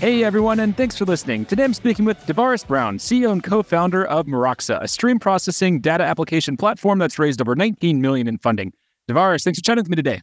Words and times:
Hey 0.00 0.22
everyone, 0.22 0.60
and 0.60 0.76
thanks 0.76 0.96
for 0.96 1.04
listening. 1.06 1.44
Today 1.44 1.64
I'm 1.64 1.74
speaking 1.74 2.04
with 2.04 2.18
DeVaris 2.18 2.64
Brown, 2.64 2.98
CEO 2.98 3.32
and 3.32 3.42
co-founder 3.42 4.04
of 4.04 4.26
Meroxa, 4.26 4.80
a 4.80 4.86
stream 4.86 5.18
processing 5.18 5.80
data 5.80 6.04
application 6.04 6.56
platform 6.56 7.00
that's 7.00 7.18
raised 7.18 7.40
over 7.40 7.56
19 7.56 8.00
million 8.00 8.28
in 8.28 8.38
funding. 8.38 8.72
DeVaris, 9.10 9.42
thanks 9.42 9.58
for 9.58 9.64
chatting 9.64 9.82
with 9.82 9.90
me 9.90 9.96
today. 9.96 10.20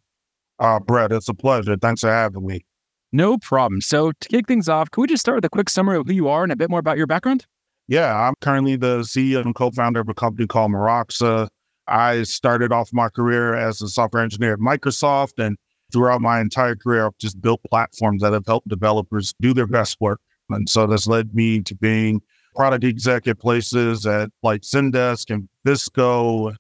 Uh, 0.60 0.80
Brett, 0.80 1.12
it's 1.12 1.28
a 1.28 1.34
pleasure. 1.34 1.76
Thanks 1.76 2.00
for 2.00 2.10
having 2.10 2.48
me. 2.48 2.66
No 3.12 3.38
problem. 3.38 3.82
So 3.82 4.14
to 4.14 4.30
kick 4.30 4.48
things 4.48 4.70
off, 4.70 4.92
can 4.92 5.02
we 5.02 5.08
just 5.08 5.20
start 5.20 5.36
with 5.36 5.46
a 5.46 5.50
quick 5.50 5.70
summary 5.70 5.98
of 5.98 6.08
who 6.08 6.14
you 6.14 6.30
are 6.30 6.44
and 6.44 6.54
a 6.54 6.56
bit 6.56 6.70
more 6.70 6.80
about 6.80 6.96
your 6.96 7.06
background? 7.06 7.46
Yeah, 7.90 8.16
I'm 8.16 8.36
currently 8.40 8.78
the 8.78 9.00
CEO 9.00 9.44
and 9.44 9.54
co-founder 9.54 10.00
of 10.00 10.08
a 10.08 10.14
company 10.14 10.48
called 10.48 10.72
Meroxa. 10.72 11.50
I 11.86 12.24
started 12.24 12.72
off 12.72 12.92
my 12.94 13.10
career 13.10 13.54
as 13.54 13.82
a 13.82 13.90
software 13.90 14.24
engineer 14.24 14.54
at 14.54 14.60
Microsoft 14.60 15.34
and 15.38 15.58
throughout 15.96 16.20
my 16.20 16.42
entire 16.42 16.76
career, 16.76 17.06
I've 17.06 17.18
just 17.20 17.42
built 17.42 17.62
platforms 17.70 18.22
that 18.22 18.34
have 18.34 18.46
helped 18.46 18.68
developers 18.68 19.34
do 19.40 19.54
their 19.54 19.66
best 19.66 19.96
work. 20.02 20.20
And 20.50 20.70
so 20.70 20.86
that's 20.88 21.08
led 21.08 21.34
me 21.34 21.62
to 21.62 21.74
being 21.74 22.22
product 22.54 22.84
exec 22.84 23.28
at 23.28 23.40
places 23.40 24.06
at 24.06 24.30
like 24.44 24.64
Zendesk 24.64 25.34
and 25.34 25.48
VSCO, 25.66 26.54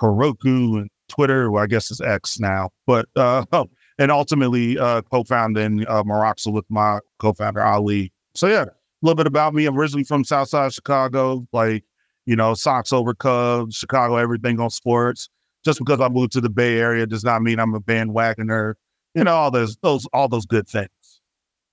Heroku, 0.00 0.78
and 0.78 0.88
Twitter, 1.08 1.50
well, 1.50 1.64
I 1.64 1.66
guess 1.66 1.90
it's 1.90 2.00
X 2.00 2.38
now. 2.38 2.70
But 2.86 3.06
uh, 3.16 3.44
and 3.98 4.12
ultimately 4.12 4.78
uh, 4.78 5.02
co-founding 5.02 5.84
uh, 5.88 6.04
with 6.46 6.64
my 6.68 7.00
co-founder 7.18 7.60
Ali. 7.60 8.12
So 8.36 8.46
yeah, 8.46 8.62
a 8.62 8.70
little 9.02 9.16
bit 9.16 9.26
about 9.26 9.54
me. 9.54 9.66
I'm 9.66 9.76
originally 9.76 10.04
from 10.04 10.22
Southside 10.22 10.72
Chicago, 10.72 11.48
like 11.52 11.82
you 12.26 12.36
know, 12.36 12.54
Sox 12.54 12.92
over 12.92 13.12
Cubs, 13.12 13.74
Chicago, 13.74 14.18
everything 14.18 14.60
on 14.60 14.70
sports 14.70 15.30
just 15.64 15.78
because 15.78 16.00
I 16.00 16.08
moved 16.08 16.32
to 16.32 16.40
the 16.40 16.50
Bay 16.50 16.78
Area 16.78 17.06
does 17.06 17.24
not 17.24 17.42
mean 17.42 17.58
I'm 17.58 17.74
a 17.74 17.80
bandwagoner. 17.80 18.74
You 19.14 19.24
know, 19.24 19.34
all 19.34 19.50
those 19.50 19.76
those 19.82 20.06
all 20.12 20.28
those 20.28 20.46
good 20.46 20.68
things. 20.68 20.88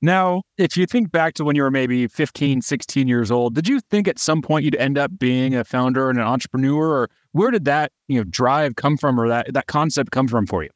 Now, 0.01 0.43
if 0.57 0.77
you 0.77 0.85
think 0.85 1.11
back 1.11 1.33
to 1.35 1.43
when 1.43 1.55
you 1.55 1.63
were 1.63 1.71
maybe 1.71 2.07
15, 2.07 2.61
16 2.61 3.07
years 3.07 3.31
old, 3.31 3.55
did 3.55 3.67
you 3.67 3.79
think 3.79 4.07
at 4.07 4.19
some 4.19 4.41
point 4.41 4.65
you'd 4.65 4.75
end 4.75 4.97
up 4.97 5.17
being 5.17 5.55
a 5.55 5.63
founder 5.63 6.09
and 6.09 6.19
an 6.19 6.25
entrepreneur 6.25 6.85
or 6.85 7.09
where 7.31 7.49
did 7.49 7.65
that, 7.65 7.91
you 8.07 8.17
know, 8.19 8.23
drive 8.25 8.75
come 8.75 8.97
from 8.97 9.19
or 9.19 9.27
that 9.27 9.53
that 9.53 9.67
concept 9.67 10.11
come 10.11 10.27
from 10.27 10.45
for 10.45 10.63
you? 10.63 10.69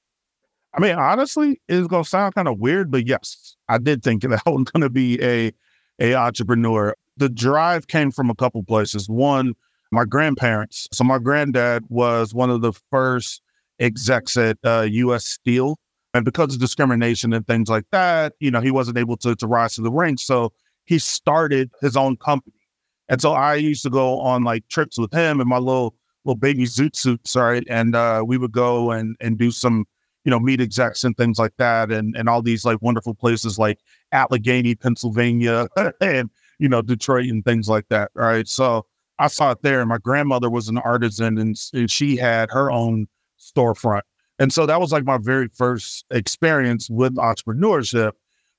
I 0.73 0.79
mean, 0.79 0.95
honestly, 0.95 1.61
it's 1.67 1.87
gonna 1.87 2.05
sound 2.05 2.35
kind 2.35 2.47
of 2.47 2.59
weird, 2.59 2.91
but 2.91 3.07
yes, 3.07 3.55
I 3.67 3.77
did 3.77 4.03
think 4.03 4.21
that 4.29 4.41
I 4.45 4.49
was 4.49 4.63
gonna 4.63 4.89
be 4.89 5.21
a 5.21 5.51
a 5.99 6.15
entrepreneur. 6.15 6.95
The 7.17 7.29
drive 7.29 7.87
came 7.87 8.11
from 8.11 8.29
a 8.29 8.35
couple 8.35 8.63
places. 8.63 9.09
One, 9.09 9.53
my 9.91 10.05
grandparents. 10.05 10.87
So 10.91 11.03
my 11.03 11.19
granddad 11.19 11.83
was 11.89 12.33
one 12.33 12.49
of 12.49 12.61
the 12.61 12.73
first 12.91 13.41
execs 13.79 14.37
at 14.37 14.57
uh, 14.63 14.87
U.S. 14.89 15.25
Steel, 15.25 15.77
and 16.13 16.25
because 16.25 16.53
of 16.53 16.59
discrimination 16.59 17.33
and 17.33 17.45
things 17.45 17.69
like 17.69 17.85
that, 17.91 18.33
you 18.39 18.51
know, 18.51 18.61
he 18.61 18.71
wasn't 18.71 18.97
able 18.97 19.17
to 19.17 19.35
to 19.35 19.47
rise 19.47 19.75
to 19.75 19.81
the 19.81 19.91
ranks. 19.91 20.23
So 20.23 20.53
he 20.85 20.99
started 20.99 21.71
his 21.81 21.95
own 21.95 22.17
company, 22.17 22.59
and 23.07 23.21
so 23.21 23.33
I 23.33 23.55
used 23.55 23.83
to 23.83 23.89
go 23.89 24.19
on 24.19 24.43
like 24.43 24.67
trips 24.67 24.97
with 24.97 25.13
him 25.13 25.39
and 25.39 25.49
my 25.49 25.57
little 25.57 25.95
little 26.25 26.37
baby 26.39 26.63
zoot 26.65 26.95
suits, 26.95 27.35
right? 27.35 27.63
And 27.69 27.95
uh, 27.95 28.23
we 28.25 28.37
would 28.37 28.51
go 28.51 28.91
and 28.91 29.15
and 29.19 29.37
do 29.37 29.51
some 29.51 29.85
you 30.25 30.31
know 30.31 30.39
meet 30.39 30.61
execs 30.61 31.03
and 31.03 31.15
things 31.17 31.39
like 31.39 31.55
that, 31.57 31.91
and 31.91 32.15
and 32.15 32.29
all 32.29 32.41
these 32.41 32.65
like 32.65 32.81
wonderful 32.81 33.15
places 33.15 33.57
like 33.57 33.79
Allegheny, 34.11 34.75
Pennsylvania, 34.75 35.67
and 36.01 36.29
you 36.59 36.69
know 36.69 36.81
Detroit 36.81 37.29
and 37.29 37.43
things 37.43 37.69
like 37.69 37.87
that, 37.89 38.11
right? 38.13 38.47
So 38.47 38.85
I 39.19 39.27
saw 39.27 39.51
it 39.51 39.61
there. 39.61 39.81
And 39.81 39.89
My 39.89 39.97
grandmother 39.97 40.49
was 40.49 40.69
an 40.69 40.77
artisan 40.79 41.37
and, 41.37 41.55
and 41.73 41.91
she 41.91 42.15
had 42.15 42.49
her 42.51 42.71
own 42.71 43.07
storefront. 43.39 44.01
And 44.39 44.53
so 44.53 44.65
that 44.65 44.79
was 44.79 44.91
like 44.91 45.03
my 45.03 45.17
very 45.17 45.49
first 45.49 46.05
experience 46.11 46.89
with 46.89 47.15
entrepreneurship. 47.15 48.13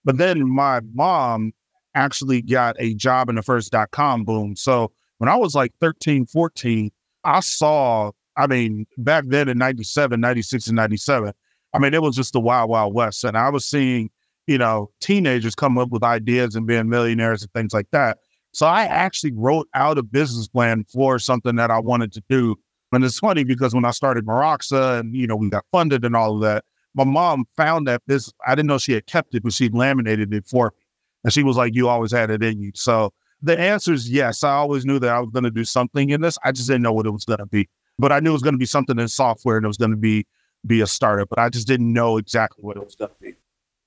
But 0.05 0.19
then 0.19 0.49
my 0.49 0.81
mom 0.93 1.53
actually 1.95 2.43
got 2.43 2.77
a 2.79 2.95
job 2.95 3.29
in 3.29 3.35
the 3.37 3.43
first 3.43 3.73
dot 3.73 3.91
com 3.91 4.25
boom. 4.25 4.57
So 4.57 4.93
when 5.19 5.29
I 5.29 5.37
was 5.37 5.55
like 5.55 5.73
13, 5.81 6.27
14, 6.27 6.91
I 7.25 7.41
saw, 7.41 8.13
I 8.37 8.47
mean, 8.47 8.87
back 8.99 9.25
then 9.27 9.49
in 9.49 9.59
97, 9.59 10.21
96, 10.21 10.67
and 10.69 10.77
97, 10.77 11.33
I 11.73 11.79
mean, 11.79 11.95
it 11.95 12.03
was 12.03 12.17
just 12.17 12.33
the 12.33 12.41
wild, 12.41 12.71
wild 12.71 12.95
west. 12.95 13.25
And 13.25 13.37
I 13.37 13.49
was 13.49 13.65
seeing, 13.65 14.11
you 14.47 14.59
know, 14.59 14.91
teenagers 15.01 15.55
come 15.55 15.79
up 15.79 15.91
with 15.91 16.03
ideas 16.03 16.55
and 16.55 16.67
being 16.67 16.89
millionaires 16.89 17.43
and 17.43 17.53
things 17.53 17.73
like 17.73 17.91
that. 17.93 18.19
So 18.53 18.67
I 18.67 18.85
actually 18.85 19.33
wrote 19.33 19.69
out 19.75 19.99
a 19.99 20.03
business 20.03 20.49
plan 20.49 20.85
for 20.93 21.19
something 21.19 21.57
that 21.57 21.71
I 21.71 21.79
wanted 21.79 22.13
to 22.13 22.23
do. 22.29 22.57
And 22.93 23.05
it's 23.05 23.19
funny 23.19 23.45
because 23.45 23.75
when 23.75 23.85
I 23.85 23.93
started 23.93 24.27
Meroxa 24.27 24.99
and, 24.99 25.15
you 25.15 25.27
know, 25.27 25.37
we 25.37 25.49
got 25.49 25.65
funded 25.71 26.05
and 26.05 26.17
all 26.17 26.35
of 26.35 26.43
that, 26.43 26.65
my 26.95 27.05
mom 27.05 27.45
found 27.57 27.87
that 27.87 28.03
this, 28.07 28.33
I 28.47 28.57
didn't 28.57 28.67
know 28.67 28.79
she 28.79 28.93
had 28.93 29.07
kept 29.07 29.35
it, 29.35 29.45
but 29.45 29.53
she 29.53 29.69
laminated 29.69 30.35
it 30.35 30.47
for 30.47 30.73
me. 30.77 30.83
And 31.23 31.33
she 31.33 31.45
was 31.45 31.57
like, 31.57 31.75
you 31.75 31.89
always 31.89 32.11
had 32.11 32.31
it 32.31 32.43
in 32.43 32.61
you. 32.61 32.73
So 32.75 33.13
the 33.43 33.59
answer 33.59 33.93
is 33.93 34.11
yes. 34.11 34.43
I 34.43 34.53
always 34.55 34.85
knew 34.85 34.99
that 34.99 35.11
I 35.11 35.21
was 35.21 35.31
going 35.31 35.45
to 35.45 35.51
do 35.51 35.65
something 35.65 36.11
in 36.11 36.21
this. 36.21 36.37
I 36.45 36.51
just 36.51 36.67
didn't 36.67 36.83
know 36.83 36.93
what 36.93 37.07
it 37.07 37.11
was 37.11 37.25
going 37.25 37.39
to 37.39 37.47
be. 37.47 37.69
But 37.99 38.11
I 38.11 38.19
knew 38.19 38.31
it 38.31 38.33
was 38.33 38.43
going 38.43 38.55
to 38.55 38.59
be 38.59 38.67
something 38.67 38.99
in 38.99 39.07
software 39.07 39.57
and 39.57 39.65
it 39.65 39.69
was 39.69 39.77
going 39.77 39.93
to 39.93 39.97
be 39.97 40.27
be 40.67 40.81
a 40.81 40.87
startup, 40.87 41.29
but 41.29 41.39
I 41.39 41.49
just 41.49 41.67
didn't 41.67 41.93
know 41.93 42.17
exactly 42.17 42.63
what 42.63 42.77
it 42.77 42.85
was 42.85 42.95
going 42.95 43.11
to 43.11 43.17
be. 43.21 43.35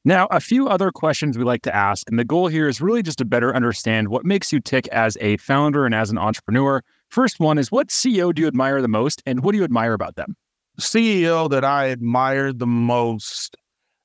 Now, 0.06 0.28
a 0.32 0.42
few 0.42 0.68
other 0.68 0.92
questions 0.92 1.38
we 1.38 1.46
like 1.46 1.62
to 1.62 1.74
ask, 1.74 2.10
and 2.10 2.20
the 2.20 2.26
goal 2.26 2.48
here 2.48 2.68
is 2.68 2.82
really 2.82 3.02
just 3.02 3.20
to 3.20 3.26
better 3.26 3.56
understand 3.56 4.10
what 4.10 4.26
makes 4.26 4.52
you 4.52 4.60
tick 4.60 4.86
as 4.90 5.18
a 5.22 5.38
founder 5.38 5.86
and 5.86 5.96
as 5.96 6.10
an 6.10 6.18
entrepreneur. 6.18 6.84
First 7.08 7.40
one 7.40 7.58
is 7.58 7.72
what 7.72 7.88
CEO 7.88 8.36
do 8.36 8.42
you 8.42 8.48
admire 8.50 8.82
the 8.82 8.90
most, 8.90 9.24
and 9.26 9.46
what 9.46 9.54
do 9.54 9.60
you 9.60 9.64
admire 9.64 9.94
about 9.94 10.18
them? 10.18 10.36
CEO 10.78 11.50
that 11.50 11.64
I 11.64 11.90
admire 11.90 12.52
the 12.52 12.68
most, 12.68 13.56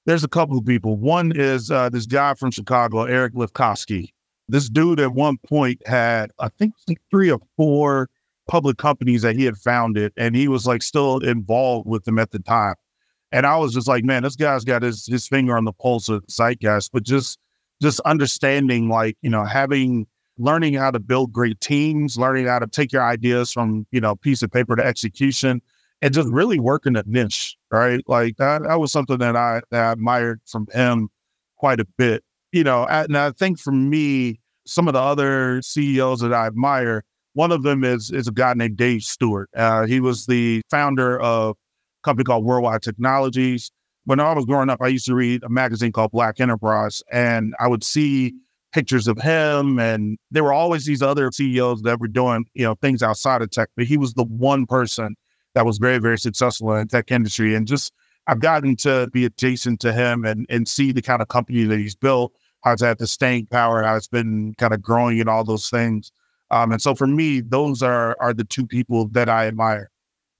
there's 0.06 0.22
a 0.22 0.28
couple 0.28 0.56
of 0.56 0.64
people. 0.64 0.96
One 0.96 1.32
is 1.34 1.68
uh, 1.68 1.88
this 1.88 2.06
guy 2.06 2.34
from 2.34 2.52
Chicago, 2.52 3.02
Eric 3.02 3.34
Lefkofsky. 3.34 4.10
This 4.48 4.68
dude 4.68 5.00
at 5.00 5.14
one 5.14 5.36
point 5.48 5.84
had, 5.84 6.30
I 6.38 6.48
think, 6.48 6.74
three 7.10 7.30
or 7.30 7.40
four 7.56 8.08
public 8.46 8.78
companies 8.78 9.22
that 9.22 9.34
he 9.34 9.44
had 9.44 9.56
founded, 9.56 10.12
and 10.16 10.36
he 10.36 10.46
was 10.46 10.64
like 10.64 10.82
still 10.82 11.18
involved 11.18 11.88
with 11.88 12.04
them 12.04 12.20
at 12.20 12.30
the 12.30 12.38
time. 12.38 12.76
And 13.32 13.46
I 13.46 13.56
was 13.56 13.74
just 13.74 13.88
like, 13.88 14.04
man, 14.04 14.22
this 14.22 14.36
guy's 14.36 14.64
got 14.64 14.82
his 14.82 15.06
his 15.06 15.28
finger 15.28 15.56
on 15.56 15.64
the 15.64 15.72
pulse 15.72 16.08
of 16.08 16.24
zeitgeist, 16.28 16.90
but 16.92 17.02
just 17.02 17.38
just 17.80 18.00
understanding, 18.00 18.88
like, 18.88 19.16
you 19.22 19.30
know, 19.30 19.44
having 19.44 20.06
learning 20.38 20.74
how 20.74 20.90
to 20.90 21.00
build 21.00 21.32
great 21.32 21.60
teams, 21.60 22.16
learning 22.16 22.46
how 22.46 22.58
to 22.58 22.66
take 22.66 22.92
your 22.92 23.02
ideas 23.04 23.52
from, 23.52 23.86
you 23.90 24.00
know, 24.00 24.14
piece 24.16 24.42
of 24.42 24.50
paper 24.50 24.76
to 24.76 24.84
execution 24.84 25.60
and 26.00 26.14
just 26.14 26.28
really 26.28 26.60
working 26.60 26.96
a 26.96 27.02
niche, 27.06 27.56
right? 27.70 28.02
Like 28.06 28.36
that, 28.36 28.62
that 28.62 28.78
was 28.78 28.92
something 28.92 29.18
that 29.18 29.36
I, 29.36 29.60
that 29.70 29.84
I 29.84 29.92
admired 29.92 30.40
from 30.46 30.68
him 30.72 31.08
quite 31.56 31.80
a 31.80 31.86
bit. 31.96 32.22
You 32.52 32.64
know, 32.64 32.86
and 32.86 33.16
I 33.16 33.32
think 33.32 33.58
for 33.58 33.72
me, 33.72 34.40
some 34.64 34.88
of 34.88 34.94
the 34.94 35.00
other 35.00 35.60
CEOs 35.60 36.20
that 36.20 36.32
I 36.32 36.46
admire, 36.46 37.04
one 37.34 37.52
of 37.52 37.62
them 37.62 37.84
is 37.84 38.10
is 38.10 38.26
a 38.26 38.32
guy 38.32 38.54
named 38.54 38.76
Dave 38.76 39.02
Steward. 39.02 39.48
Uh, 39.54 39.86
he 39.86 40.00
was 40.00 40.26
the 40.26 40.62
founder 40.70 41.20
of 41.20 41.56
company 42.02 42.24
called 42.24 42.44
Worldwide 42.44 42.82
Technologies. 42.82 43.70
When 44.04 44.20
I 44.20 44.32
was 44.32 44.46
growing 44.46 44.70
up, 44.70 44.80
I 44.80 44.88
used 44.88 45.06
to 45.06 45.14
read 45.14 45.42
a 45.44 45.48
magazine 45.48 45.92
called 45.92 46.12
Black 46.12 46.40
Enterprise, 46.40 47.02
and 47.12 47.54
I 47.60 47.68
would 47.68 47.84
see 47.84 48.34
pictures 48.72 49.08
of 49.08 49.18
him. 49.18 49.78
And 49.78 50.18
there 50.30 50.44
were 50.44 50.52
always 50.52 50.86
these 50.86 51.02
other 51.02 51.30
CEOs 51.32 51.82
that 51.82 52.00
were 52.00 52.08
doing, 52.08 52.46
you 52.54 52.64
know, 52.64 52.74
things 52.76 53.02
outside 53.02 53.42
of 53.42 53.50
tech, 53.50 53.70
but 53.76 53.86
he 53.86 53.96
was 53.96 54.14
the 54.14 54.24
one 54.24 54.66
person 54.66 55.16
that 55.54 55.66
was 55.66 55.78
very, 55.78 55.98
very 55.98 56.18
successful 56.18 56.72
in 56.74 56.80
the 56.80 56.86
tech 56.86 57.10
industry. 57.10 57.54
And 57.54 57.66
just 57.66 57.92
I've 58.26 58.40
gotten 58.40 58.76
to 58.76 59.08
be 59.12 59.24
adjacent 59.24 59.80
to 59.80 59.92
him 59.92 60.24
and 60.24 60.46
and 60.48 60.68
see 60.68 60.92
the 60.92 61.02
kind 61.02 61.22
of 61.22 61.28
company 61.28 61.64
that 61.64 61.78
he's 61.78 61.96
built, 61.96 62.32
how 62.62 62.72
it's 62.72 62.82
had 62.82 62.98
the 62.98 63.06
staying 63.06 63.46
power, 63.46 63.82
how 63.82 63.96
it's 63.96 64.08
been 64.08 64.54
kind 64.58 64.74
of 64.74 64.82
growing 64.82 65.18
and 65.20 65.28
all 65.28 65.44
those 65.44 65.70
things. 65.70 66.12
Um, 66.50 66.72
and 66.72 66.80
so 66.80 66.94
for 66.94 67.06
me, 67.06 67.40
those 67.40 67.82
are 67.82 68.16
are 68.20 68.34
the 68.34 68.44
two 68.44 68.66
people 68.66 69.08
that 69.08 69.28
I 69.28 69.46
admire. 69.46 69.90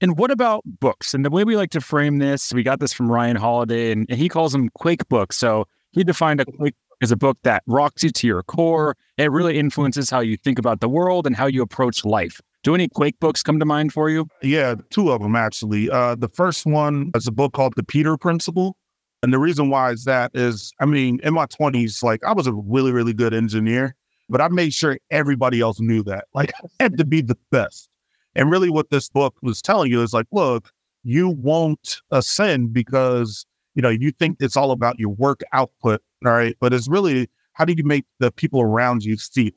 And 0.01 0.17
what 0.17 0.31
about 0.31 0.63
books? 0.65 1.13
And 1.13 1.25
the 1.25 1.29
way 1.29 1.43
we 1.43 1.57
like 1.57 1.71
to 1.71 1.81
frame 1.81 2.19
this, 2.19 2.53
we 2.53 2.63
got 2.63 2.79
this 2.79 2.93
from 2.93 3.11
Ryan 3.11 3.35
Holiday, 3.35 3.91
and, 3.91 4.05
and 4.09 4.17
he 4.17 4.29
calls 4.29 4.53
them 4.53 4.69
quake 4.69 5.07
books. 5.09 5.37
So 5.37 5.65
he 5.91 6.03
defined 6.03 6.39
a 6.39 6.45
quake 6.45 6.75
book 6.89 6.97
as 7.01 7.11
a 7.11 7.17
book 7.17 7.37
that 7.43 7.63
rocks 7.67 8.03
you 8.03 8.09
to 8.09 8.27
your 8.27 8.43
core. 8.43 8.95
It 9.17 9.31
really 9.31 9.59
influences 9.59 10.09
how 10.09 10.21
you 10.21 10.37
think 10.37 10.57
about 10.57 10.79
the 10.79 10.89
world 10.89 11.27
and 11.27 11.35
how 11.35 11.47
you 11.47 11.61
approach 11.61 12.05
life. 12.05 12.39
Do 12.63 12.75
any 12.75 12.87
quake 12.87 13.19
books 13.19 13.41
come 13.41 13.59
to 13.59 13.65
mind 13.65 13.93
for 13.93 14.09
you? 14.09 14.27
Yeah, 14.41 14.75
two 14.89 15.11
of 15.11 15.21
them 15.21 15.35
actually. 15.35 15.89
Uh, 15.89 16.15
the 16.15 16.29
first 16.29 16.65
one 16.65 17.11
is 17.15 17.27
a 17.27 17.31
book 17.31 17.53
called 17.53 17.73
The 17.75 17.83
Peter 17.83 18.17
Principle. 18.17 18.77
And 19.21 19.33
the 19.33 19.39
reason 19.39 19.69
why 19.69 19.91
is 19.91 20.05
that 20.05 20.31
is, 20.33 20.73
I 20.79 20.85
mean, 20.85 21.19
in 21.23 21.33
my 21.33 21.45
20s, 21.45 22.03
like 22.03 22.23
I 22.23 22.33
was 22.33 22.47
a 22.47 22.53
really, 22.53 22.91
really 22.91 23.13
good 23.13 23.33
engineer, 23.33 23.95
but 24.29 24.39
I 24.39 24.47
made 24.47 24.73
sure 24.73 24.97
everybody 25.11 25.59
else 25.59 25.79
knew 25.79 26.03
that. 26.03 26.25
Like 26.33 26.53
I 26.63 26.83
had 26.83 26.97
to 26.97 27.05
be 27.05 27.21
the 27.21 27.37
best. 27.51 27.89
And 28.39 28.49
really 28.49 28.69
what 28.69 28.89
this 28.89 29.09
book 29.09 29.35
was 29.41 29.61
telling 29.61 29.91
you 29.91 30.01
is 30.01 30.13
like, 30.13 30.25
look, 30.31 30.71
you 31.03 31.27
won't 31.27 31.99
ascend 32.11 32.71
because, 32.71 33.45
you 33.75 33.81
know, 33.81 33.89
you 33.89 34.11
think 34.11 34.37
it's 34.39 34.55
all 34.55 34.71
about 34.71 34.97
your 34.97 35.09
work 35.09 35.41
output. 35.51 36.01
All 36.25 36.31
right. 36.31 36.55
But 36.61 36.73
it's 36.73 36.87
really 36.87 37.27
how 37.51 37.65
do 37.65 37.73
you 37.75 37.83
make 37.83 38.05
the 38.19 38.31
people 38.31 38.61
around 38.61 39.03
you 39.03 39.17
feel? 39.17 39.51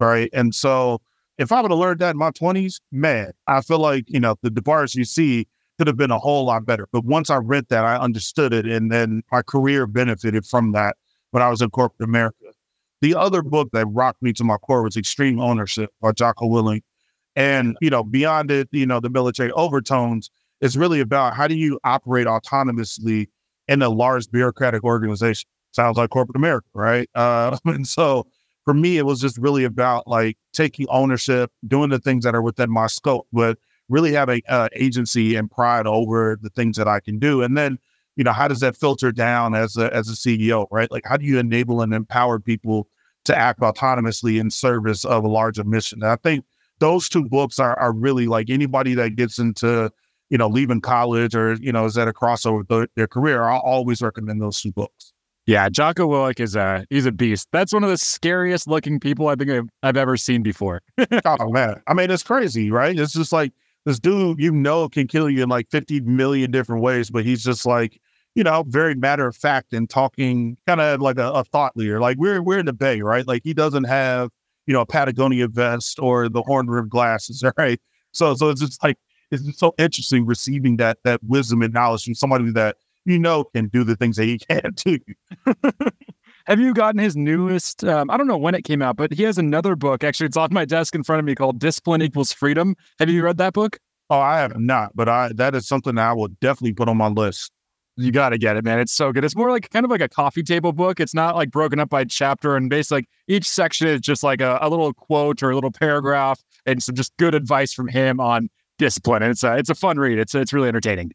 Right. 0.00 0.30
And 0.32 0.54
so 0.54 1.02
if 1.36 1.52
I 1.52 1.60
would 1.60 1.70
have 1.70 1.78
learned 1.78 2.00
that 2.00 2.12
in 2.12 2.16
my 2.16 2.30
20s, 2.30 2.80
man, 2.90 3.32
I 3.48 3.60
feel 3.60 3.80
like, 3.80 4.04
you 4.08 4.18
know, 4.18 4.36
the, 4.40 4.62
bars 4.62 4.94
you 4.94 5.04
see 5.04 5.46
could 5.76 5.86
have 5.86 5.98
been 5.98 6.10
a 6.10 6.18
whole 6.18 6.46
lot 6.46 6.64
better. 6.64 6.88
But 6.90 7.04
once 7.04 7.28
I 7.28 7.36
read 7.36 7.66
that, 7.68 7.84
I 7.84 7.98
understood 7.98 8.54
it. 8.54 8.64
And 8.64 8.90
then 8.90 9.22
my 9.30 9.42
career 9.42 9.86
benefited 9.86 10.46
from 10.46 10.72
that 10.72 10.96
when 11.32 11.42
I 11.42 11.50
was 11.50 11.60
in 11.60 11.68
corporate 11.68 12.08
America. 12.08 12.46
The 13.02 13.14
other 13.14 13.42
book 13.42 13.68
that 13.74 13.84
rocked 13.88 14.22
me 14.22 14.32
to 14.32 14.44
my 14.44 14.56
core 14.56 14.82
was 14.82 14.96
Extreme 14.96 15.38
Ownership 15.38 15.90
by 16.00 16.12
Jocko 16.12 16.46
Willink. 16.46 16.80
And, 17.34 17.76
you 17.80 17.90
know, 17.90 18.02
beyond 18.02 18.50
it, 18.50 18.68
you 18.72 18.86
know, 18.86 19.00
the 19.00 19.10
military 19.10 19.52
overtones, 19.52 20.30
it's 20.60 20.76
really 20.76 21.00
about 21.00 21.34
how 21.34 21.48
do 21.48 21.54
you 21.54 21.78
operate 21.84 22.26
autonomously 22.26 23.28
in 23.68 23.82
a 23.82 23.88
large 23.88 24.30
bureaucratic 24.30 24.84
organization? 24.84 25.48
Sounds 25.72 25.96
like 25.96 26.10
corporate 26.10 26.36
America, 26.36 26.68
right? 26.74 27.08
Uh, 27.14 27.56
and 27.64 27.86
so 27.86 28.26
for 28.64 28.74
me, 28.74 28.98
it 28.98 29.06
was 29.06 29.20
just 29.20 29.38
really 29.38 29.64
about 29.64 30.06
like 30.06 30.36
taking 30.52 30.86
ownership, 30.88 31.50
doing 31.66 31.90
the 31.90 31.98
things 31.98 32.24
that 32.24 32.34
are 32.34 32.42
within 32.42 32.70
my 32.70 32.86
scope, 32.86 33.26
but 33.32 33.58
really 33.88 34.12
having 34.12 34.42
uh, 34.48 34.68
agency 34.74 35.34
and 35.34 35.50
pride 35.50 35.86
over 35.86 36.38
the 36.40 36.50
things 36.50 36.76
that 36.76 36.88
I 36.88 37.00
can 37.00 37.18
do. 37.18 37.42
And 37.42 37.56
then, 37.56 37.78
you 38.16 38.24
know, 38.24 38.32
how 38.32 38.48
does 38.48 38.60
that 38.60 38.76
filter 38.76 39.10
down 39.10 39.54
as 39.54 39.76
a, 39.76 39.92
as 39.94 40.08
a 40.08 40.12
CEO, 40.12 40.66
right? 40.70 40.90
Like, 40.90 41.04
how 41.06 41.16
do 41.16 41.24
you 41.24 41.38
enable 41.38 41.80
and 41.80 41.92
empower 41.92 42.38
people 42.38 42.88
to 43.24 43.36
act 43.36 43.60
autonomously 43.60 44.40
in 44.40 44.50
service 44.50 45.04
of 45.04 45.24
a 45.24 45.28
larger 45.28 45.64
mission? 45.64 46.02
And 46.02 46.10
I 46.10 46.16
think 46.16 46.44
those 46.78 47.08
two 47.08 47.24
books 47.28 47.58
are, 47.58 47.78
are 47.78 47.92
really 47.92 48.26
like 48.26 48.50
anybody 48.50 48.94
that 48.94 49.16
gets 49.16 49.38
into 49.38 49.90
you 50.32 50.38
know, 50.38 50.48
leaving 50.48 50.80
college 50.80 51.34
or, 51.34 51.52
you 51.60 51.70
know, 51.70 51.84
is 51.84 51.98
at 51.98 52.08
a 52.08 52.12
crossover 52.12 52.66
with 52.66 52.88
their 52.96 53.06
career, 53.06 53.42
I'll 53.42 53.60
always 53.60 54.00
recommend 54.00 54.40
those 54.40 54.62
two 54.62 54.72
books. 54.72 55.12
Yeah, 55.44 55.68
Jocko 55.68 56.08
Willink 56.08 56.40
is 56.40 56.56
a 56.56 56.86
he's 56.88 57.04
a 57.04 57.12
beast. 57.12 57.48
That's 57.52 57.74
one 57.74 57.84
of 57.84 57.90
the 57.90 57.98
scariest 57.98 58.66
looking 58.66 58.98
people 58.98 59.28
I 59.28 59.34
think 59.34 59.50
I've, 59.50 59.68
I've 59.82 59.96
ever 59.98 60.16
seen 60.16 60.42
before. 60.42 60.80
oh 61.26 61.50
man, 61.50 61.82
I 61.86 61.92
mean 61.92 62.10
it's 62.10 62.22
crazy, 62.22 62.70
right? 62.70 62.98
It's 62.98 63.12
just 63.12 63.32
like 63.32 63.52
this 63.84 64.00
dude 64.00 64.40
you 64.40 64.52
know 64.52 64.88
can 64.88 65.06
kill 65.06 65.28
you 65.28 65.42
in 65.42 65.50
like 65.50 65.68
fifty 65.68 66.00
million 66.00 66.50
different 66.50 66.80
ways, 66.80 67.10
but 67.10 67.26
he's 67.26 67.44
just 67.44 67.66
like 67.66 68.00
you 68.34 68.42
know 68.42 68.64
very 68.68 68.94
matter 68.94 69.26
of 69.26 69.36
fact 69.36 69.74
and 69.74 69.90
talking 69.90 70.56
kind 70.66 70.80
of 70.80 71.02
like 71.02 71.18
a, 71.18 71.30
a, 71.32 71.44
thought 71.44 71.76
leader. 71.76 72.00
Like 72.00 72.16
we're 72.18 72.40
we're 72.40 72.60
in 72.60 72.66
the 72.66 72.72
Bay, 72.72 73.02
right? 73.02 73.26
Like 73.26 73.42
he 73.44 73.52
doesn't 73.52 73.84
have 73.84 74.30
you 74.66 74.72
know 74.72 74.80
a 74.80 74.86
Patagonia 74.86 75.48
vest 75.48 75.98
or 75.98 76.28
the 76.28 76.42
horn 76.42 76.68
rimmed 76.68 76.90
glasses, 76.90 77.44
right? 77.56 77.80
So 78.12 78.34
so 78.34 78.50
it's 78.50 78.60
just 78.60 78.82
like 78.82 78.96
it's 79.30 79.42
just 79.42 79.58
so 79.58 79.74
interesting 79.78 80.26
receiving 80.26 80.76
that 80.76 80.98
that 81.04 81.22
wisdom 81.24 81.62
and 81.62 81.72
knowledge 81.72 82.04
from 82.04 82.14
somebody 82.14 82.50
that 82.52 82.76
you 83.04 83.18
know 83.18 83.44
can 83.44 83.68
do 83.68 83.84
the 83.84 83.96
things 83.96 84.16
that 84.16 84.24
he 84.24 84.38
can 84.50 84.72
do. 84.76 84.98
Have 86.46 86.58
you 86.58 86.74
gotten 86.74 86.98
his 86.98 87.16
newest? 87.16 87.84
Um, 87.84 88.10
I 88.10 88.16
don't 88.16 88.26
know 88.26 88.36
when 88.36 88.54
it 88.54 88.62
came 88.62 88.82
out, 88.82 88.96
but 88.96 89.12
he 89.12 89.22
has 89.22 89.38
another 89.38 89.76
book. 89.76 90.02
Actually, 90.02 90.26
it's 90.26 90.36
on 90.36 90.52
my 90.52 90.64
desk 90.64 90.94
in 90.94 91.04
front 91.04 91.20
of 91.20 91.24
me 91.24 91.34
called 91.34 91.60
"Discipline 91.60 92.02
Equals 92.02 92.32
Freedom." 92.32 92.74
Have 92.98 93.08
you 93.08 93.22
read 93.22 93.38
that 93.38 93.52
book? 93.52 93.78
Oh, 94.10 94.18
I 94.18 94.40
have 94.40 94.58
not, 94.58 94.94
but 94.94 95.08
I 95.08 95.30
that 95.34 95.54
is 95.54 95.66
something 95.66 95.98
I 95.98 96.12
will 96.12 96.28
definitely 96.40 96.74
put 96.74 96.88
on 96.88 96.96
my 96.96 97.08
list. 97.08 97.52
You 98.02 98.10
got 98.12 98.30
to 98.30 98.38
get 98.38 98.56
it, 98.56 98.64
man. 98.64 98.80
It's 98.80 98.92
so 98.92 99.12
good. 99.12 99.24
It's 99.24 99.36
more 99.36 99.50
like 99.50 99.70
kind 99.70 99.84
of 99.84 99.90
like 99.90 100.00
a 100.00 100.08
coffee 100.08 100.42
table 100.42 100.72
book. 100.72 100.98
It's 100.98 101.14
not 101.14 101.36
like 101.36 101.50
broken 101.50 101.78
up 101.78 101.88
by 101.88 102.04
chapter, 102.04 102.56
and 102.56 102.68
basically 102.68 102.98
like 102.98 103.08
each 103.28 103.48
section 103.48 103.86
is 103.86 104.00
just 104.00 104.22
like 104.22 104.40
a, 104.40 104.58
a 104.60 104.68
little 104.68 104.92
quote 104.92 105.42
or 105.42 105.50
a 105.50 105.54
little 105.54 105.70
paragraph 105.70 106.42
and 106.66 106.82
some 106.82 106.94
just 106.94 107.16
good 107.16 107.34
advice 107.34 107.72
from 107.72 107.88
him 107.88 108.20
on 108.20 108.48
discipline. 108.78 109.22
And 109.22 109.30
it's 109.30 109.44
a, 109.44 109.56
it's 109.56 109.70
a 109.70 109.74
fun 109.74 109.98
read. 109.98 110.18
It's, 110.18 110.34
it's 110.34 110.52
really 110.52 110.68
entertaining. 110.68 111.12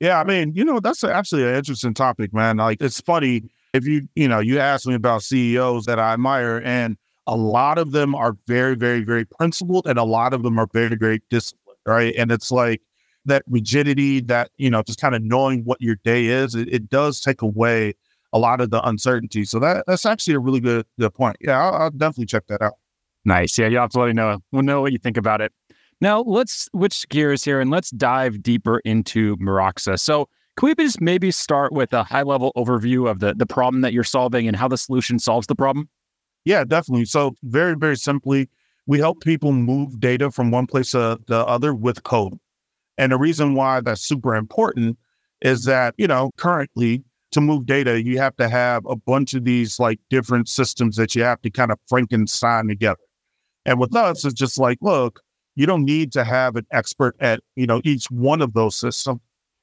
Yeah. 0.00 0.18
I 0.18 0.24
mean, 0.24 0.54
you 0.54 0.64
know, 0.64 0.80
that's 0.80 1.04
actually 1.04 1.44
an 1.44 1.54
interesting 1.54 1.94
topic, 1.94 2.32
man. 2.32 2.56
Like 2.56 2.78
it's 2.80 3.00
funny 3.00 3.42
if 3.74 3.86
you, 3.86 4.08
you 4.14 4.26
know, 4.26 4.38
you 4.38 4.58
ask 4.58 4.86
me 4.86 4.94
about 4.94 5.22
CEOs 5.22 5.84
that 5.84 5.98
I 5.98 6.14
admire 6.14 6.62
and 6.64 6.96
a 7.26 7.36
lot 7.36 7.78
of 7.78 7.92
them 7.92 8.14
are 8.14 8.36
very, 8.46 8.74
very, 8.74 9.02
very 9.02 9.26
principled 9.26 9.86
and 9.86 9.98
a 9.98 10.04
lot 10.04 10.32
of 10.32 10.42
them 10.42 10.58
are 10.58 10.68
very, 10.72 10.96
very 10.96 11.22
disciplined. 11.28 11.78
Right. 11.86 12.14
And 12.16 12.32
it's 12.32 12.50
like 12.50 12.82
that 13.26 13.42
rigidity 13.46 14.20
that, 14.20 14.50
you 14.56 14.70
know, 14.70 14.82
just 14.82 15.00
kind 15.00 15.14
of 15.14 15.22
knowing 15.22 15.64
what 15.64 15.80
your 15.80 15.96
day 16.04 16.26
is, 16.26 16.54
it, 16.54 16.68
it 16.72 16.88
does 16.88 17.20
take 17.20 17.42
away 17.42 17.94
a 18.32 18.38
lot 18.38 18.60
of 18.60 18.70
the 18.70 18.86
uncertainty. 18.86 19.44
So 19.44 19.58
that 19.60 19.84
that's 19.86 20.06
actually 20.06 20.34
a 20.34 20.38
really 20.38 20.60
good, 20.60 20.86
good 20.98 21.14
point. 21.14 21.36
Yeah, 21.40 21.62
I'll, 21.62 21.74
I'll 21.74 21.90
definitely 21.90 22.26
check 22.26 22.46
that 22.48 22.62
out. 22.62 22.74
Nice. 23.24 23.58
Yeah, 23.58 23.68
you 23.68 23.78
have 23.78 23.90
to 23.90 24.00
let 24.00 24.06
me 24.06 24.12
know. 24.14 24.38
We'll 24.52 24.62
know 24.62 24.80
what 24.80 24.92
you 24.92 24.98
think 24.98 25.16
about 25.16 25.40
it. 25.40 25.52
Now, 26.00 26.22
let's 26.22 26.68
switch 26.72 27.06
gears 27.10 27.44
here 27.44 27.60
and 27.60 27.70
let's 27.70 27.90
dive 27.90 28.42
deeper 28.42 28.78
into 28.84 29.36
Meroxa. 29.36 30.00
So, 30.00 30.28
can 30.56 30.68
we 30.68 30.74
just 30.74 31.00
maybe 31.00 31.30
start 31.30 31.72
with 31.72 31.92
a 31.92 32.02
high 32.02 32.22
level 32.22 32.52
overview 32.56 33.08
of 33.08 33.20
the, 33.20 33.34
the 33.34 33.46
problem 33.46 33.82
that 33.82 33.92
you're 33.92 34.04
solving 34.04 34.48
and 34.48 34.56
how 34.56 34.68
the 34.68 34.78
solution 34.78 35.18
solves 35.18 35.46
the 35.46 35.54
problem? 35.54 35.88
Yeah, 36.44 36.64
definitely. 36.64 37.04
So, 37.04 37.34
very, 37.42 37.76
very 37.76 37.96
simply, 37.96 38.48
we 38.86 38.98
help 38.98 39.20
people 39.20 39.52
move 39.52 40.00
data 40.00 40.30
from 40.30 40.50
one 40.50 40.66
place 40.66 40.92
to 40.92 41.20
the 41.26 41.46
other 41.46 41.74
with 41.74 42.02
code. 42.02 42.38
And 43.00 43.12
the 43.12 43.16
reason 43.16 43.54
why 43.54 43.80
that's 43.80 44.02
super 44.02 44.34
important 44.34 44.98
is 45.40 45.64
that, 45.64 45.94
you 45.96 46.06
know, 46.06 46.32
currently 46.36 47.02
to 47.30 47.40
move 47.40 47.64
data, 47.64 48.02
you 48.02 48.18
have 48.18 48.36
to 48.36 48.46
have 48.46 48.84
a 48.84 48.94
bunch 48.94 49.32
of 49.32 49.44
these 49.44 49.80
like 49.80 49.98
different 50.10 50.50
systems 50.50 50.96
that 50.96 51.14
you 51.14 51.22
have 51.22 51.40
to 51.40 51.50
kind 51.50 51.72
of 51.72 51.78
Frankenstein 51.88 52.68
together. 52.68 53.00
And 53.64 53.80
with 53.80 53.92
mm-hmm. 53.92 54.10
us, 54.10 54.26
it's 54.26 54.34
just 54.34 54.58
like, 54.58 54.76
look, 54.82 55.22
you 55.56 55.64
don't 55.64 55.86
need 55.86 56.12
to 56.12 56.24
have 56.24 56.56
an 56.56 56.66
expert 56.72 57.16
at, 57.20 57.40
you 57.56 57.66
know, 57.66 57.80
each 57.84 58.10
one 58.10 58.42
of 58.42 58.52
those 58.52 58.76
systems. 58.76 59.20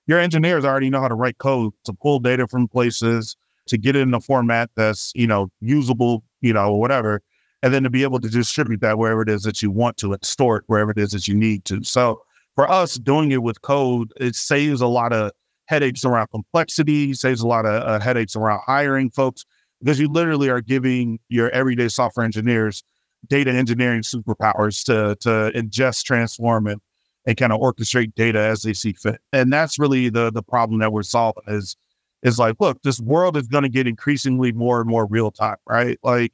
Your 0.08 0.18
engineers 0.18 0.66
already 0.66 0.90
know 0.90 1.02
how 1.02 1.08
to 1.08 1.14
write 1.14 1.38
code 1.38 1.74
to 1.84 1.94
pull 1.94 2.18
data 2.18 2.48
from 2.48 2.68
places, 2.68 3.38
to 3.68 3.78
get 3.78 3.96
it 3.96 4.00
in 4.00 4.16
a 4.16 4.20
format 4.20 4.72
that's, 4.76 5.12
you 5.14 5.28
know, 5.28 5.50
usable, 5.62 6.24
you 6.42 6.54
know, 6.54 6.74
whatever, 6.74 7.22
and 7.62 7.72
then 7.72 7.84
to 7.84 7.92
be 7.92 8.02
able 8.02 8.20
to 8.20 8.30
distribute 8.30 8.82
that 8.82 8.98
wherever 8.98 9.22
it 9.22 9.30
is 9.30 9.44
that 9.44 9.62
you 9.62 9.70
want 9.70 9.98
to 9.98 10.14
and 10.14 10.26
store 10.26 10.58
it 10.58 10.64
wherever 10.66 10.90
it 10.90 10.98
is 10.98 11.12
that 11.12 11.28
you 11.28 11.36
need 11.36 11.66
to. 11.66 11.84
So 11.84 12.24
for 12.58 12.70
us, 12.70 12.96
doing 12.96 13.32
it 13.32 13.44
with 13.44 13.62
code, 13.62 14.12
it 14.20 14.36
saves 14.36 14.82
a 14.82 14.88
lot 14.88 15.14
of 15.14 15.32
headaches 15.68 16.04
around 16.04 16.28
complexity, 16.32 17.14
saves 17.14 17.42
a 17.42 17.48
lot 17.48 17.68
of 17.68 17.84
uh, 17.84 18.00
headaches 18.00 18.36
around 18.36 18.62
hiring 18.66 19.12
folks, 19.12 19.46
because 19.80 20.00
you 20.00 20.10
literally 20.10 20.50
are 20.50 20.60
giving 20.62 21.20
your 21.30 21.52
everyday 21.52 21.88
software 21.88 22.26
engineers 22.26 22.84
data 23.28 23.52
engineering 23.52 24.02
superpowers 24.02 24.84
to 24.86 25.16
to 25.22 25.52
ingest, 25.56 26.04
transform, 26.06 26.66
and 26.66 26.82
and 27.28 27.38
kind 27.38 27.54
of 27.54 27.60
orchestrate 27.62 28.16
data 28.16 28.40
as 28.40 28.64
they 28.64 28.74
see 28.74 28.94
fit. 28.94 29.22
And 29.32 29.54
that's 29.54 29.78
really 29.78 30.10
the 30.10 30.32
the 30.32 30.42
problem 30.42 30.80
that 30.80 30.92
we're 30.92 31.04
solving 31.04 31.44
is 31.48 31.78
is 32.24 32.40
like, 32.40 32.56
look, 32.60 32.82
this 32.82 33.00
world 33.00 33.38
is 33.38 33.48
going 33.48 33.66
to 33.66 33.70
get 33.70 33.86
increasingly 33.88 34.52
more 34.52 34.82
and 34.82 34.90
more 34.90 35.06
real 35.06 35.30
time, 35.30 35.58
right? 35.70 36.00
Like 36.02 36.32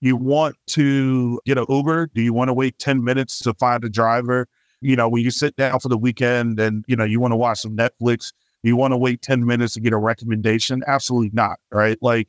you 0.00 0.14
want 0.14 0.54
to 0.68 1.40
get 1.44 1.58
an 1.58 1.66
Uber, 1.68 2.10
do 2.14 2.22
you 2.22 2.32
want 2.32 2.48
to 2.48 2.54
wait 2.54 2.78
10 2.78 3.02
minutes 3.02 3.40
to 3.40 3.54
find 3.54 3.82
a 3.84 3.88
driver? 3.88 4.46
You 4.84 4.96
know, 4.96 5.08
when 5.08 5.22
you 5.22 5.30
sit 5.30 5.56
down 5.56 5.80
for 5.80 5.88
the 5.88 5.98
weekend 5.98 6.60
and 6.60 6.84
you 6.86 6.96
know 6.96 7.04
you 7.04 7.20
want 7.20 7.32
to 7.32 7.36
watch 7.36 7.60
some 7.60 7.76
Netflix, 7.76 8.32
you 8.62 8.76
want 8.76 8.92
to 8.92 8.98
wait 8.98 9.22
10 9.22 9.44
minutes 9.46 9.74
to 9.74 9.80
get 9.80 9.92
a 9.92 9.98
recommendation? 9.98 10.82
Absolutely 10.86 11.30
not, 11.32 11.58
right? 11.72 11.98
Like 12.02 12.28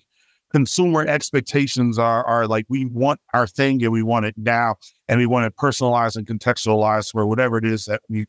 consumer 0.52 1.06
expectations 1.06 2.00
are 2.00 2.26
are 2.26 2.48
like 2.48 2.66
we 2.70 2.86
want 2.86 3.20
our 3.34 3.46
thing 3.46 3.84
and 3.84 3.92
we 3.92 4.02
want 4.02 4.26
it 4.26 4.36
now 4.38 4.76
and 5.10 5.20
we 5.20 5.26
want 5.26 5.46
it 5.46 5.56
personalized 5.58 6.16
and 6.16 6.28
contextualized 6.28 7.12
for 7.12 7.26
whatever 7.26 7.58
it 7.58 7.66
is 7.66 7.84
that 7.86 8.02
we 8.08 8.26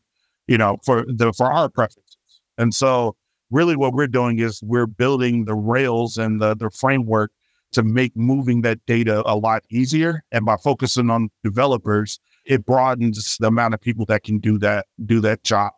you 0.49 0.59
know 0.59 0.77
for 0.85 1.05
the 1.07 1.33
for 1.33 1.53
our 1.53 1.69
preferences 1.69 2.17
and 2.59 2.75
so 2.75 3.15
really 3.53 3.77
what 3.77 3.93
we're 3.93 4.09
doing 4.09 4.41
is 4.41 4.61
we're 4.65 4.89
building 4.89 5.45
the 5.45 5.55
rails 5.55 6.19
and 6.19 6.41
the 6.41 6.57
the 6.57 6.69
framework 6.71 7.31
to 7.71 7.85
make 7.85 8.17
moving 8.17 8.63
that 8.63 8.85
data 8.87 9.23
a 9.27 9.37
lot 9.37 9.63
easier 9.71 10.25
and 10.33 10.45
by 10.45 10.57
focusing 10.57 11.11
on 11.11 11.29
developers 11.45 12.19
it 12.47 12.65
broadens 12.65 13.37
the 13.39 13.49
amount 13.49 13.75
of 13.75 13.81
people 13.81 14.05
that 14.07 14.23
can 14.23 14.39
do 14.39 14.59
that 14.59 14.87
do 15.05 15.21
that 15.21 15.43
job 15.45 15.73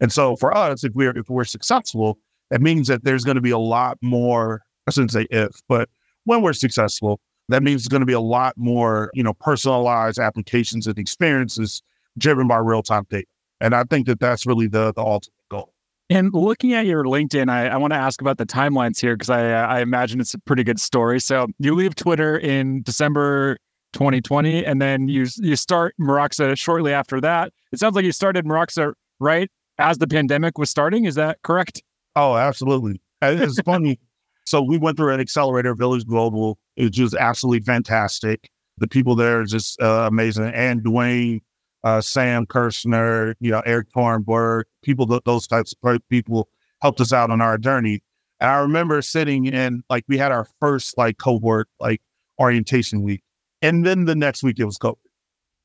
and 0.00 0.12
so 0.12 0.36
for 0.36 0.56
us 0.56 0.84
if 0.84 0.92
we're 0.94 1.16
if 1.16 1.28
we're 1.28 1.44
successful 1.44 2.18
that 2.50 2.60
means 2.60 2.88
that 2.88 3.04
there's 3.04 3.24
going 3.24 3.34
to 3.34 3.40
be 3.40 3.50
a 3.50 3.58
lot 3.58 3.98
more 4.02 4.62
I 4.86 4.92
shouldn't 4.92 5.12
say 5.12 5.26
if, 5.30 5.50
but 5.68 5.88
when 6.24 6.42
we're 6.42 6.52
successful, 6.52 7.20
that 7.48 7.62
means 7.62 7.82
it's 7.82 7.88
going 7.88 8.00
to 8.00 8.06
be 8.06 8.12
a 8.12 8.20
lot 8.20 8.54
more, 8.56 9.10
you 9.14 9.22
know, 9.22 9.34
personalized 9.34 10.18
applications 10.18 10.86
and 10.86 10.98
experiences 10.98 11.82
driven 12.18 12.48
by 12.48 12.56
real 12.56 12.82
time 12.82 13.06
data. 13.08 13.26
And 13.60 13.74
I 13.74 13.84
think 13.84 14.06
that 14.06 14.20
that's 14.20 14.46
really 14.46 14.66
the, 14.66 14.92
the 14.92 15.00
ultimate 15.00 15.32
goal. 15.48 15.72
And 16.10 16.32
looking 16.32 16.72
at 16.74 16.86
your 16.86 17.04
LinkedIn, 17.04 17.48
I, 17.50 17.68
I 17.68 17.76
want 17.76 17.92
to 17.92 17.98
ask 17.98 18.20
about 18.20 18.38
the 18.38 18.46
timelines 18.46 19.00
here 19.00 19.16
because 19.16 19.30
I, 19.30 19.50
I 19.50 19.80
imagine 19.80 20.20
it's 20.20 20.34
a 20.34 20.38
pretty 20.40 20.62
good 20.62 20.78
story. 20.78 21.20
So 21.20 21.46
you 21.58 21.74
leave 21.74 21.94
Twitter 21.94 22.38
in 22.38 22.82
December 22.82 23.58
2020, 23.96 24.64
and 24.64 24.80
then 24.80 25.08
you 25.08 25.26
you 25.36 25.56
start 25.56 25.94
Meroxa 26.00 26.56
shortly 26.56 26.92
after 26.92 27.20
that. 27.20 27.52
It 27.72 27.78
sounds 27.78 27.94
like 27.96 28.04
you 28.04 28.12
started 28.12 28.44
Meroxa 28.44 28.92
right 29.20 29.50
as 29.78 29.98
the 29.98 30.06
pandemic 30.06 30.58
was 30.58 30.70
starting. 30.70 31.04
Is 31.04 31.14
that 31.16 31.42
correct? 31.42 31.82
Oh, 32.14 32.36
absolutely. 32.36 33.00
It's 33.22 33.60
funny 33.62 33.98
So 34.46 34.62
we 34.62 34.78
went 34.78 34.96
through 34.96 35.12
an 35.12 35.20
accelerator, 35.20 35.74
Village 35.74 36.06
Global. 36.06 36.58
It 36.76 36.84
was 36.84 36.90
just 36.92 37.14
absolutely 37.16 37.64
fantastic. 37.64 38.48
The 38.78 38.86
people 38.86 39.16
there 39.16 39.40
are 39.40 39.44
just 39.44 39.80
uh, 39.82 40.06
amazing. 40.06 40.52
And 40.54 40.84
Dwane, 40.84 41.40
uh, 41.82 42.00
Sam 42.00 42.46
Kirshner, 42.46 43.34
you 43.40 43.50
know, 43.50 43.60
Erik 43.66 43.88
Torenberg, 43.92 44.64
people, 44.82 45.06
those 45.24 45.48
types 45.48 45.74
of 45.82 46.08
people 46.08 46.48
helped 46.80 47.00
us 47.00 47.12
out 47.12 47.30
on 47.30 47.40
our 47.40 47.58
journey. 47.58 48.02
And 48.38 48.50
I 48.50 48.58
remember 48.58 49.02
sitting 49.02 49.46
in, 49.46 49.82
like, 49.90 50.04
we 50.06 50.16
had 50.16 50.30
our 50.30 50.46
first, 50.60 50.96
like, 50.96 51.18
cohort, 51.18 51.68
like, 51.80 52.00
orientation 52.38 53.02
week. 53.02 53.22
And 53.66 53.84
then 53.84 54.04
the 54.04 54.14
next 54.14 54.42
week 54.42 54.58
it 54.58 54.64
was 54.64 54.78
COVID. 54.78 54.94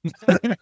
and 0.28 0.56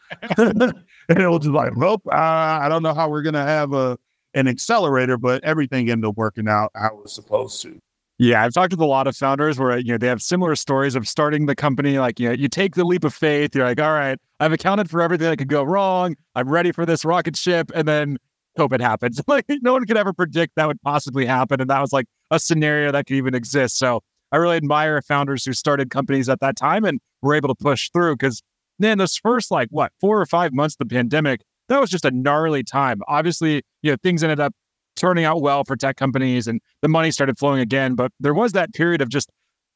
it 1.10 1.30
was 1.30 1.40
just 1.40 1.54
like, 1.54 1.76
well, 1.78 2.02
uh, 2.08 2.16
I 2.16 2.68
don't 2.68 2.84
know 2.84 2.94
how 2.94 3.10
we're 3.10 3.22
going 3.22 3.34
to 3.34 3.40
have 3.40 3.74
a 3.74 3.98
an 4.36 4.48
accelerator, 4.48 5.18
but 5.18 5.44
everything 5.44 5.90
ended 5.90 6.08
up 6.08 6.18
working 6.18 6.48
out 6.48 6.72
how 6.76 6.90
it 6.90 7.02
was 7.02 7.14
supposed 7.14 7.62
to. 7.64 7.80
Yeah, 8.20 8.44
I've 8.44 8.54
talked 8.54 8.74
with 8.74 8.82
a 8.82 8.86
lot 8.86 9.08
of 9.08 9.16
founders 9.16 9.58
where 9.58 9.78
you 9.78 9.94
know 9.94 9.98
they 9.98 10.08
have 10.08 10.22
similar 10.22 10.56
stories 10.56 10.96
of 10.96 11.08
starting 11.08 11.46
the 11.46 11.56
company. 11.56 11.98
Like 11.98 12.20
you 12.20 12.28
know, 12.28 12.36
you 12.36 12.50
take 12.50 12.76
the 12.76 12.84
leap 12.84 13.06
of 13.06 13.14
faith. 13.14 13.56
You're 13.56 13.66
like, 13.66 13.80
all 13.80 13.94
right, 13.94 14.20
I've 14.42 14.52
accounted 14.52 14.90
for 14.90 15.02
everything 15.02 15.30
that 15.30 15.38
could 15.38 15.48
go 15.48 15.64
wrong. 15.64 16.18
I'm 16.36 16.50
ready 16.50 16.74
for 16.74 16.86
this 16.86 17.06
rocket 17.06 17.38
ship, 17.38 17.72
and 17.74 17.88
then 17.88 18.18
COVID 18.58 18.82
happens. 18.82 19.22
Like 19.28 19.46
no 19.62 19.72
one 19.72 19.86
could 19.86 19.98
ever 19.98 20.12
predict 20.12 20.56
that 20.58 20.68
would 20.68 20.82
possibly 20.82 21.26
happen, 21.26 21.62
and 21.62 21.70
that 21.70 21.80
was 21.80 21.94
like 21.94 22.08
a 22.30 22.40
scenario 22.40 22.92
that 22.92 23.08
could 23.08 23.16
even 23.16 23.34
exist. 23.34 23.78
So 23.80 24.02
I 24.32 24.38
really 24.38 24.58
admire 24.58 25.02
founders 25.02 25.46
who 25.46 25.54
started 25.54 25.90
companies 25.90 26.30
at 26.30 26.40
that 26.42 26.56
time 26.56 26.86
and 26.86 27.00
were 27.22 27.36
able 27.36 27.50
to 27.50 27.56
push 27.56 27.90
through. 27.90 28.16
Because 28.16 28.42
then 28.78 28.98
those 28.98 29.18
first 29.18 29.52
like 29.52 29.70
what 29.72 29.92
four 30.00 30.20
or 30.20 30.26
five 30.26 30.54
months 30.54 30.76
of 30.80 30.88
the 30.88 30.94
pandemic, 30.94 31.42
that 31.68 31.80
was 31.80 31.90
just 31.90 32.06
a 32.06 32.12
gnarly 32.12 32.64
time. 32.64 33.02
Obviously, 33.08 33.64
you 33.82 33.92
know 33.92 33.98
things 34.02 34.24
ended 34.24 34.40
up 34.40 34.54
turning 34.96 35.26
out 35.26 35.42
well 35.42 35.64
for 35.64 35.76
tech 35.76 35.96
companies 35.96 36.48
and 36.48 36.60
the 36.82 36.90
money 36.90 37.12
started 37.12 37.38
flowing 37.40 37.62
again. 37.62 37.96
But 37.96 38.12
there 38.20 38.34
was 38.34 38.52
that 38.54 38.74
period 38.74 39.02
of 39.02 39.10
just 39.10 39.30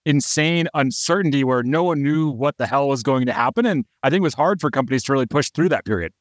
insane 0.06 0.68
uncertainty 0.74 1.44
where 1.44 1.64
no 1.64 1.84
one 1.84 2.02
knew 2.02 2.30
what 2.30 2.58
the 2.58 2.68
hell 2.68 2.90
was 2.90 3.04
going 3.04 3.26
to 3.26 3.34
happen. 3.34 3.66
And 3.66 3.86
I 4.04 4.10
think 4.10 4.20
it 4.20 4.24
was 4.24 4.34
hard 4.34 4.60
for 4.60 4.70
companies 4.70 5.04
to 5.04 5.14
really 5.14 5.26
push 5.26 5.50
through 5.52 5.70
that 5.70 5.86
period. 5.86 6.12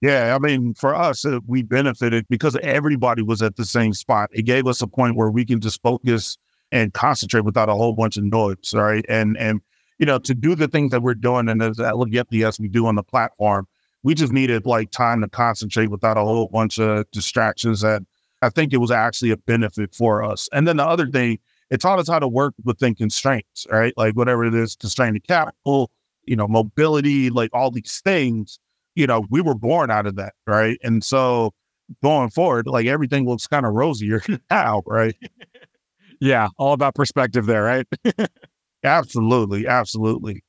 Yeah, 0.00 0.34
I 0.34 0.38
mean, 0.38 0.74
for 0.74 0.94
us, 0.94 1.24
uh, 1.24 1.40
we 1.46 1.62
benefited 1.62 2.24
because 2.30 2.56
everybody 2.62 3.22
was 3.22 3.42
at 3.42 3.56
the 3.56 3.64
same 3.64 3.92
spot. 3.92 4.30
It 4.32 4.42
gave 4.42 4.66
us 4.66 4.80
a 4.80 4.86
point 4.86 5.16
where 5.16 5.30
we 5.30 5.44
can 5.44 5.60
just 5.60 5.82
focus 5.82 6.38
and 6.72 6.92
concentrate 6.92 7.42
without 7.44 7.68
a 7.68 7.74
whole 7.74 7.94
bunch 7.94 8.16
of 8.16 8.24
noise, 8.24 8.72
right? 8.74 9.04
And 9.08 9.36
and 9.38 9.60
you 9.98 10.06
know, 10.06 10.18
to 10.18 10.34
do 10.34 10.54
the 10.54 10.68
things 10.68 10.92
that 10.92 11.02
we're 11.02 11.14
doing 11.14 11.48
and 11.48 11.62
as 11.62 11.78
look 11.78 12.14
at 12.14 12.28
the 12.28 12.52
we 12.60 12.68
do 12.68 12.86
on 12.86 12.94
the 12.94 13.02
platform, 13.02 13.66
we 14.02 14.14
just 14.14 14.32
needed 14.32 14.64
like 14.66 14.90
time 14.90 15.20
to 15.22 15.28
concentrate 15.28 15.88
without 15.90 16.16
a 16.16 16.20
whole 16.20 16.48
bunch 16.48 16.78
of 16.78 17.10
distractions 17.10 17.82
and 17.82 18.06
I 18.42 18.50
think 18.50 18.72
it 18.72 18.78
was 18.78 18.90
actually 18.90 19.30
a 19.30 19.36
benefit 19.36 19.94
for 19.94 20.22
us. 20.22 20.48
And 20.52 20.66
then 20.66 20.76
the 20.76 20.86
other 20.86 21.08
thing, 21.08 21.38
it 21.70 21.80
taught 21.80 21.98
us 21.98 22.08
how 22.08 22.18
to 22.18 22.28
work 22.28 22.54
within 22.64 22.94
constraints, 22.94 23.66
right? 23.70 23.92
Like 23.96 24.14
whatever 24.14 24.44
it 24.44 24.54
is, 24.54 24.76
constrained 24.76 25.22
capital, 25.26 25.90
you 26.24 26.36
know, 26.36 26.48
mobility, 26.48 27.30
like 27.30 27.50
all 27.52 27.70
these 27.70 28.00
things, 28.04 28.58
you 28.94 29.06
know, 29.06 29.24
we 29.30 29.40
were 29.40 29.54
born 29.54 29.90
out 29.90 30.06
of 30.06 30.16
that, 30.16 30.34
right? 30.46 30.78
And 30.82 31.02
so 31.04 31.52
going 32.02 32.30
forward, 32.30 32.66
like 32.66 32.86
everything 32.86 33.26
looks 33.26 33.46
kind 33.46 33.66
of 33.66 33.74
rosier 33.74 34.22
now, 34.50 34.82
right? 34.86 35.16
Yeah, 36.20 36.48
all 36.58 36.72
about 36.72 36.94
perspective 36.94 37.46
there, 37.46 37.62
right? 37.62 37.86
absolutely, 38.84 39.66
absolutely. 39.66 40.42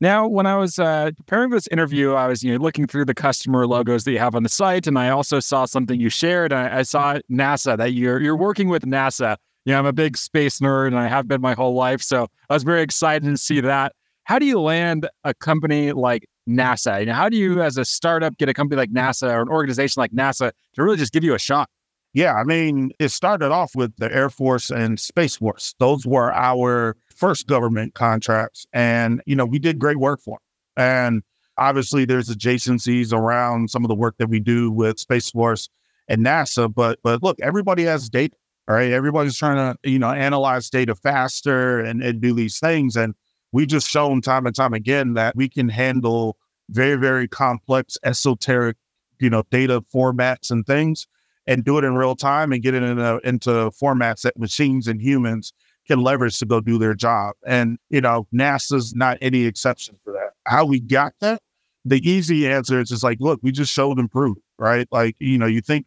Now, 0.00 0.26
when 0.26 0.46
I 0.46 0.56
was 0.56 0.80
uh, 0.80 1.12
preparing 1.16 1.50
for 1.50 1.56
this 1.56 1.68
interview, 1.68 2.14
I 2.14 2.26
was 2.26 2.42
you 2.42 2.52
know 2.52 2.58
looking 2.58 2.88
through 2.88 3.04
the 3.04 3.14
customer 3.14 3.68
logos 3.68 4.02
that 4.02 4.10
you 4.10 4.18
have 4.18 4.34
on 4.34 4.42
the 4.42 4.48
site, 4.48 4.88
and 4.88 4.98
I 4.98 5.10
also 5.10 5.38
saw 5.38 5.64
something 5.64 6.00
you 6.00 6.08
shared. 6.08 6.52
I, 6.52 6.78
I 6.78 6.82
saw 6.82 7.18
NASA 7.30 7.78
that 7.78 7.92
you're 7.92 8.20
you're 8.20 8.36
working 8.36 8.68
with 8.68 8.82
NASA. 8.82 9.36
You 9.64 9.72
know, 9.72 9.78
I'm 9.78 9.86
a 9.86 9.92
big 9.92 10.16
space 10.16 10.58
nerd, 10.58 10.88
and 10.88 10.98
I 10.98 11.06
have 11.06 11.28
been 11.28 11.40
my 11.40 11.54
whole 11.54 11.74
life, 11.74 12.02
so 12.02 12.26
I 12.50 12.54
was 12.54 12.64
very 12.64 12.82
excited 12.82 13.28
to 13.28 13.36
see 13.36 13.60
that. 13.60 13.92
How 14.24 14.40
do 14.40 14.46
you 14.46 14.60
land 14.60 15.08
a 15.22 15.34
company 15.34 15.92
like 15.92 16.26
NASA? 16.48 16.98
You 16.98 17.06
know, 17.06 17.14
how 17.14 17.28
do 17.28 17.36
you, 17.36 17.62
as 17.62 17.76
a 17.76 17.84
startup, 17.84 18.36
get 18.38 18.48
a 18.48 18.54
company 18.54 18.78
like 18.78 18.90
NASA 18.90 19.32
or 19.32 19.42
an 19.42 19.48
organization 19.48 20.00
like 20.00 20.10
NASA 20.10 20.50
to 20.74 20.82
really 20.82 20.96
just 20.96 21.12
give 21.12 21.22
you 21.22 21.34
a 21.34 21.38
shot? 21.38 21.70
Yeah, 22.14 22.34
I 22.34 22.44
mean, 22.44 22.92
it 22.98 23.08
started 23.08 23.52
off 23.52 23.74
with 23.74 23.96
the 23.96 24.12
Air 24.14 24.28
Force 24.28 24.70
and 24.70 25.00
Space 25.00 25.36
Force. 25.36 25.74
Those 25.78 26.04
were 26.04 26.32
our 26.32 26.96
first 27.14 27.46
government 27.46 27.94
contracts. 27.94 28.66
And, 28.72 29.22
you 29.24 29.34
know, 29.34 29.46
we 29.46 29.58
did 29.58 29.78
great 29.78 29.96
work 29.96 30.20
for 30.20 30.38
them. 30.76 30.84
And 30.84 31.22
obviously 31.56 32.04
there's 32.04 32.28
adjacencies 32.28 33.12
around 33.12 33.70
some 33.70 33.84
of 33.84 33.88
the 33.88 33.94
work 33.94 34.16
that 34.18 34.28
we 34.28 34.40
do 34.40 34.70
with 34.70 34.98
Space 34.98 35.30
Force 35.30 35.70
and 36.08 36.24
NASA. 36.24 36.72
But 36.72 36.98
but 37.02 37.22
look, 37.22 37.38
everybody 37.40 37.84
has 37.84 38.10
data. 38.10 38.36
All 38.68 38.76
right. 38.76 38.92
Everybody's 38.92 39.36
trying 39.36 39.56
to, 39.56 39.90
you 39.90 39.98
know, 39.98 40.10
analyze 40.10 40.70
data 40.70 40.94
faster 40.94 41.80
and, 41.80 42.02
and 42.02 42.20
do 42.20 42.32
these 42.34 42.60
things. 42.60 42.94
And 42.94 43.14
we've 43.52 43.68
just 43.68 43.88
shown 43.88 44.20
time 44.20 44.46
and 44.46 44.54
time 44.54 44.74
again 44.74 45.14
that 45.14 45.34
we 45.34 45.48
can 45.48 45.68
handle 45.68 46.36
very, 46.70 46.96
very 46.96 47.26
complex, 47.26 47.96
esoteric, 48.04 48.76
you 49.18 49.30
know, 49.30 49.42
data 49.50 49.82
formats 49.92 50.50
and 50.50 50.66
things 50.66 51.06
and 51.46 51.64
do 51.64 51.78
it 51.78 51.84
in 51.84 51.94
real 51.94 52.14
time 52.14 52.52
and 52.52 52.62
get 52.62 52.74
it 52.74 52.82
in 52.82 52.98
a, 52.98 53.18
into 53.18 53.50
formats 53.70 54.22
that 54.22 54.38
machines 54.38 54.86
and 54.86 55.00
humans 55.00 55.52
can 55.86 56.00
leverage 56.00 56.38
to 56.38 56.46
go 56.46 56.60
do 56.60 56.78
their 56.78 56.94
job. 56.94 57.34
And, 57.46 57.78
you 57.90 58.00
know, 58.00 58.26
NASA's 58.32 58.94
not 58.94 59.18
any 59.20 59.44
exception 59.44 59.96
for 60.04 60.12
that. 60.12 60.30
How 60.46 60.64
we 60.64 60.80
got 60.80 61.12
that? 61.20 61.42
The 61.84 61.98
easy 62.08 62.48
answer 62.48 62.80
is 62.80 62.90
just 62.90 63.02
like, 63.02 63.18
look, 63.20 63.40
we 63.42 63.50
just 63.50 63.72
showed 63.72 63.98
and 63.98 64.10
proved, 64.10 64.40
right? 64.58 64.86
Like, 64.92 65.16
you 65.18 65.38
know, 65.38 65.46
you 65.46 65.60
think 65.60 65.86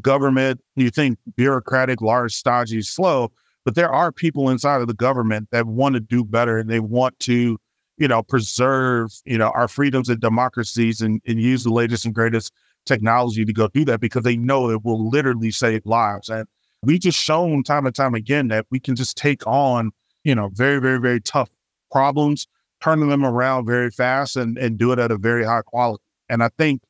government, 0.00 0.60
you 0.74 0.90
think 0.90 1.18
bureaucratic, 1.36 2.00
large, 2.00 2.34
stodgy, 2.34 2.82
slow, 2.82 3.30
but 3.64 3.76
there 3.76 3.90
are 3.90 4.10
people 4.10 4.50
inside 4.50 4.80
of 4.80 4.88
the 4.88 4.94
government 4.94 5.48
that 5.52 5.66
want 5.66 5.94
to 5.94 6.00
do 6.00 6.24
better 6.24 6.58
and 6.58 6.68
they 6.68 6.80
want 6.80 7.18
to, 7.20 7.58
you 7.98 8.08
know, 8.08 8.22
preserve, 8.22 9.12
you 9.24 9.38
know, 9.38 9.50
our 9.54 9.68
freedoms 9.68 10.08
and 10.08 10.20
democracies 10.20 11.00
and, 11.00 11.20
and 11.26 11.40
use 11.40 11.62
the 11.64 11.72
latest 11.72 12.04
and 12.04 12.14
greatest 12.14 12.52
technology 12.86 13.44
to 13.44 13.52
go 13.52 13.68
do 13.68 13.84
that 13.84 14.00
because 14.00 14.22
they 14.22 14.36
know 14.36 14.70
it 14.70 14.84
will 14.84 15.08
literally 15.08 15.50
save 15.50 15.84
lives. 15.84 16.28
And 16.28 16.46
we 16.82 16.98
just 16.98 17.18
shown 17.18 17.62
time 17.62 17.84
and 17.84 17.94
time 17.94 18.14
again 18.14 18.48
that 18.48 18.66
we 18.70 18.80
can 18.80 18.96
just 18.96 19.16
take 19.16 19.46
on, 19.46 19.90
you 20.24 20.34
know, 20.34 20.50
very, 20.52 20.80
very, 20.80 21.00
very 21.00 21.20
tough 21.20 21.50
problems, 21.90 22.46
turning 22.80 23.08
them 23.08 23.24
around 23.24 23.66
very 23.66 23.90
fast 23.90 24.36
and, 24.36 24.56
and 24.56 24.78
do 24.78 24.92
it 24.92 24.98
at 24.98 25.10
a 25.10 25.18
very 25.18 25.44
high 25.44 25.62
quality. 25.62 26.02
And 26.28 26.42
I 26.42 26.50
think 26.56 26.82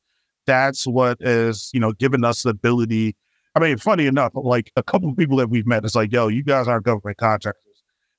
that's 0.45 0.85
what 0.85 1.17
is, 1.19 1.71
you 1.73 1.79
know, 1.79 1.91
given 1.93 2.23
us 2.23 2.43
the 2.43 2.49
ability. 2.49 3.15
I 3.55 3.59
mean, 3.59 3.77
funny 3.77 4.05
enough, 4.05 4.33
like 4.35 4.71
a 4.75 4.83
couple 4.83 5.09
of 5.09 5.17
people 5.17 5.37
that 5.37 5.49
we've 5.49 5.67
met, 5.67 5.83
it's 5.83 5.95
like, 5.95 6.13
yo, 6.13 6.27
you 6.27 6.43
guys 6.43 6.67
aren't 6.67 6.85
government 6.85 7.17
contractors. 7.17 7.63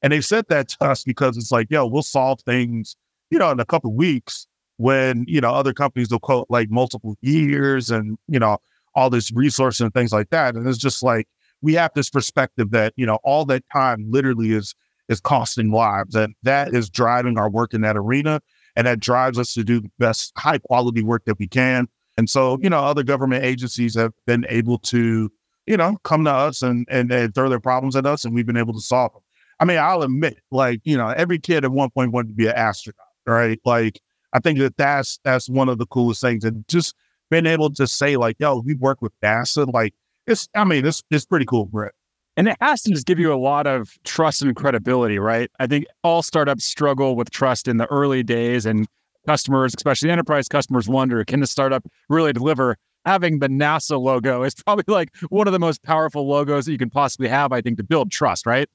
And 0.03 0.13
they 0.13 0.21
said 0.21 0.47
that 0.49 0.69
to 0.71 0.85
us 0.85 1.05
because 1.05 1.37
it's 1.37 1.53
like, 1.53 1.69
yo, 1.71 1.87
we'll 1.87 2.03
solve 2.03 2.41
things, 2.41 2.97
you 3.31 3.39
know, 3.39 3.51
in 3.51 3.61
a 3.61 3.65
couple 3.65 3.91
of 3.91 3.97
weeks 3.97 4.48
when, 4.79 5.25
you 5.29 5.41
know, 5.41 5.53
other 5.53 5.73
companies 5.73 6.11
will 6.11 6.19
quote 6.19 6.47
like 6.49 6.71
multiple 6.71 7.17
years 7.21 7.91
and, 7.91 8.19
you 8.27 8.39
know, 8.39 8.59
all 8.95 9.11
this 9.11 9.31
resource 9.31 9.81
and 9.81 9.93
things 9.93 10.13
like 10.13 10.31
that. 10.31 10.57
And 10.57 10.67
it's 10.67 10.79
just 10.79 11.03
like, 11.03 11.29
we 11.63 11.75
have 11.75 11.93
this 11.95 12.11
perspective 12.11 12.71
that 12.71 12.93
you 12.97 13.07
know 13.07 13.19
all 13.25 13.45
that 13.47 13.65
time 13.73 14.05
literally 14.11 14.53
is 14.53 14.75
is 15.09 15.21
costing 15.21 15.71
lives 15.71 16.15
and 16.15 16.35
that 16.43 16.75
is 16.75 16.91
driving 16.91 17.39
our 17.39 17.51
work 17.51 17.75
in 17.75 17.81
that 17.81 17.97
arena 17.97 18.41
and 18.77 18.87
that 18.87 19.01
drives 19.01 19.39
us 19.39 19.55
to 19.55 19.65
do 19.65 19.81
the 19.81 19.91
best 19.99 20.33
high 20.37 20.59
quality 20.59 21.03
work 21.03 21.25
that 21.25 21.39
we 21.39 21.49
can 21.49 21.89
and 22.17 22.29
so 22.29 22.59
you 22.61 22.71
know 22.71 22.81
other 22.81 23.03
government 23.03 23.45
agencies 23.45 23.95
have 23.95 24.13
been 24.27 24.45
able 24.49 24.79
to 24.79 25.31
you 25.67 25.77
know 25.77 25.97
come 26.05 26.25
to 26.25 26.33
us 26.33 26.63
and 26.63 26.87
and, 26.91 27.11
and 27.13 27.35
throw 27.35 27.49
their 27.49 27.61
problems 27.61 27.97
at 27.97 28.07
us 28.07 28.25
and 28.25 28.35
we've 28.35 28.47
been 28.47 28.57
able 28.57 28.75
to 28.75 28.81
solve 28.81 29.13
them 29.13 29.23
i 29.61 29.65
mean 29.65 29.79
i'll 29.79 30.03
admit 30.03 30.39
like 30.51 30.81
you 30.85 30.97
know 30.97 31.09
every 31.09 31.39
kid 31.39 31.65
at 31.65 31.71
one 31.71 31.91
point 31.91 32.13
wanted 32.13 32.29
to 32.29 32.35
be 32.35 32.47
an 32.47 32.55
astronaut 32.55 33.07
right 33.27 33.61
like 33.65 34.01
i 34.33 34.39
think 34.39 34.59
that 34.59 34.77
that's 34.77 35.19
that's 35.25 35.49
one 35.49 35.69
of 35.69 35.79
the 35.79 35.87
coolest 35.87 36.21
things 36.21 36.45
and 36.45 36.67
just 36.69 36.95
being 37.31 37.47
able 37.47 37.71
to 37.71 37.87
say 37.87 38.17
like 38.17 38.37
yo 38.39 38.63
we 38.65 38.75
work 38.75 39.01
with 39.03 39.13
nasa 39.23 39.71
like 39.73 39.95
it's 40.29 40.49
I 40.55 40.65
mean, 40.65 40.87
it's 40.87 41.03
it's 41.11 41.25
pretty 41.25 41.47
cool, 41.47 41.67
Brett. 41.67 41.93
And 42.37 42.47
it 42.47 42.57
has 42.61 42.83
to 42.83 42.91
just 42.91 43.07
give 43.07 43.19
you 43.19 43.33
a 43.33 43.37
lot 43.37 43.67
of 43.67 43.99
trust 44.05 44.43
and 44.43 44.55
credibility, 44.55 45.19
right? 45.19 45.51
I 45.59 45.67
think 45.67 45.87
all 46.05 46.23
startups 46.23 46.65
struggle 46.65 47.17
with 47.17 47.31
trust 47.31 47.67
in 47.67 47.79
the 47.79 47.87
early 47.87 48.23
days, 48.23 48.65
and 48.65 48.87
customers, 49.27 49.75
especially 49.77 50.11
enterprise 50.11 50.47
customers, 50.47 50.89
wonder 50.89 51.25
can 51.25 51.41
the 51.41 51.47
startup 51.47 51.85
really 52.09 52.33
deliver? 52.33 52.77
Having 53.05 53.39
the 53.39 53.49
NASA 53.49 53.99
logo 53.99 54.43
is 54.43 54.55
probably 54.67 54.85
like 54.87 55.17
one 55.31 55.47
of 55.47 55.53
the 55.53 55.59
most 55.59 55.83
powerful 55.83 56.29
logos 56.29 56.67
that 56.67 56.73
you 56.73 56.79
can 56.79 56.91
possibly 56.91 57.29
have, 57.29 57.53
I 57.53 57.61
think, 57.61 57.79
to 57.79 57.85
build 57.85 58.11
trust, 58.11 58.47
right? 58.47 58.69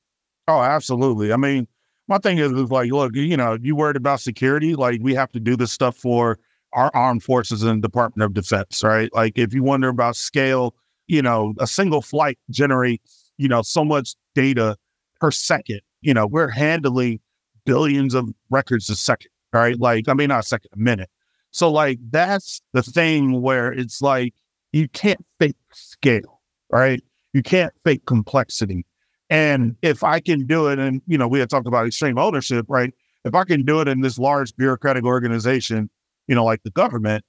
Oh, 0.48 0.62
absolutely. 0.62 1.32
I 1.32 1.38
mean, 1.38 1.68
my 2.08 2.18
thing 2.18 2.38
is, 2.38 2.52
is 2.52 2.70
like, 2.70 2.92
look, 2.92 3.16
you 3.16 3.38
know, 3.38 3.58
you 3.62 3.76
worried 3.76 3.96
about 3.96 4.20
security? 4.20 4.76
Like, 4.76 5.00
we 5.02 5.14
have 5.16 5.32
to 5.32 5.40
do 5.40 5.56
this 5.56 5.72
stuff 5.72 5.98
for 5.98 6.38
our 6.74 6.92
armed 6.94 7.24
forces 7.24 7.64
and 7.64 7.82
Department 7.82 8.26
of 8.26 8.34
Defense, 8.34 8.84
right? 8.84 9.14
Like, 9.14 9.38
if 9.38 9.54
you 9.54 9.64
wonder 9.64 9.90
about 9.90 10.16
scale 10.16 10.76
you 11.08 11.22
know, 11.22 11.54
a 11.60 11.68
single 11.68 12.02
flight 12.02 12.38
generates, 12.50 13.32
you 13.38 13.48
know, 13.48 13.62
so 13.62 13.84
much 13.84 14.16
data 14.36 14.78
per 15.20 15.32
second. 15.32 15.82
You 16.02 16.14
know, 16.14 16.28
we're 16.28 16.50
handling 16.50 17.20
billions 17.66 18.14
of 18.14 18.30
records 18.50 18.90
a 18.90 18.96
second, 18.96 19.30
right? 19.52 19.80
Like, 19.80 20.08
I 20.08 20.14
mean, 20.14 20.30
not 20.30 20.44
a 20.44 20.48
second, 20.48 20.70
a 20.74 20.78
minute. 20.78 21.10
So, 21.52 21.72
like, 21.72 22.00
that's 22.10 22.62
the 22.74 22.82
thing 22.82 23.42
where 23.42 23.72
it's 23.72 24.02
like 24.02 24.34
you 24.72 24.88
can't 24.90 25.24
fake 25.40 25.56
scale, 25.72 26.42
right? 26.72 27.02
You 27.34 27.44
can't 27.44 27.74
fake 27.84 28.06
complexity. 28.06 28.86
And 29.30 29.76
if 29.82 30.04
I 30.04 30.20
can 30.20 30.46
do 30.46 30.68
it, 30.68 30.80
and 30.80 31.02
you 31.08 31.18
know, 31.18 31.28
we 31.28 31.40
had 31.40 31.50
talked 31.50 31.68
about 31.68 31.88
extreme 31.88 32.18
ownership, 32.18 32.66
right? 32.70 32.94
If 33.26 33.34
I 33.36 33.44
can 33.46 33.64
do 33.64 33.80
it 33.80 33.88
in 33.88 34.02
this 34.02 34.20
large 34.20 34.56
bureaucratic 34.56 35.06
organization, 35.06 35.90
you 36.28 36.36
know, 36.36 36.44
like 36.44 36.64
the 36.64 36.72
government, 36.72 37.24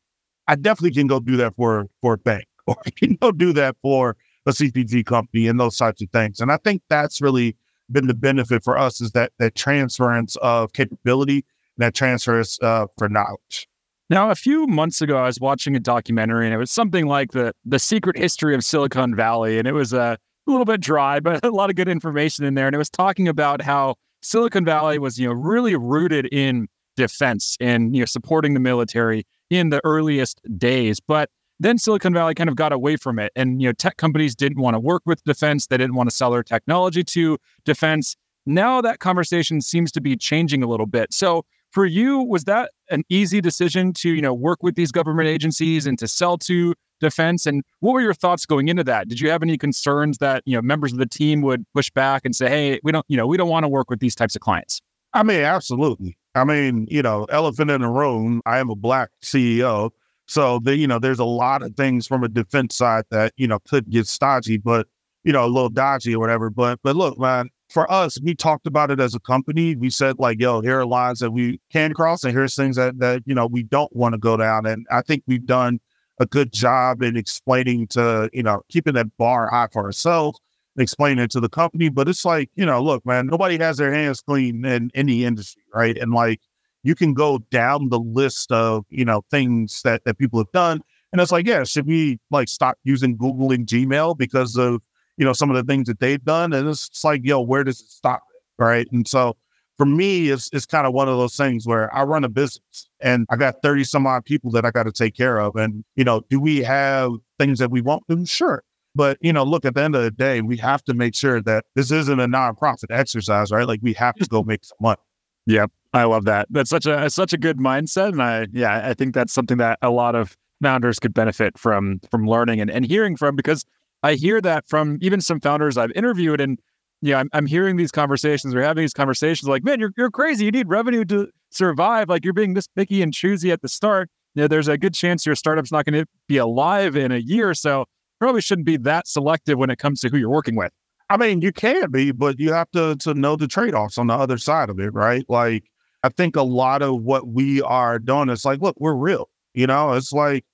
I 0.49 0.57
definitely 0.57 0.93
can 0.93 1.07
go 1.07 1.21
do 1.21 1.37
that 1.37 1.55
for 1.57 1.87
for 2.03 2.15
a 2.15 2.19
bank, 2.19 2.47
or 2.67 2.77
I 2.85 2.91
can 2.91 3.15
go 3.15 3.33
do 3.33 3.53
that 3.55 3.77
for 3.83 4.17
a 4.47 4.51
CPG 4.51 5.07
company 5.07 5.47
and 5.47 5.59
those 5.59 5.77
types 5.77 6.03
of 6.03 6.11
things. 6.11 6.41
And 6.41 6.53
I 6.53 6.59
think 6.59 6.83
that's 6.89 7.21
really 7.21 7.57
been 7.91 8.07
the 8.07 8.15
benefit 8.15 8.65
for 8.65 8.79
us 8.79 9.01
is 9.01 9.13
that 9.13 9.33
that 9.39 9.55
transference 9.55 10.37
of 10.37 10.73
capability, 10.73 11.45
and 11.77 11.85
that 11.85 11.95
transfers 11.95 12.59
uh, 12.63 12.87
for 12.99 13.09
knowledge. 13.09 13.69
Now, 14.11 14.31
a 14.31 14.35
few 14.35 14.67
months 14.67 15.01
ago, 15.01 15.17
I 15.17 15.27
was 15.27 15.41
watching 15.41 15.75
a 15.77 15.81
documentary, 15.81 16.47
and 16.47 16.55
it 16.55 16.59
was 16.59 16.71
something 16.71 17.07
like 17.07 17.33
the 17.33 17.55
the 17.65 17.79
secret 17.79 18.19
history 18.19 18.55
of 18.55 18.65
Silicon 18.65 19.15
Valley, 19.15 19.59
and 19.59 19.67
it 19.67 19.73
was 19.73 19.93
a 19.93 20.19
little 20.51 20.65
bit 20.65 20.81
dry, 20.81 21.21
but 21.21 21.45
a 21.45 21.51
lot 21.51 21.71
of 21.71 21.77
good 21.77 21.89
information 21.89 22.45
in 22.45 22.55
there. 22.55 22.67
And 22.67 22.75
it 22.75 22.79
was 22.79 22.91
talking 22.91 23.29
about 23.29 23.63
how 23.63 23.97
Silicon 24.23 24.65
Valley 24.65 24.99
was, 24.99 25.19
you 25.19 25.27
know, 25.27 25.35
really 25.35 25.77
rooted 25.77 26.27
in 26.27 26.69
defense 26.97 27.57
and 27.61 27.95
you 27.95 28.03
know 28.03 28.07
supporting 28.07 28.55
the 28.55 28.61
military 28.61 29.27
in 29.51 29.71
the 29.71 29.81
earliest 29.85 30.41
days, 30.59 31.01
but 31.01 31.29
then 31.61 31.79
Silicon 31.79 32.13
Valley 32.13 32.35
kind 32.35 32.51
of 32.51 32.57
got 32.57 32.73
away 32.73 32.97
from 32.97 33.19
it, 33.19 33.33
and 33.37 33.63
you 33.63 33.69
know, 33.69 33.73
tech 33.73 33.97
companies 33.97 34.35
didn't 34.35 34.61
want 34.61 34.75
to 34.75 34.81
work 34.81 35.03
with 35.07 35.23
defense; 35.25 35.67
they 35.69 35.77
didn't 35.77 35.95
want 35.95 36.11
to 36.11 36.15
sell 36.15 36.31
their 36.31 36.43
technology 36.43 37.05
to 37.05 37.39
defense. 37.65 38.17
Now 38.47 38.81
that 38.81 38.99
conversation 38.99 39.61
seems 39.61 39.93
to 39.93 40.01
be 40.01 40.17
changing 40.17 40.63
a 40.63 40.67
little 40.67 40.87
bit. 40.87 41.15
So, 41.15 41.45
for 41.75 41.85
you, 41.85 42.21
was 42.21 42.45
that 42.45 42.71
an 42.89 43.03
easy 43.09 43.41
decision 43.41 43.93
to, 43.95 44.11
you 44.11 44.23
know, 44.23 44.33
work 44.33 44.63
with 44.63 44.77
these 44.77 44.93
government 44.93 45.29
agencies 45.29 45.87
and 45.87 45.99
to 45.99 46.07
sell 46.07 46.39
to 46.39 46.73
defense? 47.01 47.47
And 47.47 47.65
what 47.81 47.93
were 47.93 48.01
your 48.01 48.15
thoughts 48.15 48.47
going 48.47 48.69
into 48.69 48.85
that? 48.85 49.09
Did 49.09 49.21
you 49.21 49.29
have 49.31 49.43
any 49.43 49.59
concerns 49.59 50.19
that, 50.19 50.45
you 50.47 50.57
know, 50.57 50.63
members 50.63 50.93
of 50.93 50.99
the 50.99 51.07
team 51.07 51.43
would 51.43 51.65
push 51.75 51.91
back 51.91 52.23
and 52.25 52.35
say, 52.35 52.49
hey, 52.49 52.81
we 52.85 52.93
don't, 52.93 53.05
you 53.09 53.17
know, 53.17 53.27
we 53.27 53.37
don't 53.37 53.49
want 53.49 53.65
to 53.65 53.69
work 53.69 53.91
with 53.91 53.99
these 53.99 54.15
types 54.15 54.37
of 54.37 54.41
clients? 54.41 54.81
I 55.13 55.25
mean, 55.25 55.41
absolutely. 55.41 56.17
I 56.37 56.45
mean, 56.45 56.87
you 56.89 57.03
know, 57.03 57.25
elephant 57.25 57.73
in 57.73 57.81
the 57.81 57.89
room, 57.89 58.41
I 58.47 58.59
am 58.59 58.71
a 58.71 58.77
black 58.77 59.11
CEO. 59.23 59.91
So 60.27 60.61
the, 60.61 60.77
you 60.77 60.87
know, 60.87 61.01
there's 61.01 61.19
a 61.19 61.25
lot 61.25 61.63
of 61.63 61.75
things 61.75 62.07
from 62.07 62.23
a 62.23 62.29
defense 62.29 62.77
side 62.77 63.05
that, 63.11 63.33
you 63.37 63.49
know, 63.49 63.59
could 63.69 63.91
get 63.91 64.07
stodgy, 64.07 64.59
but 64.59 64.87
you 65.25 65.33
know, 65.33 65.45
a 65.45 65.49
little 65.49 65.71
dodgy 65.71 66.15
or 66.15 66.21
whatever. 66.21 66.51
But 66.51 66.79
but 66.83 66.95
look, 66.95 67.19
man, 67.19 67.49
for 67.75 67.91
us, 67.91 68.21
we 68.23 68.37
talked 68.37 68.69
about 68.69 68.93
it 68.93 69.01
as 69.01 69.17
a 69.17 69.21
company. 69.21 69.75
We 69.75 69.91
said 69.91 70.21
like, 70.21 70.41
yo, 70.41 70.61
here 70.61 70.79
are 70.79 70.87
lines 70.87 71.19
that 71.19 71.33
we 71.33 71.61
can 71.73 71.93
cross, 71.93 72.23
and 72.23 72.33
here's 72.33 72.55
things 72.55 72.77
that 72.77 73.01
that 73.01 73.23
you 73.27 73.35
know 73.35 73.47
we 73.47 73.65
don't 73.65 73.95
want 73.95 74.15
to 74.15 74.19
go 74.19 74.37
down. 74.37 74.65
And 74.65 74.87
I 74.93 75.03
think 75.03 75.25
we've 75.27 75.45
done 75.45 75.81
a 76.21 76.25
good 76.25 76.53
job 76.53 77.03
in 77.03 77.17
explaining 77.17 77.89
to 77.89 78.31
you 78.33 78.45
know 78.45 78.63
keeping 78.71 78.95
that 78.95 79.15
bar 79.19 79.51
high 79.51 79.67
for 79.73 79.85
ourselves, 79.85 80.39
explaining 80.79 81.25
it 81.25 81.33
to 81.33 81.41
the 81.41 81.49
company. 81.49 81.89
But 81.89 82.09
it's 82.09 82.25
like 82.25 82.49
you 82.55 82.65
know, 82.65 82.81
look, 82.81 83.05
man, 83.05 83.27
nobody 83.27 83.59
has 83.59 83.77
their 83.77 83.93
hands 83.93 84.21
clean 84.21 84.65
in 84.65 84.93
any 84.95 85.25
industry, 85.25 85.65
right? 85.75 85.99
And 85.99 86.13
like 86.13 86.41
you 86.85 86.95
can 86.95 87.13
go 87.13 87.39
down 87.51 87.89
the 87.89 87.99
list 87.99 88.53
of 88.53 88.85
you 88.89 89.05
know 89.05 89.25
things 89.33 89.83
that 89.83 90.05
that 90.05 90.17
people 90.17 90.39
have 90.39 90.53
done, 90.53 90.81
and 91.13 91.21
it's 91.21 91.33
like, 91.33 91.45
yeah, 91.45 91.65
should 91.65 91.89
we 91.89 92.21
like 92.31 92.49
stop 92.49 92.79
using 92.85 93.17
Google 93.17 93.51
and 93.51 93.67
Gmail 93.67 94.17
because 94.17 94.57
of 94.57 94.81
you 95.17 95.25
know, 95.25 95.33
some 95.33 95.51
of 95.51 95.57
the 95.57 95.65
things 95.71 95.89
that 95.89 96.01
they've 96.01 96.25
done. 96.25 96.53
And 96.53 96.69
it's, 96.69 97.05
like, 97.05 97.23
yo, 97.25 97.41
where 97.41 97.65
does 97.65 97.81
it 97.81 97.89
stop? 97.89 98.23
Right. 98.59 98.87
And 98.93 99.07
so 99.07 99.37
for 99.77 99.87
me, 99.87 100.31
it's, 100.31 100.49
it's 100.53 100.67
kind 100.67 100.87
of 100.87 100.93
one 100.93 101.09
of 101.09 101.19
those 101.19 101.37
things 101.37 101.67
where 101.67 101.93
I 101.95 102.03
run 102.05 102.25
a 102.25 102.29
business 102.29 102.89
and 103.01 103.27
I 103.31 103.37
got 103.37 103.57
30 103.63 103.85
some 103.85 104.07
odd 104.07 104.25
people 104.25 104.51
that 104.53 104.65
I 104.65 104.71
got 104.71 104.85
to 104.85 104.93
take 104.93 105.17
care 105.17 105.41
of. 105.41 105.57
And, 105.57 105.85
you 105.97 106.05
know, 106.05 106.23
do 106.31 106.39
we 106.39 106.63
have 106.63 107.11
things 107.39 107.59
that 107.59 107.71
we 107.71 107.81
won't 107.81 108.05
do? 108.09 108.25
Sure. 108.25 108.63
But, 108.95 109.19
you 109.21 109.33
know, 109.33 109.43
look, 109.43 109.65
at 109.65 109.75
the 109.75 109.83
end 109.83 109.97
of 109.97 110.03
the 110.03 110.13
day, 110.13 110.41
we 110.41 110.57
have 110.59 110.85
to 110.85 110.95
make 110.95 111.17
sure 111.17 111.43
that 111.43 111.65
this 111.75 111.91
isn't 111.91 112.21
a 112.21 112.29
nonprofit 112.29 112.91
exercise, 112.91 113.51
right? 113.51 113.67
Like 113.67 113.81
we 113.83 113.93
have 113.95 114.15
to 114.17 114.27
go 114.27 114.45
make 114.45 114.65
some 114.65 114.77
money. 114.81 115.01
Yep. 115.47 115.73
I 115.93 116.05
love 116.05 116.25
that. 116.25 116.49
That's 116.51 116.71
such 116.71 116.87
a 116.87 117.09
such 117.09 117.33
a 117.33 117.39
good 117.39 117.59
mindset. 117.59 118.09
And 118.09 118.23
I 118.23 118.47
yeah, 118.53 118.89
I 118.89 118.95
think 118.95 119.15
that's 119.15 119.33
something 119.33 119.59
that 119.59 119.79
a 119.81 119.91
lot 119.91 120.15
of 120.15 120.37
founders 120.61 120.99
could 120.99 121.15
benefit 121.15 121.59
from 121.59 122.01
from 122.11 122.27
learning 122.27 122.61
and, 122.61 122.71
and 122.71 122.85
hearing 122.85 123.17
from 123.17 123.37
because 123.37 123.65
I 124.05 124.15
hear 124.15 124.41
that 124.43 124.69
from 124.69 124.99
even 125.01 125.21
some 125.23 125.41
founders 125.41 125.79
I've 125.79 125.91
interviewed, 125.93 126.41
and 126.41 126.59
yeah, 127.01 127.19
I'm, 127.19 127.31
I'm 127.33 127.47
hearing 127.47 127.77
these 127.77 127.91
conversations 127.91 128.55
or 128.55 128.63
having 128.63 128.83
these 128.83 128.93
conversations 128.93 129.49
like, 129.49 129.65
man, 129.65 129.81
you're 129.81 129.93
you're 129.97 130.11
crazy. 130.11 130.45
You 130.45 130.51
need 130.51 130.69
revenue 130.69 131.05
to 131.07 131.29
survive. 131.51 132.09
Like 132.11 132.23
you're 132.23 132.35
being 132.35 132.55
this 132.55 132.69
picky 132.69 133.03
and 133.03 133.13
choosy 133.13 133.51
at 133.51 133.63
the 133.63 133.69
start. 133.69 134.11
You 134.35 134.43
know, 134.43 134.49
there's 134.49 134.69
a 134.69 134.77
good 134.77 134.95
chance 134.95 135.25
your 135.25 135.35
startup's 135.35 135.73
not 135.73 135.87
going 135.87 136.05
to 136.05 136.07
be 136.29 136.37
alive 136.37 136.97
in 136.97 137.11
a 137.11 137.19
year 137.19 137.55
so. 137.55 137.87
Probably 138.21 138.41
shouldn't 138.41 138.65
be 138.65 138.77
that 138.79 139.09
selective 139.09 139.59
when 139.59 139.71
it 139.71 139.79
comes 139.79 140.01
to 140.01 140.09
who 140.09 140.17
you're 140.17 140.31
working 140.31 140.55
with. 140.55 140.71
I 141.11 141.17
mean, 141.17 141.43
you 141.43 141.53
can 141.53 141.91
be, 141.91 142.13
but 142.13 142.39
you 142.39 142.53
have 142.53 142.71
to 142.71 142.97
to 142.97 143.13
know 143.13 143.37
the 143.37 143.49
trade 143.49 143.75
offs 143.75 143.99
on 143.99 144.07
the 144.07 144.15
other 144.15 144.39
side 144.39 144.71
of 144.71 144.79
it, 144.79 144.95
right? 144.95 145.25
Like, 145.29 145.65
I 146.03 146.11
think 146.11 146.37
a 146.37 146.43
lot 146.43 146.83
of 146.83 147.03
what 147.03 147.27
we 147.27 147.61
are 147.63 147.99
doing 147.99 148.29
is 148.29 148.45
like, 148.45 148.61
look, 148.61 148.77
we're 148.79 148.95
real. 148.95 149.29
You 149.55 149.67
know, 149.67 149.93
it's 149.95 150.13
like 150.13 150.45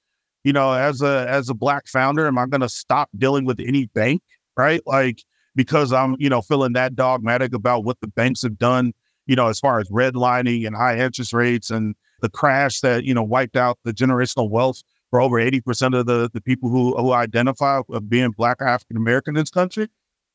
you 0.45 0.53
know, 0.53 0.73
as 0.73 1.03
a 1.03 1.27
as 1.29 1.49
a 1.49 1.55
black 1.55 1.87
founder, 1.87 2.27
am 2.27 2.39
I 2.39 2.47
going 2.47 2.61
to 2.61 2.69
stop 2.69 3.09
dealing 3.17 3.45
with 3.45 3.61
any 3.61 3.87
bank, 3.87 4.23
right? 4.57 4.81
Like 4.87 5.23
because 5.55 5.93
I'm, 5.93 6.17
you 6.19 6.29
know, 6.29 6.41
feeling 6.41 6.73
that 6.75 6.95
dogmatic 6.95 7.55
about 7.55 7.85
what 7.85 8.01
the 8.01 8.07
banks 8.07 8.43
have 8.43 8.59
done, 8.59 8.93
you 9.27 9.37
know, 9.37 9.49
as 9.49 9.61
far 9.61 9.81
as 9.81 9.89
redlining 9.91 10.67
and 10.67 10.77
high 10.77 10.99
interest 10.99 11.33
rates 11.33 11.71
and 11.71 11.95
the 12.21 12.29
crash 12.29 12.81
that 12.81 13.05
you 13.05 13.15
know 13.15 13.23
wiped 13.23 13.57
out 13.57 13.79
the 13.85 13.93
generational 13.93 14.51
wealth 14.51 14.83
for 15.11 15.21
over 15.21 15.39
eighty 15.39 15.61
percent 15.61 15.95
of 15.95 16.07
the 16.07 16.31
the 16.33 16.41
people 16.41 16.69
who 16.71 16.97
who 16.97 17.13
identify 17.13 17.81
of 17.89 18.09
being 18.09 18.31
black 18.31 18.59
African 18.61 18.97
American 18.97 19.37
in 19.37 19.43
this 19.43 19.51
country. 19.51 19.89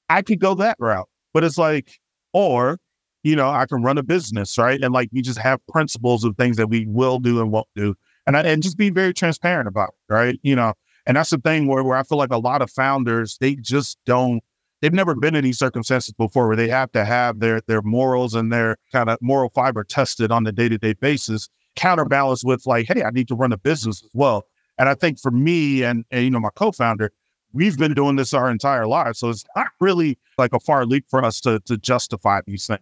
I 0.10 0.22
could 0.22 0.39
go 0.39 0.54
that 0.56 0.78
route, 0.80 1.10
but 1.34 1.44
it's 1.44 1.58
like, 1.58 2.00
or 2.34 2.80
you 3.24 3.36
know, 3.36 3.50
I 3.50 3.65
can 3.65 3.82
run 3.82 3.98
a 3.98 4.04
business, 4.04 4.58
right? 4.58 4.80
And 4.82 4.94
like 4.94 5.10
we 5.12 5.22
just 5.22 5.39
have 5.39 5.60
principles 5.68 6.24
of 6.24 6.38
things 6.38 6.58
that 6.58 6.68
we 6.68 6.86
will 6.86 7.20
do 7.20 7.41
and 7.41 7.52
won't 7.52 7.68
do 7.76 7.96
and 8.28 8.38
I, 8.38 8.42
and 8.42 8.64
just 8.64 8.78
be 8.78 8.90
very 8.90 9.14
transparent 9.14 9.68
about 9.68 9.90
it, 9.90 10.14
right? 10.14 10.40
You 10.44 10.56
know, 10.56 10.74
and 11.06 11.18
that's 11.18 11.30
the 11.30 11.38
thing 11.38 11.68
where 11.68 11.84
where 11.84 11.98
I 11.98 12.04
feel 12.04 12.18
like 12.18 12.32
a 12.32 12.38
lot 12.38 12.62
of 12.62 12.72
founders 12.72 13.38
they 13.40 13.56
just 13.56 13.98
don't 14.06 14.42
they've 14.82 14.94
never 14.94 15.16
been 15.16 15.36
in 15.36 15.44
these 15.44 15.60
circumstances 15.60 16.14
before 16.14 16.48
where 16.48 16.56
they 16.56 16.68
have 16.68 16.92
to 16.94 17.06
have 17.06 17.40
their 17.40 17.62
their 17.68 17.82
morals 17.82 18.34
and 18.34 18.52
their 18.52 18.78
kind 18.92 19.10
of 19.10 19.18
moral 19.22 19.50
fiber 19.50 19.84
tested 19.84 20.32
on 20.32 20.46
a 20.48 20.52
day 20.52 20.70
to 20.70 20.78
day 20.78 20.94
basis, 20.94 21.50
counterbalanced 21.76 22.46
with 22.46 22.66
like, 22.66 22.88
hey, 22.88 23.04
I 23.04 23.12
need 23.12 23.28
to 23.30 23.36
run 23.36 23.52
a 23.52 23.58
business 23.58 24.04
as 24.04 24.10
well. 24.14 24.46
And 24.78 24.90
I 24.90 24.94
think 24.94 25.20
for 25.20 25.32
me 25.32 25.84
and, 25.84 26.06
and 26.12 26.24
you 26.24 26.30
know 26.32 26.40
my 26.40 26.50
co 26.56 26.72
founder, 26.72 27.12
we've 27.54 27.78
been 27.78 27.94
doing 27.94 28.16
this 28.16 28.34
our 28.34 28.50
entire 28.50 28.88
lives, 28.88 29.20
so 29.20 29.30
it's 29.30 29.46
not 29.56 29.68
really 29.80 30.18
like 30.38 30.54
a 30.54 30.60
far 30.60 30.86
leap 30.86 31.06
for 31.10 31.24
us 31.24 31.40
to 31.42 31.60
to 31.62 31.78
justify 31.78 32.42
these 32.46 32.68
things. 32.68 32.82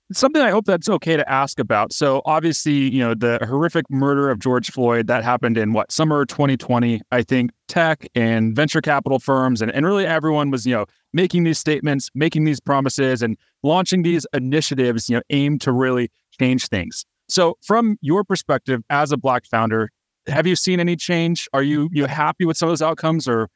something 0.13 0.41
I 0.41 0.49
hope 0.49 0.65
that's 0.65 0.89
okay 0.89 1.15
to 1.15 1.29
ask 1.29 1.59
about. 1.59 1.93
So 1.93 2.21
obviously, 2.25 2.73
you 2.73 2.99
know, 2.99 3.13
the 3.13 3.39
horrific 3.47 3.89
murder 3.89 4.29
of 4.29 4.39
George 4.39 4.71
Floyd 4.71 5.07
that 5.07 5.23
happened 5.23 5.57
in 5.57 5.73
what 5.73 5.91
summer 5.91 6.25
2020. 6.25 7.01
I 7.11 7.23
think 7.23 7.51
tech 7.67 8.07
and 8.15 8.55
venture 8.55 8.81
capital 8.81 9.19
firms 9.19 9.61
and, 9.61 9.71
and 9.71 9.85
really 9.85 10.05
everyone 10.05 10.49
was, 10.49 10.65
you 10.65 10.73
know, 10.73 10.85
making 11.13 11.43
these 11.43 11.59
statements, 11.59 12.09
making 12.15 12.43
these 12.43 12.59
promises 12.59 13.21
and 13.21 13.37
launching 13.63 14.03
these 14.03 14.25
initiatives, 14.33 15.09
you 15.09 15.17
know, 15.17 15.21
aimed 15.29 15.61
to 15.61 15.71
really 15.71 16.09
change 16.39 16.67
things. 16.67 17.05
So 17.29 17.57
from 17.61 17.97
your 18.01 18.23
perspective 18.23 18.81
as 18.89 19.11
a 19.11 19.17
black 19.17 19.45
founder, 19.45 19.89
have 20.27 20.45
you 20.45 20.55
seen 20.55 20.79
any 20.79 20.95
change? 20.95 21.47
Are 21.53 21.63
you 21.63 21.89
you 21.91 22.05
happy 22.05 22.45
with 22.45 22.57
some 22.57 22.69
of 22.69 22.71
those 22.71 22.81
outcomes 22.81 23.27
or 23.27 23.49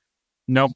no? 0.48 0.70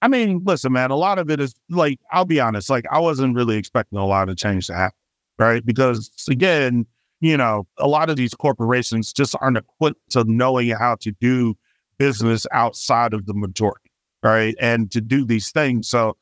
I 0.00 0.06
mean, 0.08 0.42
listen, 0.44 0.72
man, 0.72 0.92
a 0.92 0.96
lot 0.96 1.18
of 1.18 1.28
it 1.28 1.40
is 1.40 1.54
like, 1.68 1.98
I'll 2.12 2.24
be 2.24 2.38
honest, 2.38 2.70
like 2.70 2.84
I 2.90 3.00
wasn't 3.00 3.34
really 3.34 3.56
expecting 3.56 3.98
a 3.98 4.06
lot 4.06 4.28
of 4.28 4.36
change 4.36 4.68
to 4.68 4.74
happen 4.74 4.94
right? 5.38 5.64
Because 5.64 6.10
again, 6.28 6.86
you 7.20 7.36
know, 7.36 7.66
a 7.78 7.88
lot 7.88 8.10
of 8.10 8.16
these 8.16 8.34
corporations 8.34 9.12
just 9.12 9.34
aren't 9.40 9.56
equipped 9.56 10.10
to 10.10 10.24
knowing 10.24 10.70
how 10.70 10.96
to 11.00 11.12
do 11.20 11.56
business 11.98 12.46
outside 12.52 13.12
of 13.12 13.26
the 13.26 13.34
majority, 13.34 13.90
right? 14.22 14.54
And 14.60 14.90
to 14.92 15.00
do 15.00 15.24
these 15.24 15.50
things. 15.50 15.88
So, 15.88 16.16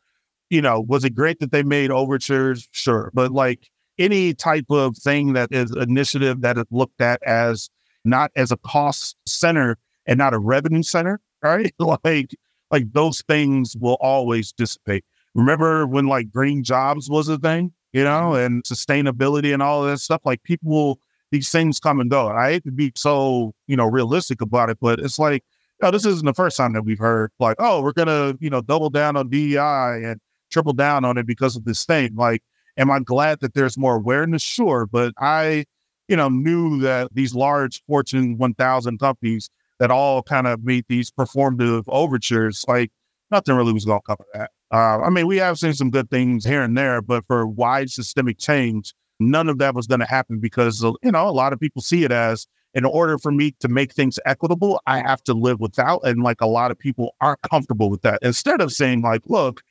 you 0.49 0.63
know, 0.63 0.81
was 0.81 1.05
it 1.05 1.15
great 1.15 1.39
that 1.41 1.53
they 1.53 1.63
made 1.63 1.91
overtures? 1.91 2.67
Sure. 2.73 3.11
But 3.15 3.33
like 3.33 3.69
any 3.99 4.35
type 4.35 4.67
of 4.71 4.97
thing 4.97 5.35
that 5.35 5.51
is 5.53 5.75
initiative 5.77 6.41
that 6.43 6.57
is 6.57 6.65
looked 6.71 7.01
at 7.01 7.23
as 7.25 7.69
not 8.05 8.31
as 8.37 8.51
a 8.53 8.57
cost 8.59 9.17
center 9.27 9.77
and 10.07 10.19
not 10.19 10.35
a 10.35 10.39
revenue 10.39 10.83
center, 10.83 11.21
right? 11.43 11.75
like, 11.79 12.31
like 12.71 12.93
those 12.93 13.23
things 13.29 13.77
will 13.79 13.99
always 14.01 14.53
dissipate. 14.53 15.05
Remember 15.35 15.87
when 15.87 16.07
like 16.07 16.31
green 16.31 16.65
jobs 16.65 17.11
was 17.11 17.29
a 17.29 17.37
thing? 17.39 17.73
You 17.97 18.05
know, 18.05 18.35
and 18.35 18.63
sustainability 18.65 19.55
and 19.55 19.63
all 19.63 19.83
of 19.83 19.91
that 19.91 19.97
stuff. 19.97 20.21
Like 20.27 20.43
people, 20.43 21.01
these 21.31 21.51
things 21.51 21.81
come 21.81 21.99
and 21.99 22.11
go. 22.11 22.29
And 22.29 22.39
I 22.39 22.53
hate 22.53 22.65
to 22.65 22.71
be 22.71 22.93
so, 22.95 23.55
you 23.69 23.75
know, 23.75 23.87
realistic 23.87 24.43
about 24.43 24.69
it, 24.69 24.77
but 24.83 24.99
it's 24.99 25.19
like, 25.19 25.43
you 25.81 25.87
know, 25.87 25.91
this 25.91 26.05
isn't 26.05 26.27
the 26.27 26.35
first 26.35 26.59
time 26.59 26.75
that 26.75 26.83
we've 26.83 26.99
heard 26.99 27.31
like, 27.41 27.57
oh, 27.59 27.81
we're 27.81 27.95
gonna, 27.95 28.37
you 28.39 28.51
know, 28.51 28.61
double 28.61 28.91
down 28.91 29.17
on 29.17 29.31
DEI 29.31 30.03
and 30.05 30.21
triple 30.51 30.75
down 30.75 31.07
on 31.07 31.17
it 31.17 31.27
because 31.27 31.57
of 31.57 31.65
this 31.65 31.87
thing. 31.87 32.15
Like, 32.15 32.43
am 32.77 32.91
I 32.91 33.01
glad 33.01 33.41
that 33.41 33.55
there's 33.55 33.79
more 33.79 33.97
awareness? 33.97 34.43
Sure, 34.43 34.85
but 34.85 35.15
I, 35.19 35.65
you 36.07 36.17
know, 36.17 36.29
knew 36.29 36.79
that 36.81 37.15
these 37.15 37.35
large 37.35 37.83
Fortune 37.87 38.37
1000 38.37 38.99
companies 38.99 39.49
that 39.79 39.91
all 39.91 40.23
kind 40.23 40.47
of 40.47 40.63
meet 40.63 40.85
these 40.89 41.11
performative 41.11 41.85
overtures, 41.89 42.63
like 42.69 42.93
nothing 43.31 43.57
really 43.57 43.73
was 43.73 43.87
to 43.87 43.99
cover 44.07 44.25
that. 44.35 44.51
Uh, 44.73 45.01
I 45.01 45.11
mean, 45.11 45.27
we 45.27 45.37
have 45.37 45.59
seen 45.59 45.75
some 45.75 45.91
good 45.91 46.11
things 46.11 46.45
here 46.45 46.63
and 46.63 46.77
there, 46.77 47.01
but 47.01 47.25
for 47.27 47.47
wide 47.47 47.91
systemic 47.91 48.39
change, 48.39 48.95
none 49.21 49.49
of 49.49 49.59
that 49.59 49.75
was 49.75 49.87
going 49.87 50.01
to 50.01 50.07
happen 50.07 50.41
because, 50.41 50.83
you 50.83 51.13
know, 51.13 51.29
a 51.29 51.31
lot 51.31 51.53
of 51.53 51.61
people 51.61 51.83
see 51.83 52.05
it 52.05 52.13
as 52.13 52.47
in 52.75 52.85
order 52.85 53.17
for 53.17 53.33
me 53.33 53.55
to 53.61 53.69
make 53.69 53.93
things 53.93 54.19
equitable, 54.27 54.83
I 54.87 54.99
have 54.99 55.23
to 55.25 55.35
live 55.35 55.61
without. 55.61 56.01
And 56.05 56.23
like 56.23 56.43
a 56.43 56.47
lot 56.47 56.71
of 56.71 56.79
people 56.79 57.15
aren't 57.23 57.41
comfortable 57.43 57.89
with 57.89 58.03
that. 58.03 58.19
Instead 58.23 58.61
of 58.61 58.71
saying, 58.71 59.01
like, 59.01 59.23
look, 59.27 59.63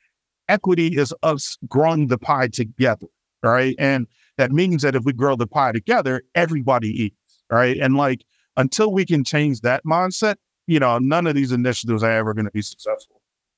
equity 0.48 0.96
is 0.96 1.14
us 1.22 1.56
growing 1.68 2.08
the 2.08 2.18
pie 2.18 2.48
together, 2.48 3.06
right? 3.44 3.76
And 3.78 4.08
that 4.38 4.50
means 4.50 4.82
that 4.82 4.96
if 4.96 5.04
we 5.04 5.12
grow 5.12 5.36
the 5.36 5.46
pie 5.46 5.72
together, 5.72 6.22
everybody 6.34 6.88
eats, 7.04 7.42
right? 7.50 7.76
And 7.76 7.96
like 7.96 8.24
until 8.56 8.92
we 8.92 9.04
can 9.04 9.22
change 9.22 9.60
that 9.60 9.84
mindset, 9.84 10.36
you 10.66 10.80
know, 10.80 10.98
none 10.98 11.26
of 11.26 11.34
these 11.34 11.52
initiatives 11.52 12.02
are 12.02 12.10
ever 12.10 12.34
going 12.34 12.46
to 12.46 12.50
be 12.50 12.62
successful. 12.62 13.15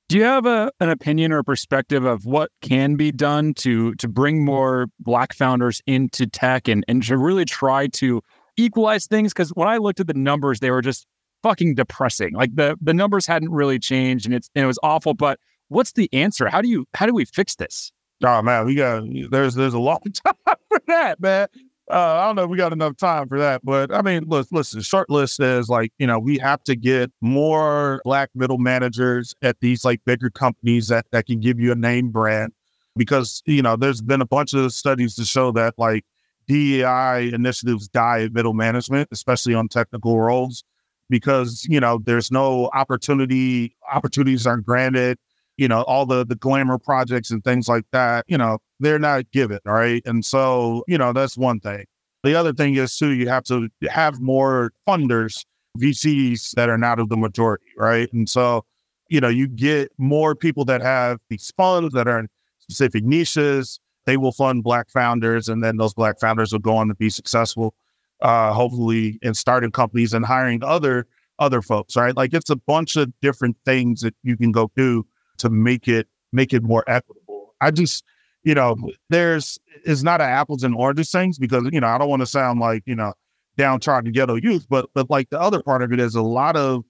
Do 0.08 0.16
you 0.16 0.24
have 0.24 0.46
a, 0.46 0.72
an 0.80 0.88
opinion 0.88 1.32
or 1.32 1.42
perspective 1.42 2.06
of 2.06 2.24
what 2.24 2.50
can 2.62 2.96
be 2.96 3.12
done 3.12 3.52
to 3.54 3.94
to 3.96 4.08
bring 4.08 4.42
more 4.42 4.86
black 4.98 5.34
founders 5.34 5.82
into 5.86 6.26
tech 6.26 6.66
and, 6.66 6.82
and 6.88 7.02
to 7.04 7.18
really 7.18 7.44
try 7.44 7.88
to 7.88 8.22
equalize 8.56 9.06
things? 9.06 9.34
Because 9.34 9.50
when 9.50 9.68
I 9.68 9.76
looked 9.76 10.00
at 10.00 10.06
the 10.06 10.14
numbers, 10.14 10.60
they 10.60 10.70
were 10.70 10.80
just 10.80 11.06
fucking 11.42 11.74
depressing. 11.74 12.32
Like 12.32 12.54
the 12.54 12.78
the 12.80 12.94
numbers 12.94 13.26
hadn't 13.26 13.50
really 13.50 13.78
changed 13.78 14.24
and 14.24 14.34
it's 14.34 14.48
and 14.54 14.64
it 14.64 14.66
was 14.66 14.78
awful. 14.82 15.12
But 15.12 15.40
what's 15.68 15.92
the 15.92 16.08
answer? 16.14 16.48
How 16.48 16.62
do 16.62 16.68
you 16.68 16.86
how 16.94 17.04
do 17.04 17.12
we 17.12 17.26
fix 17.26 17.56
this? 17.56 17.92
Oh 18.24 18.40
man, 18.40 18.64
we 18.64 18.76
got 18.76 19.02
there's 19.30 19.56
there's 19.56 19.74
a 19.74 19.78
long 19.78 20.00
time 20.24 20.56
for 20.68 20.80
that, 20.86 21.20
man. 21.20 21.48
Uh, 21.90 21.94
I 22.20 22.26
don't 22.26 22.36
know 22.36 22.44
if 22.44 22.50
we 22.50 22.58
got 22.58 22.72
enough 22.74 22.96
time 22.98 23.28
for 23.28 23.38
that, 23.38 23.64
but 23.64 23.94
I 23.94 24.02
mean, 24.02 24.24
look, 24.26 24.46
listen, 24.50 24.82
short 24.82 25.08
list 25.08 25.40
is 25.40 25.70
like, 25.70 25.90
you 25.98 26.06
know, 26.06 26.18
we 26.18 26.36
have 26.38 26.62
to 26.64 26.76
get 26.76 27.10
more 27.22 28.02
black 28.04 28.28
middle 28.34 28.58
managers 28.58 29.34
at 29.40 29.60
these 29.60 29.86
like 29.86 30.04
bigger 30.04 30.28
companies 30.28 30.88
that, 30.88 31.06
that 31.12 31.26
can 31.26 31.40
give 31.40 31.58
you 31.58 31.72
a 31.72 31.74
name 31.74 32.10
brand 32.10 32.52
because, 32.94 33.42
you 33.46 33.62
know, 33.62 33.74
there's 33.74 34.02
been 34.02 34.20
a 34.20 34.26
bunch 34.26 34.52
of 34.52 34.74
studies 34.74 35.14
to 35.14 35.24
show 35.24 35.50
that 35.52 35.74
like 35.78 36.04
DEI 36.46 37.30
initiatives 37.32 37.88
die 37.88 38.22
at 38.24 38.34
middle 38.34 38.54
management, 38.54 39.08
especially 39.10 39.54
on 39.54 39.68
technical 39.68 40.20
roles, 40.20 40.64
because, 41.08 41.66
you 41.70 41.80
know, 41.80 42.00
there's 42.04 42.30
no 42.30 42.68
opportunity, 42.74 43.74
opportunities 43.90 44.46
aren't 44.46 44.66
granted 44.66 45.18
you 45.58 45.66
know, 45.68 45.82
all 45.82 46.06
the 46.06 46.24
the 46.24 46.36
glamour 46.36 46.78
projects 46.78 47.30
and 47.30 47.44
things 47.44 47.68
like 47.68 47.84
that, 47.92 48.24
you 48.28 48.38
know, 48.38 48.58
they're 48.80 48.98
not 48.98 49.30
given, 49.30 49.60
right? 49.64 50.02
And 50.06 50.24
so, 50.24 50.84
you 50.86 50.98
know, 50.98 51.12
that's 51.12 51.36
one 51.36 51.60
thing. 51.60 51.84
The 52.24 52.34
other 52.34 52.52
thing 52.52 52.74
is 52.74 52.96
too, 52.96 53.10
you 53.10 53.28
have 53.28 53.44
to 53.44 53.68
have 53.88 54.20
more 54.20 54.72
funders, 54.86 55.44
VCs 55.78 56.52
that 56.52 56.68
are 56.68 56.78
not 56.78 56.98
of 56.98 57.08
the 57.08 57.16
majority, 57.16 57.66
right? 57.76 58.12
And 58.12 58.28
so, 58.28 58.64
you 59.08 59.20
know, 59.20 59.28
you 59.28 59.46
get 59.48 59.92
more 59.98 60.34
people 60.34 60.64
that 60.66 60.82
have 60.82 61.18
these 61.30 61.52
funds 61.56 61.94
that 61.94 62.08
are 62.08 62.18
in 62.18 62.28
specific 62.58 63.04
niches. 63.04 63.80
They 64.04 64.16
will 64.16 64.32
fund 64.32 64.62
black 64.62 64.90
founders, 64.90 65.48
and 65.48 65.62
then 65.62 65.76
those 65.76 65.94
black 65.94 66.18
founders 66.18 66.52
will 66.52 66.60
go 66.60 66.76
on 66.76 66.88
to 66.88 66.94
be 66.94 67.10
successful, 67.10 67.74
uh, 68.22 68.52
hopefully, 68.52 69.18
in 69.22 69.34
starting 69.34 69.70
companies 69.70 70.14
and 70.14 70.24
hiring 70.24 70.62
other 70.64 71.06
other 71.38 71.62
folks, 71.62 71.94
right? 71.96 72.16
Like 72.16 72.34
it's 72.34 72.50
a 72.50 72.56
bunch 72.56 72.96
of 72.96 73.12
different 73.20 73.56
things 73.64 74.00
that 74.00 74.14
you 74.22 74.36
can 74.36 74.50
go 74.50 74.70
do 74.76 75.06
to 75.38 75.50
make 75.50 75.88
it 75.88 76.08
make 76.32 76.52
it 76.52 76.62
more 76.62 76.84
equitable. 76.86 77.54
I 77.60 77.70
just, 77.70 78.04
you 78.44 78.54
know, 78.54 78.76
there's 79.10 79.58
it's 79.84 80.02
not 80.02 80.20
an 80.20 80.28
apples 80.28 80.62
and 80.62 80.74
oranges 80.74 81.10
things 81.10 81.38
because 81.38 81.68
you 81.72 81.80
know 81.80 81.88
I 81.88 81.98
don't 81.98 82.08
want 82.08 82.20
to 82.20 82.26
sound 82.26 82.60
like 82.60 82.82
you 82.86 82.94
know 82.96 83.12
downtrodden 83.56 84.12
ghetto 84.12 84.36
youth, 84.36 84.66
but 84.68 84.86
but 84.94 85.10
like 85.10 85.30
the 85.30 85.40
other 85.40 85.62
part 85.62 85.82
of 85.82 85.92
it 85.92 86.00
is 86.00 86.14
a 86.14 86.22
lot 86.22 86.56
of 86.56 86.84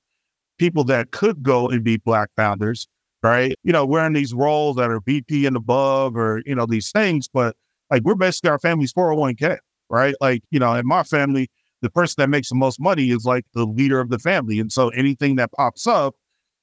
people 0.59 0.85
that 0.85 1.11
could 1.13 1.43
go 1.43 1.69
and 1.69 1.85
be 1.85 1.97
black 1.99 2.31
founders, 2.37 2.89
right? 3.23 3.55
You 3.65 3.73
know, 3.73 3.87
wearing 3.87 4.13
these 4.13 4.35
roles 4.35 4.77
that 4.77 4.91
are 4.91 5.01
VP 5.01 5.47
and 5.47 5.57
above, 5.57 6.17
or 6.17 6.43
you 6.47 6.55
know 6.55 6.67
these 6.67 6.91
things, 6.93 7.29
but 7.29 7.57
like 7.91 8.03
we're 8.05 8.15
basically 8.15 8.51
our 8.51 8.59
family's 8.59 8.93
401k, 8.93 9.59
right? 9.91 10.15
Like 10.21 10.43
you 10.51 10.59
know, 10.61 10.75
in 10.75 10.87
my 10.87 11.03
family, 11.03 11.51
the 11.83 11.91
person 11.91 12.17
that 12.19 12.29
makes 12.29 12.51
the 12.51 12.55
most 12.57 12.81
money 12.81 13.11
is 13.11 13.25
like 13.25 13.47
the 13.55 13.65
leader 13.65 14.01
of 14.01 14.11
the 14.11 14.19
family, 14.19 14.61
and 14.61 14.73
so 14.73 14.91
anything 14.91 15.37
that 15.37 15.53
pops 15.53 15.87
up 15.87 16.15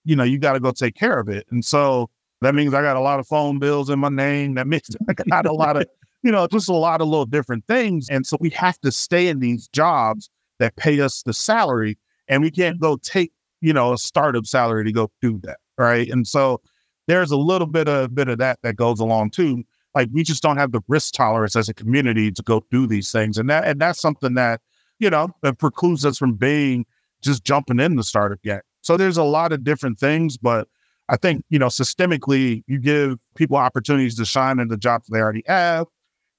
you 0.05 0.15
know, 0.15 0.23
you 0.23 0.37
got 0.37 0.53
to 0.53 0.59
go 0.59 0.71
take 0.71 0.95
care 0.95 1.19
of 1.19 1.27
it. 1.27 1.45
And 1.49 1.65
so 1.65 2.09
that 2.45 2.55
means 2.55 2.73
I 2.73 2.81
got 2.81 2.95
a 2.95 3.01
lot 3.01 3.19
of 3.19 3.27
phone 3.27 3.59
bills 3.59 3.89
in 3.89 3.99
my 3.99 4.09
name. 4.09 4.53
That 4.55 4.67
means 4.67 4.95
I 5.09 5.13
got 5.13 5.45
a 5.45 5.53
lot 5.53 5.77
of, 5.77 5.87
you 6.23 6.31
know, 6.31 6.47
just 6.47 6.69
a 6.69 6.73
lot 6.73 7.01
of 7.01 7.07
little 7.07 7.25
different 7.25 7.65
things. 7.67 8.07
And 8.09 8.25
so 8.25 8.37
we 8.39 8.49
have 8.51 8.79
to 8.81 8.91
stay 8.91 9.27
in 9.27 9.39
these 9.39 9.67
jobs 9.69 10.29
that 10.59 10.75
pay 10.75 10.99
us 11.01 11.23
the 11.23 11.33
salary 11.33 11.97
and 12.27 12.41
we 12.41 12.51
can't 12.51 12.79
go 12.79 12.97
take, 12.97 13.31
you 13.61 13.73
know, 13.73 13.93
a 13.93 13.97
startup 13.97 14.45
salary 14.45 14.83
to 14.85 14.91
go 14.91 15.11
do 15.21 15.39
that. 15.43 15.57
Right. 15.77 16.09
And 16.09 16.27
so 16.27 16.61
there's 17.07 17.31
a 17.31 17.37
little 17.37 17.67
bit 17.67 17.87
of 17.87 18.15
bit 18.15 18.27
of 18.27 18.37
that 18.37 18.59
that 18.63 18.75
goes 18.75 18.99
along 18.99 19.31
too. 19.31 19.63
Like 19.93 20.09
we 20.11 20.23
just 20.23 20.43
don't 20.43 20.57
have 20.57 20.71
the 20.71 20.81
risk 20.87 21.13
tolerance 21.13 21.55
as 21.55 21.69
a 21.69 21.73
community 21.73 22.31
to 22.31 22.43
go 22.43 22.65
do 22.71 22.87
these 22.87 23.11
things. 23.11 23.37
And 23.37 23.49
that 23.49 23.65
and 23.65 23.79
that's 23.79 23.99
something 23.99 24.35
that, 24.35 24.61
you 24.99 25.09
know, 25.09 25.29
that 25.41 25.57
precludes 25.57 26.05
us 26.05 26.17
from 26.17 26.33
being 26.33 26.85
just 27.21 27.43
jumping 27.43 27.79
in 27.79 27.95
the 27.95 28.03
startup 28.03 28.41
game. 28.41 28.61
So 28.81 28.97
there's 28.97 29.17
a 29.17 29.23
lot 29.23 29.51
of 29.51 29.63
different 29.63 29.99
things, 29.99 30.37
but 30.37 30.67
I 31.07 31.17
think, 31.17 31.43
you 31.49 31.59
know, 31.59 31.67
systemically, 31.67 32.63
you 32.67 32.79
give 32.79 33.17
people 33.35 33.57
opportunities 33.57 34.15
to 34.17 34.25
shine 34.25 34.59
in 34.59 34.69
the 34.69 34.77
jobs 34.77 35.07
they 35.07 35.19
already 35.19 35.43
have, 35.45 35.85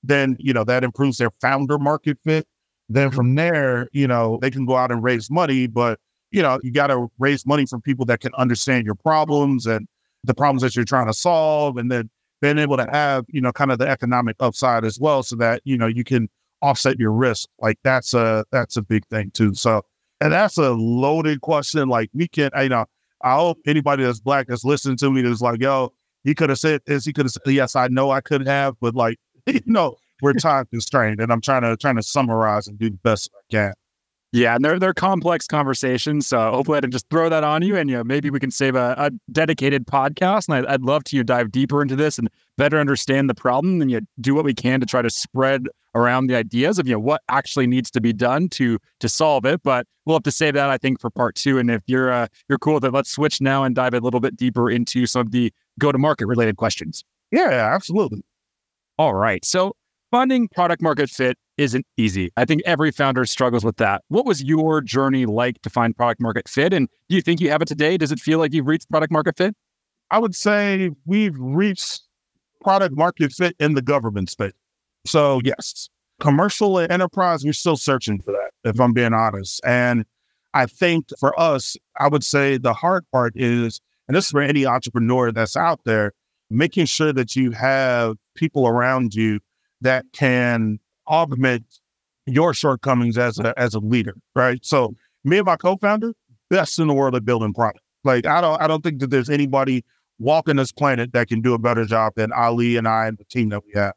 then, 0.03 0.37
you 0.39 0.53
know, 0.53 0.65
that 0.65 0.85
improves 0.85 1.19
their 1.19 1.31
founder 1.31 1.79
market 1.79 2.19
fit. 2.25 2.47
Then 2.89 3.11
from 3.11 3.35
there, 3.35 3.89
you 3.93 4.07
know, 4.07 4.39
they 4.43 4.51
can 4.51 4.67
go 4.67 4.77
out 4.77 4.91
and 4.91 5.03
raise 5.03 5.31
money, 5.31 5.67
but, 5.67 5.99
you 6.31 6.43
know, 6.43 6.59
you 6.63 6.73
got 6.73 6.89
to 6.89 7.09
raise 7.19 7.47
money 7.47 7.67
from 7.67 7.81
people 7.81 8.05
that 8.07 8.21
can 8.21 8.33
understand 8.35 8.87
your 8.87 8.95
problems 8.95 9.67
and 9.67 9.87
the 10.25 10.35
problems 10.35 10.63
that 10.63 10.75
you're 10.75 10.85
trying 10.85 11.07
to 11.07 11.15
solve. 11.15 11.77
And 11.77 11.91
then 11.91 12.11
being 12.41 12.59
able 12.59 12.77
to 12.77 12.87
have, 12.91 13.25
you 13.29 13.41
know, 13.41 13.53
kind 13.53 13.71
of 13.71 13.79
the 13.79 13.89
economic 13.89 14.37
upside 14.41 14.85
as 14.85 14.99
well 15.01 15.23
so 15.23 15.37
that, 15.37 15.63
you 15.65 15.79
know, 15.79 15.87
you 15.87 16.05
can 16.05 16.29
offset 16.63 16.99
your 16.99 17.13
risk. 17.13 17.49
Like 17.61 17.79
that's 17.83 18.15
a, 18.15 18.45
that's 18.51 18.77
a 18.77 18.83
big 18.83 19.07
thing 19.07 19.31
too. 19.31 19.55
So, 19.55 19.83
and 20.21 20.33
that's 20.33 20.59
a 20.59 20.71
loaded 20.73 21.41
question. 21.41 21.89
Like 21.89 22.11
we 22.15 22.29
can, 22.29 22.51
you 22.61 22.69
know, 22.69 22.87
I 23.23 23.35
hope 23.37 23.59
anybody 23.67 24.05
that's 24.05 24.21
black 24.21 24.47
that's 24.49 24.65
listening 24.65 24.97
to 24.99 25.11
me 25.11 25.23
is 25.23 25.41
like, 25.41 25.61
yo, 25.61 25.93
he 26.25 26.35
could 26.35 26.51
have 26.51 26.59
said 26.59 26.83
this. 26.87 27.05
He 27.05 27.13
could 27.13 27.25
have 27.25 27.33
said, 27.33 27.53
yes, 27.53 27.77
I 27.77 27.89
know 27.89 28.11
I 28.11 28.21
could 28.21 28.47
have, 28.47 28.75
but 28.81 28.95
like, 28.95 29.19
you 29.47 29.61
know, 29.67 29.97
we're 30.23 30.33
time 30.33 30.67
constrained, 30.67 31.21
and 31.21 31.33
I'm 31.33 31.41
trying 31.41 31.63
to 31.63 31.77
trying 31.77 31.97
to 31.97 32.03
summarize 32.03 32.67
and 32.67 32.79
do 32.79 32.91
the 32.91 32.97
best 32.99 33.31
I 33.35 33.55
can. 33.55 33.73
Yeah, 34.33 34.57
and 34.57 34.65
they're 34.65 34.79
they're 34.79 34.95
complex 34.95 35.47
conversations. 35.47 36.27
So 36.27 36.51
hopefully 36.51 36.79
I 36.79 36.81
can 36.81 36.91
just 36.91 37.09
throw 37.11 37.29
that 37.29 37.45
on 37.45 37.63
you, 37.63 37.77
and 37.77 37.89
you 37.89 37.97
know 37.97 38.05
maybe 38.05 38.29
we 38.29 38.41
can 38.41 38.51
save 38.51 38.75
a, 38.75 38.95
a 38.99 39.11
dedicated 39.31 39.87
podcast. 39.87 40.49
And 40.49 40.67
I, 40.67 40.73
would 40.73 40.85
love 40.85 41.05
to 41.05 41.17
you 41.17 41.25
dive 41.25 41.53
deeper 41.53 41.81
into 41.81 41.97
this 41.97 42.19
and 42.19 42.29
better 42.59 42.79
understand 42.79 43.31
the 43.31 43.35
problem, 43.35 43.81
and 43.81 43.91
you 43.91 44.01
do 44.21 44.35
what 44.35 44.45
we 44.45 44.53
can 44.53 44.81
to 44.81 44.87
try 44.87 45.01
to 45.01 45.11
spread 45.11 45.69
around 45.95 46.27
the 46.27 46.37
ideas 46.37 46.79
of 46.79 46.87
you 46.87 46.95
know 46.95 47.01
what 47.01 47.23
actually 47.29 47.67
needs 47.67 47.91
to 47.93 48.01
be 48.01 48.13
done 48.13 48.49
to 48.51 48.79
to 49.01 49.09
solve 49.09 49.47
it. 49.47 49.63
But 49.63 49.87
we'll 50.05 50.17
have 50.17 50.25
to 50.25 50.33
save 50.33 50.55
that 50.55 50.71
I 50.71 50.77
think 50.77 51.01
for 51.01 51.09
part 51.09 51.37
two. 51.37 51.59
And 51.59 51.71
if 51.71 51.83
you're 51.87 52.13
uh, 52.13 52.27
you're 52.49 52.59
cool 52.59 52.75
with 52.75 52.85
it, 52.85 52.93
let's 52.93 53.11
switch 53.11 53.41
now 53.41 53.63
and 53.65 53.75
dive 53.75 53.95
a 53.95 54.01
little 54.01 54.21
bit 54.21 54.37
deeper 54.37 54.71
into 54.71 55.07
some 55.07 55.21
of 55.21 55.31
the 55.31 55.53
go 55.79 55.93
to 55.93 55.99
market 55.99 56.27
related 56.27 56.57
questions. 56.57 57.05
Yeah, 57.31 57.71
absolutely. 57.75 58.23
All 58.99 59.15
right, 59.15 59.45
so 59.45 59.77
finding 60.11 60.49
product 60.49 60.83
market 60.83 61.11
fit 61.11 61.37
isn't 61.57 61.87
easy. 61.97 62.31
I 62.37 62.45
think 62.45 62.63
every 62.65 62.91
founder 62.91 63.25
struggles 63.25 63.65
with 63.65 63.77
that. 63.77 64.03
What 64.09 64.27
was 64.27 64.43
your 64.43 64.81
journey 64.81 65.27
like 65.27 65.63
to 65.63 65.71
find 65.71 65.97
product 65.97 66.21
market 66.21 66.49
fit? 66.49 66.73
And 66.73 66.89
do 67.09 67.17
you 67.17 67.23
think 67.23 67.41
you 67.41 67.51
have 67.51 67.63
it 67.63 67.69
today? 67.69 67.97
Does 67.97 68.13
it 68.13 68.21
feel 68.21 68.39
like 68.39 68.53
you've 68.53 68.67
reached 68.67 68.91
product 68.91 69.13
market 69.13 69.37
fit? 69.37 69.55
I 70.11 70.19
would 70.19 70.35
say 70.35 70.91
we've 71.05 71.37
reached 71.39 72.03
product 72.61 72.97
market 72.97 73.33
fit 73.33 73.57
in 73.59 73.75
the 73.75 73.83
government 73.83 74.31
space. 74.31 74.53
So, 75.05 75.41
yes, 75.45 75.89
commercial 76.21 76.79
and 76.79 76.91
enterprise, 76.91 77.45
we're 77.45 77.53
still 77.53 77.77
searching 77.77 78.21
for 78.21 78.33
that, 78.33 78.51
if 78.69 78.81
I'm 78.81 78.93
being 78.93 79.15
honest. 79.15 79.61
And 79.65 80.05
I 80.55 80.67
think 80.67 81.09
for 81.19 81.39
us, 81.39 81.77
I 81.99 82.09
would 82.09 82.25
say 82.25 82.59
the 82.59 82.73
hard 82.73 83.05
part 83.13 83.33
is, 83.37 83.81
and 84.09 84.17
this 84.17 84.27
is 84.27 84.31
for 84.31 84.41
any 84.41 84.67
entrepreneur 84.67 85.33
that's 85.33 85.57
out 85.57 85.81
there, 85.85 86.13
making 86.51 86.87
sure 86.87 87.13
that 87.13 87.35
you 87.37 87.51
have 87.53 88.17
people 88.37 88.67
around 88.67 89.15
you 89.15 89.41
that 89.81 90.05
can 90.13 90.79
augment 91.09 91.65
your 92.27 92.53
shortcomings 92.53 93.19
as 93.19 93.39
a 93.39 93.59
as 93.59 93.75
a 93.75 93.81
leader, 93.81 94.15
right? 94.35 94.65
So 94.65 94.95
me 95.25 95.39
and 95.39 95.47
my 95.47 95.57
co-founder, 95.57 96.15
best 96.51 96.79
in 96.79 96.89
the 96.89 96.95
world 96.95 97.15
at 97.15 97.25
building 97.25 97.55
product. 97.55 97.81
Like 98.05 98.27
I 98.27 98.41
don't 98.41 98.61
I 98.61 98.67
don't 98.67 98.83
think 98.83 99.01
that 99.01 99.11
there's 99.11 99.31
anybody 99.31 99.85
walking 100.19 100.57
this 100.57 100.73
planet 100.73 101.13
that 101.13 101.29
can 101.29 101.41
do 101.41 101.55
a 101.55 101.59
better 101.59 101.85
job 101.85 102.15
than 102.17 102.33
Ali 102.33 102.77
and 102.77 102.89
I 102.89 103.07
and 103.07 103.19
the 103.19 103.25
team 103.25 103.51
that 103.51 103.65
we 103.65 103.73
have. 103.75 103.93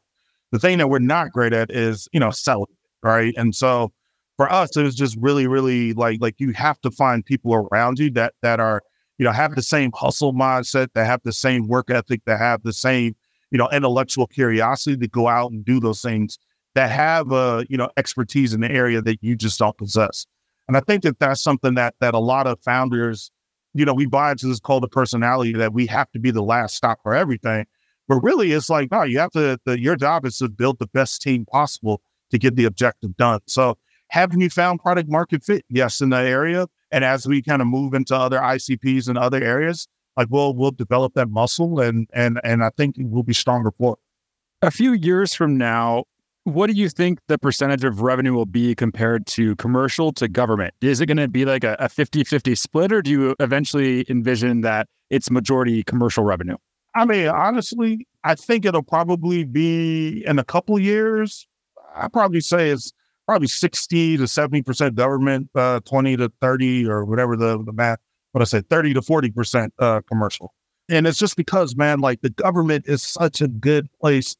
The 0.52 0.58
thing 0.58 0.78
that 0.78 0.88
we're 0.88 0.98
not 0.98 1.30
great 1.32 1.52
at 1.52 1.70
is, 1.70 2.08
you 2.12 2.20
know, 2.20 2.30
selling, 2.30 2.66
right? 3.02 3.32
And 3.36 3.54
so 3.54 3.92
for 4.36 4.50
us, 4.50 4.76
it 4.76 4.82
was 4.82 4.94
just 4.94 5.16
really, 5.20 5.46
really 5.46 5.92
like 5.92 6.18
like 6.20 6.34
you 6.38 6.52
have 6.52 6.80
to 6.80 6.90
find 6.90 7.24
people 7.24 7.54
around 7.54 7.98
you 7.98 8.10
that 8.12 8.34
that 8.42 8.58
are, 8.60 8.82
you 9.18 9.24
know, 9.24 9.32
have 9.32 9.54
the 9.54 9.62
same 9.62 9.90
hustle 9.94 10.32
mindset, 10.32 10.88
that 10.94 11.06
have 11.06 11.20
the 11.24 11.32
same 11.32 11.68
work 11.68 11.90
ethic, 11.90 12.22
that 12.26 12.38
have 12.38 12.62
the 12.62 12.72
same, 12.72 13.14
you 13.50 13.58
know, 13.58 13.68
intellectual 13.70 14.26
curiosity 14.26 14.96
to 14.96 15.08
go 15.08 15.28
out 15.28 15.50
and 15.50 15.64
do 15.64 15.80
those 15.80 16.02
things 16.02 16.38
that 16.74 16.90
have 16.90 17.32
uh, 17.32 17.64
you 17.68 17.76
know, 17.76 17.90
expertise 17.96 18.54
in 18.54 18.60
the 18.60 18.70
area 18.70 19.02
that 19.02 19.18
you 19.22 19.36
just 19.36 19.58
don't 19.58 19.76
possess. 19.76 20.26
And 20.68 20.76
I 20.76 20.80
think 20.80 21.02
that 21.02 21.18
that's 21.18 21.42
something 21.42 21.74
that 21.74 21.94
that 22.00 22.14
a 22.14 22.18
lot 22.18 22.46
of 22.46 22.60
founders, 22.60 23.30
you 23.74 23.84
know, 23.84 23.94
we 23.94 24.06
buy 24.06 24.30
into 24.32 24.46
this 24.46 24.60
cult 24.60 24.84
of 24.84 24.90
personality 24.90 25.52
that 25.54 25.72
we 25.72 25.86
have 25.86 26.10
to 26.12 26.20
be 26.20 26.30
the 26.30 26.42
last 26.42 26.76
stop 26.76 27.00
for 27.02 27.14
everything. 27.14 27.66
But 28.06 28.20
really, 28.20 28.52
it's 28.52 28.70
like, 28.70 28.90
no, 28.90 29.02
you 29.02 29.18
have 29.18 29.32
to. 29.32 29.58
The, 29.64 29.80
your 29.80 29.96
job 29.96 30.24
is 30.26 30.38
to 30.38 30.48
build 30.48 30.78
the 30.78 30.86
best 30.88 31.22
team 31.22 31.44
possible 31.44 32.00
to 32.30 32.38
get 32.38 32.56
the 32.56 32.64
objective 32.64 33.16
done. 33.16 33.40
So 33.46 33.78
haven't 34.08 34.40
you 34.40 34.50
found 34.50 34.80
product 34.80 35.08
market 35.08 35.44
fit? 35.44 35.64
Yes, 35.68 36.00
in 36.00 36.10
that 36.10 36.26
area. 36.26 36.66
And 36.90 37.04
as 37.04 37.26
we 37.26 37.42
kind 37.42 37.62
of 37.62 37.68
move 37.68 37.94
into 37.94 38.14
other 38.16 38.38
ICPs 38.38 39.08
and 39.08 39.16
other 39.16 39.42
areas, 39.42 39.86
like 40.20 40.28
we'll 40.30 40.54
we'll 40.54 40.70
develop 40.70 41.14
that 41.14 41.30
muscle 41.30 41.80
and 41.80 42.06
and 42.12 42.40
and 42.44 42.62
I 42.62 42.70
think 42.76 42.96
we'll 42.98 43.22
be 43.22 43.32
stronger 43.32 43.70
for 43.78 43.94
it. 43.94 44.66
A 44.66 44.70
few 44.70 44.92
years 44.92 45.32
from 45.32 45.56
now, 45.56 46.04
what 46.44 46.66
do 46.66 46.74
you 46.74 46.90
think 46.90 47.18
the 47.28 47.38
percentage 47.38 47.84
of 47.84 48.02
revenue 48.02 48.34
will 48.34 48.44
be 48.44 48.74
compared 48.74 49.26
to 49.28 49.56
commercial 49.56 50.12
to 50.12 50.28
government? 50.28 50.74
Is 50.82 51.00
it 51.00 51.06
going 51.06 51.16
to 51.16 51.28
be 51.28 51.46
like 51.46 51.64
a, 51.64 51.76
a 51.78 51.88
50-50 51.88 52.58
split 52.58 52.92
or 52.92 53.00
do 53.00 53.10
you 53.10 53.34
eventually 53.40 54.04
envision 54.10 54.60
that 54.60 54.86
it's 55.08 55.30
majority 55.30 55.82
commercial 55.82 56.24
revenue? 56.24 56.56
I 56.94 57.06
mean, 57.06 57.28
honestly, 57.28 58.06
I 58.22 58.34
think 58.34 58.66
it'll 58.66 58.82
probably 58.82 59.44
be 59.44 60.22
in 60.26 60.38
a 60.38 60.44
couple 60.44 60.78
years. 60.78 61.46
I 61.94 62.08
probably 62.08 62.40
say 62.40 62.68
it's 62.68 62.92
probably 63.26 63.48
60 63.48 64.18
to 64.18 64.24
70% 64.24 64.94
government, 64.94 65.48
uh, 65.54 65.80
20 65.80 66.16
to 66.18 66.32
30 66.42 66.86
or 66.86 67.06
whatever 67.06 67.36
the, 67.36 67.62
the 67.64 67.72
math, 67.72 67.98
what 68.32 68.42
I 68.42 68.44
said, 68.44 68.68
30 68.68 68.94
to 68.94 69.00
40% 69.00 69.70
uh, 69.78 70.00
commercial. 70.08 70.54
And 70.88 71.06
it's 71.06 71.18
just 71.18 71.36
because, 71.36 71.76
man, 71.76 72.00
like 72.00 72.20
the 72.20 72.30
government 72.30 72.86
is 72.88 73.02
such 73.02 73.40
a 73.40 73.48
good 73.48 73.88
place, 74.00 74.36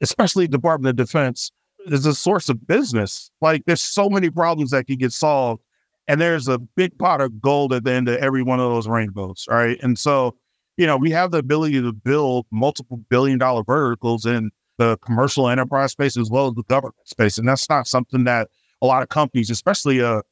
especially 0.00 0.48
Department 0.48 0.98
of 0.98 1.06
Defense, 1.06 1.52
is 1.86 2.06
a 2.06 2.14
source 2.14 2.48
of 2.48 2.66
business. 2.66 3.30
Like 3.40 3.64
there's 3.66 3.82
so 3.82 4.08
many 4.08 4.30
problems 4.30 4.70
that 4.70 4.86
can 4.86 4.96
get 4.96 5.12
solved. 5.12 5.62
And 6.08 6.20
there's 6.20 6.48
a 6.48 6.58
big 6.58 6.98
pot 6.98 7.20
of 7.20 7.40
gold 7.40 7.72
at 7.72 7.84
the 7.84 7.92
end 7.92 8.08
of 8.08 8.16
every 8.16 8.42
one 8.42 8.58
of 8.58 8.70
those 8.70 8.88
rainbows. 8.88 9.46
Right. 9.48 9.78
And 9.82 9.98
so, 9.98 10.36
you 10.76 10.86
know, 10.86 10.96
we 10.96 11.10
have 11.10 11.30
the 11.30 11.38
ability 11.38 11.80
to 11.80 11.92
build 11.92 12.46
multiple 12.50 12.96
billion 13.08 13.38
dollar 13.38 13.62
verticals 13.62 14.26
in 14.26 14.50
the 14.78 14.96
commercial 14.98 15.48
enterprise 15.48 15.92
space 15.92 16.16
as 16.16 16.30
well 16.30 16.48
as 16.48 16.54
the 16.54 16.62
government 16.64 16.96
space. 17.04 17.38
And 17.38 17.46
that's 17.46 17.68
not 17.68 17.86
something 17.86 18.24
that 18.24 18.48
a 18.82 18.86
lot 18.86 19.02
of 19.02 19.10
companies, 19.10 19.50
especially, 19.50 20.02
uh, 20.02 20.22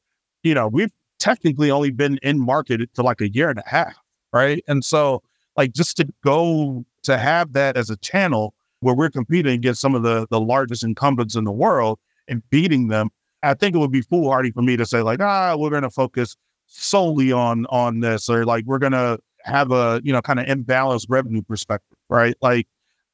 you 0.43 0.53
know, 0.53 0.67
we've 0.67 0.91
technically 1.19 1.71
only 1.71 1.91
been 1.91 2.19
in 2.23 2.39
market 2.39 2.81
for 2.93 3.03
like 3.03 3.21
a 3.21 3.29
year 3.29 3.49
and 3.49 3.59
a 3.59 3.67
half, 3.69 3.95
right? 4.33 4.63
And 4.67 4.83
so, 4.83 5.21
like, 5.57 5.73
just 5.73 5.97
to 5.97 6.07
go 6.23 6.85
to 7.03 7.17
have 7.17 7.53
that 7.53 7.77
as 7.77 7.89
a 7.89 7.97
channel 7.97 8.53
where 8.81 8.95
we're 8.95 9.09
competing 9.09 9.53
against 9.53 9.81
some 9.81 9.95
of 9.95 10.03
the 10.03 10.27
the 10.29 10.39
largest 10.39 10.83
incumbents 10.83 11.35
in 11.35 11.43
the 11.43 11.51
world 11.51 11.99
and 12.27 12.47
beating 12.49 12.87
them, 12.87 13.09
I 13.43 13.53
think 13.53 13.75
it 13.75 13.79
would 13.79 13.91
be 13.91 14.01
foolhardy 14.01 14.51
for 14.51 14.61
me 14.61 14.77
to 14.77 14.85
say 14.85 15.01
like, 15.01 15.21
ah, 15.21 15.55
we're 15.57 15.69
going 15.69 15.83
to 15.83 15.89
focus 15.89 16.35
solely 16.67 17.31
on 17.31 17.65
on 17.69 17.99
this, 17.99 18.29
or 18.29 18.45
like 18.45 18.65
we're 18.65 18.79
going 18.79 18.93
to 18.93 19.19
have 19.43 19.71
a 19.71 20.01
you 20.03 20.13
know 20.13 20.21
kind 20.21 20.39
of 20.39 20.45
imbalanced 20.45 21.07
revenue 21.09 21.41
perspective, 21.41 21.97
right? 22.09 22.35
Like 22.41 22.67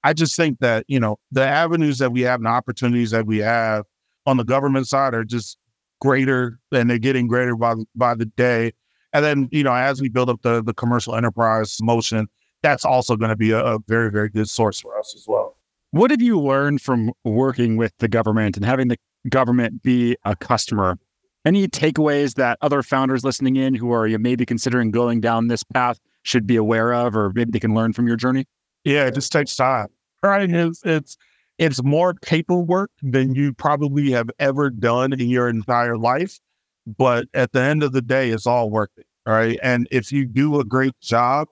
I 0.05 0.13
just 0.13 0.35
think 0.35 0.59
that, 0.59 0.85
you 0.87 0.99
know, 0.99 1.17
the 1.31 1.43
avenues 1.43 1.97
that 1.97 2.11
we 2.11 2.21
have 2.21 2.39
and 2.39 2.47
opportunities 2.47 3.09
that 3.09 3.25
we 3.25 3.39
have 3.39 3.85
on 4.27 4.37
the 4.37 4.43
government 4.43 4.87
side 4.87 5.15
are 5.15 5.23
just 5.23 5.57
greater 6.05 6.59
and 6.71 6.89
they're 6.89 6.99
getting 6.99 7.27
greater 7.27 7.55
by, 7.55 7.73
by 7.95 8.13
the 8.13 8.25
day. 8.25 8.71
And 9.13 9.25
then, 9.25 9.49
you 9.51 9.63
know, 9.63 9.73
as 9.73 10.01
we 10.01 10.09
build 10.09 10.29
up 10.29 10.41
the, 10.43 10.61
the 10.61 10.73
commercial 10.73 11.15
enterprise 11.15 11.77
motion, 11.81 12.27
that's 12.61 12.85
also 12.85 13.15
going 13.15 13.29
to 13.29 13.35
be 13.35 13.51
a, 13.51 13.63
a 13.63 13.79
very, 13.87 14.11
very 14.11 14.29
good 14.29 14.49
source 14.49 14.79
for 14.79 14.97
us 14.99 15.13
as 15.15 15.25
well. 15.27 15.57
What 15.91 16.11
have 16.11 16.21
you 16.21 16.39
learned 16.39 16.81
from 16.81 17.11
working 17.23 17.77
with 17.77 17.93
the 17.99 18.07
government 18.07 18.57
and 18.57 18.65
having 18.65 18.89
the 18.89 18.97
government 19.29 19.81
be 19.81 20.17
a 20.25 20.35
customer? 20.35 20.97
Any 21.45 21.67
takeaways 21.67 22.35
that 22.35 22.57
other 22.61 22.83
founders 22.83 23.23
listening 23.23 23.55
in 23.55 23.73
who 23.75 23.91
are 23.91 24.07
maybe 24.19 24.45
considering 24.45 24.91
going 24.91 25.21
down 25.21 25.47
this 25.47 25.63
path 25.63 25.99
should 26.23 26.45
be 26.45 26.55
aware 26.55 26.93
of, 26.93 27.15
or 27.15 27.31
maybe 27.33 27.51
they 27.51 27.59
can 27.59 27.73
learn 27.73 27.93
from 27.93 28.07
your 28.07 28.17
journey? 28.17 28.45
Yeah, 28.83 29.05
it 29.05 29.15
just 29.15 29.31
takes 29.31 29.55
time 29.55 29.89
right? 30.25 30.49
It's 30.49 30.81
it's 30.83 31.17
it's 31.57 31.83
more 31.83 32.13
paperwork 32.15 32.91
than 33.01 33.33
you 33.35 33.53
probably 33.53 34.11
have 34.11 34.29
ever 34.39 34.69
done 34.69 35.13
in 35.13 35.29
your 35.29 35.47
entire 35.49 35.97
life. 35.97 36.39
But 36.85 37.27
at 37.33 37.51
the 37.51 37.61
end 37.61 37.83
of 37.83 37.93
the 37.93 38.01
day, 38.01 38.29
it's 38.29 38.45
all 38.45 38.69
worth 38.69 38.91
it. 38.97 39.07
Right. 39.25 39.59
And 39.63 39.87
if 39.89 40.11
you 40.11 40.25
do 40.25 40.59
a 40.59 40.63
great 40.63 40.99
job, 41.01 41.47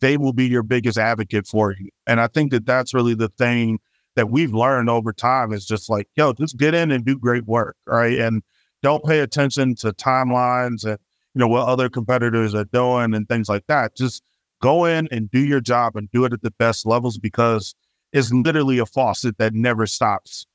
they 0.00 0.18
will 0.18 0.34
be 0.34 0.46
your 0.46 0.62
biggest 0.62 0.98
advocate 0.98 1.46
for 1.46 1.72
you. 1.72 1.88
And 2.06 2.20
I 2.20 2.26
think 2.26 2.50
that 2.50 2.66
that's 2.66 2.92
really 2.92 3.14
the 3.14 3.30
thing 3.30 3.78
that 4.16 4.30
we've 4.30 4.52
learned 4.52 4.90
over 4.90 5.12
time 5.12 5.52
is 5.52 5.64
just 5.64 5.88
like, 5.88 6.08
yo, 6.14 6.34
just 6.34 6.58
get 6.58 6.74
in 6.74 6.90
and 6.90 7.06
do 7.06 7.18
great 7.18 7.46
work. 7.46 7.76
Right. 7.86 8.18
And 8.18 8.42
don't 8.82 9.04
pay 9.04 9.20
attention 9.20 9.74
to 9.76 9.92
timelines 9.92 10.84
and, 10.84 10.98
you 11.34 11.38
know, 11.38 11.48
what 11.48 11.66
other 11.66 11.88
competitors 11.88 12.54
are 12.54 12.64
doing 12.64 13.14
and 13.14 13.26
things 13.28 13.48
like 13.48 13.66
that. 13.68 13.96
Just 13.96 14.22
go 14.60 14.84
in 14.84 15.08
and 15.10 15.30
do 15.30 15.40
your 15.40 15.60
job 15.60 15.96
and 15.96 16.10
do 16.10 16.24
it 16.24 16.32
at 16.34 16.42
the 16.42 16.50
best 16.50 16.84
levels 16.84 17.18
because 17.18 17.74
is 18.16 18.32
literally 18.32 18.78
a 18.78 18.86
faucet 18.86 19.36
that 19.36 19.52
never 19.52 19.86
stops, 19.86 20.46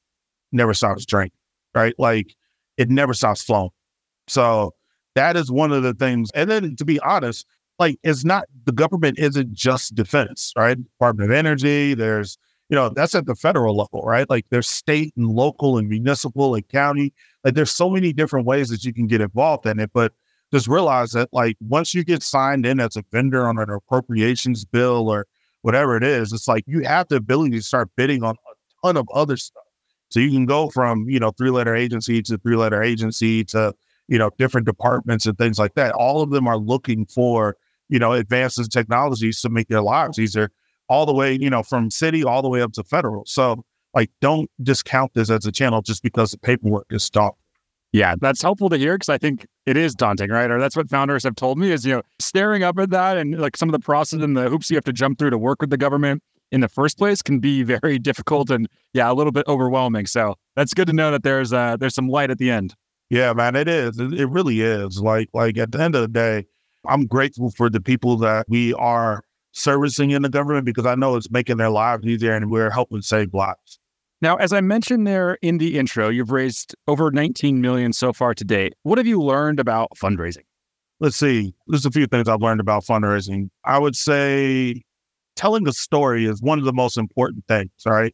never 0.51 0.73
stops 0.73 1.05
draining, 1.05 1.31
right? 1.75 1.93
Like 1.99 2.35
it 2.75 2.89
never 2.89 3.13
stops 3.13 3.43
flowing. 3.43 3.69
So 4.27 4.73
that 5.13 5.37
is 5.37 5.51
one 5.51 5.71
of 5.71 5.83
the 5.83 5.93
things. 5.93 6.31
And 6.33 6.49
then 6.49 6.75
to 6.77 6.85
be 6.85 6.99
honest, 7.01 7.45
like 7.77 7.97
it's 8.03 8.25
not 8.25 8.45
the 8.65 8.71
government 8.71 9.19
isn't 9.19 9.53
just 9.53 9.93
defense, 9.93 10.53
right? 10.57 10.75
Department 10.75 11.29
of 11.29 11.37
Energy, 11.37 11.93
there's, 11.93 12.39
you 12.69 12.75
know, 12.75 12.89
that's 12.89 13.13
at 13.13 13.27
the 13.27 13.35
federal 13.35 13.77
level, 13.77 14.01
right? 14.01 14.27
Like 14.27 14.47
there's 14.49 14.67
state 14.67 15.13
and 15.15 15.27
local 15.27 15.77
and 15.77 15.87
municipal 15.87 16.55
and 16.55 16.67
county. 16.67 17.13
Like 17.43 17.53
there's 17.53 17.71
so 17.71 17.91
many 17.91 18.11
different 18.11 18.47
ways 18.47 18.69
that 18.69 18.83
you 18.83 18.91
can 18.91 19.05
get 19.05 19.21
involved 19.21 19.67
in 19.67 19.79
it. 19.79 19.91
But 19.93 20.13
just 20.51 20.67
realize 20.67 21.11
that 21.11 21.29
like 21.31 21.57
once 21.59 21.93
you 21.93 22.03
get 22.03 22.23
signed 22.23 22.65
in 22.65 22.79
as 22.79 22.95
a 22.95 23.03
vendor 23.11 23.47
on 23.47 23.59
an 23.59 23.69
appropriations 23.69 24.65
bill 24.65 25.09
or 25.09 25.27
whatever 25.61 25.95
it 25.95 26.03
is, 26.03 26.33
it's 26.33 26.47
like 26.47 26.63
you 26.67 26.81
have 26.81 27.07
the 27.07 27.15
ability 27.15 27.57
to 27.57 27.61
start 27.61 27.89
bidding 27.95 28.23
on 28.23 28.35
a 28.35 28.85
ton 28.87 28.97
of 28.97 29.07
other 29.13 29.37
stuff. 29.37 29.63
So 30.09 30.19
you 30.19 30.29
can 30.29 30.45
go 30.45 30.69
from, 30.69 31.09
you 31.09 31.19
know, 31.19 31.31
three 31.31 31.51
letter 31.51 31.75
agency 31.75 32.21
to 32.23 32.37
three 32.37 32.55
letter 32.55 32.83
agency 32.83 33.43
to, 33.45 33.73
you 34.07 34.17
know, 34.17 34.29
different 34.37 34.67
departments 34.67 35.25
and 35.25 35.37
things 35.37 35.57
like 35.57 35.73
that. 35.75 35.93
All 35.93 36.21
of 36.21 36.31
them 36.31 36.47
are 36.47 36.57
looking 36.57 37.05
for, 37.05 37.55
you 37.87 37.99
know, 37.99 38.11
advances 38.13 38.67
in 38.67 38.69
technologies 38.69 39.41
to 39.41 39.49
make 39.49 39.67
their 39.69 39.81
lives 39.81 40.19
easier, 40.19 40.51
all 40.89 41.05
the 41.05 41.13
way, 41.13 41.37
you 41.39 41.49
know, 41.49 41.63
from 41.63 41.89
city 41.89 42.23
all 42.23 42.41
the 42.41 42.49
way 42.49 42.61
up 42.61 42.73
to 42.73 42.83
federal. 42.83 43.23
So 43.25 43.63
like 43.93 44.09
don't 44.19 44.49
discount 44.61 45.13
this 45.13 45.29
as 45.29 45.45
a 45.45 45.51
channel 45.51 45.81
just 45.81 46.03
because 46.03 46.31
the 46.31 46.37
paperwork 46.37 46.87
is 46.89 47.03
stopped. 47.03 47.40
Yeah, 47.93 48.15
that's 48.19 48.41
helpful 48.41 48.69
to 48.69 48.77
hear 48.77 48.95
because 48.95 49.09
I 49.09 49.17
think 49.17 49.45
it 49.65 49.75
is 49.75 49.93
daunting, 49.93 50.29
right? 50.29 50.49
Or 50.49 50.59
that's 50.59 50.77
what 50.77 50.89
founders 50.89 51.23
have 51.23 51.35
told 51.35 51.57
me 51.57 51.71
is, 51.71 51.85
you 51.85 51.95
know, 51.95 52.01
staring 52.19 52.63
up 52.63 52.79
at 52.79 52.89
that 52.91 53.17
and 53.17 53.37
like 53.37 53.57
some 53.57 53.67
of 53.67 53.73
the 53.73 53.79
process 53.79 54.21
and 54.21 54.35
the 54.35 54.49
hoops 54.49 54.69
you 54.69 54.77
have 54.77 54.85
to 54.85 54.93
jump 54.93 55.19
through 55.19 55.31
to 55.31 55.37
work 55.37 55.59
with 55.61 55.69
the 55.69 55.77
government 55.77 56.23
in 56.51 56.61
the 56.61 56.69
first 56.69 56.97
place 56.97 57.21
can 57.21 57.39
be 57.39 57.63
very 57.79 57.99
difficult 57.99 58.49
and 58.49 58.67
yeah, 58.93 59.11
a 59.11 59.13
little 59.13 59.31
bit 59.31 59.45
overwhelming. 59.47 60.05
So 60.05 60.35
that's 60.55 60.73
good 60.73 60.87
to 60.87 60.93
know 60.93 61.11
that 61.11 61.23
there's 61.23 61.51
uh 61.51 61.77
there's 61.77 61.95
some 61.95 62.07
light 62.07 62.31
at 62.31 62.37
the 62.37 62.49
end. 62.49 62.75
Yeah, 63.09 63.33
man, 63.33 63.57
it 63.57 63.67
is. 63.67 63.99
It 63.99 64.29
really 64.29 64.61
is. 64.61 65.01
Like 65.01 65.29
like 65.33 65.57
at 65.57 65.73
the 65.73 65.81
end 65.81 65.95
of 65.95 66.01
the 66.01 66.07
day, 66.07 66.45
I'm 66.87 67.07
grateful 67.07 67.51
for 67.51 67.69
the 67.69 67.81
people 67.81 68.15
that 68.17 68.45
we 68.47 68.73
are 68.75 69.23
servicing 69.51 70.11
in 70.11 70.21
the 70.21 70.29
government 70.29 70.65
because 70.65 70.85
I 70.85 70.95
know 70.95 71.17
it's 71.17 71.29
making 71.29 71.57
their 71.57 71.69
lives 71.69 72.05
easier 72.05 72.33
and 72.33 72.49
we're 72.49 72.69
helping 72.69 73.01
save 73.01 73.33
lives. 73.33 73.79
Now, 74.21 74.35
as 74.35 74.53
I 74.53 74.61
mentioned 74.61 75.07
there 75.07 75.39
in 75.41 75.57
the 75.57 75.79
intro, 75.79 76.09
you've 76.09 76.31
raised 76.31 76.75
over 76.87 77.09
19 77.09 77.59
million 77.59 77.91
so 77.91 78.13
far 78.13 78.35
to 78.35 78.43
date. 78.43 78.73
What 78.83 78.99
have 78.99 79.07
you 79.07 79.19
learned 79.19 79.59
about 79.59 79.89
fundraising? 79.97 80.43
Let's 80.99 81.15
see. 81.15 81.55
There's 81.67 81.87
a 81.87 81.91
few 81.91 82.05
things 82.05 82.27
I've 82.27 82.41
learned 82.41 82.59
about 82.59 82.85
fundraising. 82.85 83.49
I 83.65 83.79
would 83.79 83.95
say 83.95 84.83
telling 85.35 85.67
a 85.67 85.73
story 85.73 86.25
is 86.25 86.39
one 86.39 86.59
of 86.59 86.65
the 86.65 86.73
most 86.73 86.97
important 86.97 87.47
things, 87.47 87.71
right? 87.83 88.13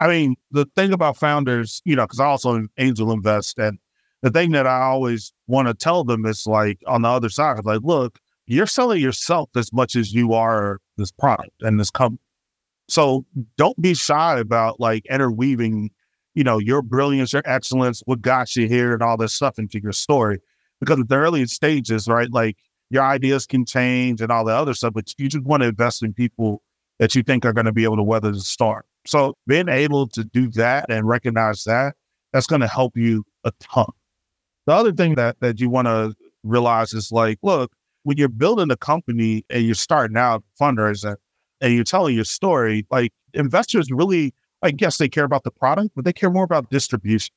I 0.00 0.06
mean, 0.06 0.36
the 0.52 0.64
thing 0.76 0.92
about 0.92 1.16
founders, 1.16 1.82
you 1.84 1.96
know, 1.96 2.04
because 2.04 2.20
I 2.20 2.26
also 2.26 2.64
angel 2.78 3.10
invest, 3.10 3.58
and 3.58 3.78
the 4.22 4.30
thing 4.30 4.52
that 4.52 4.68
I 4.68 4.82
always 4.82 5.32
want 5.48 5.66
to 5.66 5.74
tell 5.74 6.04
them 6.04 6.24
is 6.24 6.46
like 6.46 6.78
on 6.86 7.02
the 7.02 7.08
other 7.08 7.28
side, 7.28 7.64
like, 7.64 7.80
look, 7.82 8.20
you're 8.46 8.66
selling 8.66 9.02
yourself 9.02 9.50
as 9.56 9.72
much 9.72 9.96
as 9.96 10.14
you 10.14 10.34
are 10.34 10.78
this 10.96 11.10
product 11.10 11.50
and 11.62 11.80
this 11.80 11.90
company. 11.90 12.20
So 12.88 13.24
don't 13.56 13.80
be 13.80 13.94
shy 13.94 14.38
about 14.38 14.80
like 14.80 15.04
interweaving, 15.06 15.90
you 16.34 16.44
know, 16.44 16.58
your 16.58 16.82
brilliance, 16.82 17.32
your 17.32 17.42
excellence, 17.44 18.02
what 18.06 18.22
got 18.22 18.56
you 18.56 18.66
here, 18.66 18.92
and 18.92 19.02
all 19.02 19.16
this 19.16 19.34
stuff 19.34 19.58
into 19.58 19.80
your 19.80 19.92
story. 19.92 20.40
Because 20.80 21.00
at 21.00 21.08
the 21.08 21.16
earliest 21.16 21.54
stages, 21.54 22.08
right, 22.08 22.30
like 22.32 22.56
your 22.90 23.02
ideas 23.02 23.46
can 23.46 23.64
change 23.64 24.20
and 24.20 24.32
all 24.32 24.44
the 24.44 24.54
other 24.54 24.74
stuff, 24.74 24.94
but 24.94 25.12
you 25.18 25.28
just 25.28 25.44
want 25.44 25.62
to 25.62 25.68
invest 25.68 26.02
in 26.02 26.14
people 26.14 26.62
that 26.98 27.14
you 27.14 27.22
think 27.22 27.44
are 27.44 27.52
going 27.52 27.66
to 27.66 27.72
be 27.72 27.84
able 27.84 27.96
to 27.96 28.02
weather 28.02 28.32
the 28.32 28.40
storm. 28.40 28.82
So 29.06 29.36
being 29.46 29.68
able 29.68 30.06
to 30.08 30.24
do 30.24 30.48
that 30.52 30.86
and 30.90 31.06
recognize 31.06 31.64
that, 31.64 31.94
that's 32.32 32.46
going 32.46 32.60
to 32.60 32.68
help 32.68 32.96
you 32.96 33.24
a 33.44 33.52
ton. 33.60 33.86
The 34.66 34.72
other 34.72 34.92
thing 34.92 35.14
that 35.14 35.40
that 35.40 35.60
you 35.60 35.70
want 35.70 35.86
to 35.86 36.14
realize 36.42 36.92
is 36.92 37.10
like, 37.10 37.38
look, 37.42 37.72
when 38.02 38.16
you're 38.16 38.28
building 38.28 38.70
a 38.70 38.76
company 38.76 39.44
and 39.50 39.64
you're 39.64 39.74
starting 39.74 40.16
out 40.16 40.44
fundraising 40.60 41.16
and 41.60 41.74
you're 41.74 41.84
telling 41.84 42.14
your 42.14 42.24
story, 42.24 42.86
like 42.90 43.12
investors 43.34 43.88
really, 43.90 44.34
I 44.62 44.70
guess 44.70 44.98
they 44.98 45.08
care 45.08 45.24
about 45.24 45.44
the 45.44 45.50
product, 45.50 45.90
but 45.94 46.04
they 46.04 46.12
care 46.12 46.30
more 46.30 46.44
about 46.44 46.70
distribution. 46.70 47.34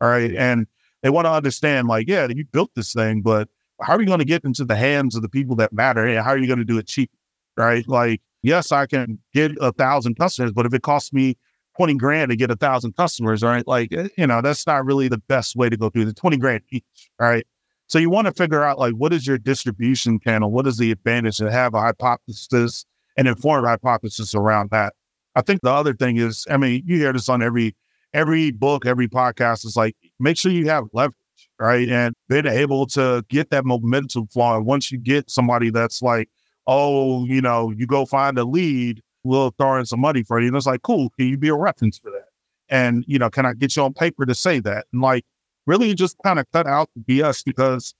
All 0.00 0.08
right. 0.08 0.34
And 0.34 0.66
they 1.02 1.10
want 1.10 1.26
to 1.26 1.32
understand, 1.32 1.88
like, 1.88 2.08
yeah, 2.08 2.26
you 2.28 2.44
built 2.44 2.70
this 2.74 2.92
thing, 2.92 3.22
but 3.22 3.48
how 3.80 3.94
are 3.94 4.00
you 4.00 4.06
going 4.06 4.18
to 4.20 4.24
get 4.24 4.44
into 4.44 4.64
the 4.64 4.76
hands 4.76 5.16
of 5.16 5.22
the 5.22 5.28
people 5.28 5.56
that 5.56 5.72
matter? 5.72 6.04
And 6.04 6.18
how 6.18 6.30
are 6.30 6.38
you 6.38 6.46
going 6.46 6.58
to 6.58 6.64
do 6.64 6.78
it 6.78 6.86
cheap? 6.86 7.10
Right. 7.56 7.86
Like, 7.86 8.20
yes, 8.42 8.72
I 8.72 8.86
can 8.86 9.18
get 9.34 9.52
a 9.60 9.72
thousand 9.72 10.16
customers, 10.16 10.52
but 10.52 10.66
if 10.66 10.74
it 10.74 10.82
costs 10.82 11.12
me 11.12 11.36
20 11.76 11.94
grand 11.94 12.30
to 12.30 12.36
get 12.36 12.50
a 12.50 12.56
thousand 12.56 12.96
customers, 12.96 13.42
right? 13.42 13.66
Like, 13.66 13.92
eh, 13.92 14.08
you 14.16 14.26
know, 14.26 14.40
that's 14.40 14.66
not 14.66 14.84
really 14.84 15.08
the 15.08 15.18
best 15.18 15.56
way 15.56 15.68
to 15.68 15.76
go 15.76 15.88
through 15.88 16.04
the 16.04 16.12
20 16.12 16.36
grand 16.36 16.62
each. 16.70 16.84
Right. 17.18 17.46
So 17.86 17.98
you 17.98 18.10
want 18.10 18.26
to 18.26 18.32
figure 18.32 18.62
out 18.62 18.78
like 18.78 18.94
what 18.94 19.12
is 19.12 19.26
your 19.26 19.38
distribution 19.38 20.18
channel? 20.18 20.50
What 20.50 20.66
is 20.66 20.78
the 20.78 20.90
advantage 20.90 21.36
to 21.38 21.50
have 21.50 21.74
a 21.74 21.80
hypothesis 21.80 22.86
and 23.16 23.28
informed 23.28 23.66
hypothesis 23.66 24.34
around 24.34 24.70
that? 24.70 24.94
I 25.34 25.42
think 25.42 25.60
the 25.62 25.70
other 25.70 25.94
thing 25.94 26.16
is, 26.16 26.46
I 26.50 26.56
mean, 26.56 26.82
you 26.86 26.98
hear 26.98 27.12
this 27.12 27.28
on 27.28 27.42
every 27.42 27.74
every 28.12 28.50
book, 28.50 28.86
every 28.86 29.08
podcast. 29.08 29.64
Is 29.64 29.76
like 29.76 29.96
make 30.18 30.36
sure 30.36 30.52
you 30.52 30.68
have 30.68 30.84
leverage, 30.92 31.16
right? 31.58 31.88
And 31.88 32.14
being 32.28 32.46
able 32.46 32.86
to 32.88 33.24
get 33.28 33.50
that 33.50 33.64
momentum 33.64 34.26
flowing. 34.28 34.64
Once 34.64 34.92
you 34.92 34.98
get 34.98 35.30
somebody 35.30 35.70
that's 35.70 36.02
like, 36.02 36.28
oh, 36.66 37.24
you 37.26 37.40
know, 37.40 37.70
you 37.70 37.86
go 37.86 38.04
find 38.04 38.38
a 38.38 38.44
lead, 38.44 39.02
we'll 39.24 39.50
throw 39.58 39.78
in 39.78 39.86
some 39.86 40.00
money 40.00 40.22
for 40.22 40.40
you. 40.40 40.48
And 40.48 40.56
it's 40.56 40.66
like, 40.66 40.82
cool, 40.82 41.10
can 41.10 41.28
you 41.28 41.38
be 41.38 41.48
a 41.48 41.54
reference 41.54 41.98
for 41.98 42.10
that? 42.10 42.26
And 42.68 43.04
you 43.06 43.18
know, 43.18 43.30
can 43.30 43.46
I 43.46 43.54
get 43.54 43.76
you 43.76 43.82
on 43.82 43.94
paper 43.94 44.26
to 44.26 44.34
say 44.34 44.60
that? 44.60 44.86
And 44.92 45.02
like 45.02 45.24
really 45.66 45.94
just 45.94 46.16
kind 46.24 46.38
of 46.38 46.50
cut 46.52 46.66
out 46.66 46.90
the 46.94 47.20
BS 47.20 47.44
because 47.44 47.94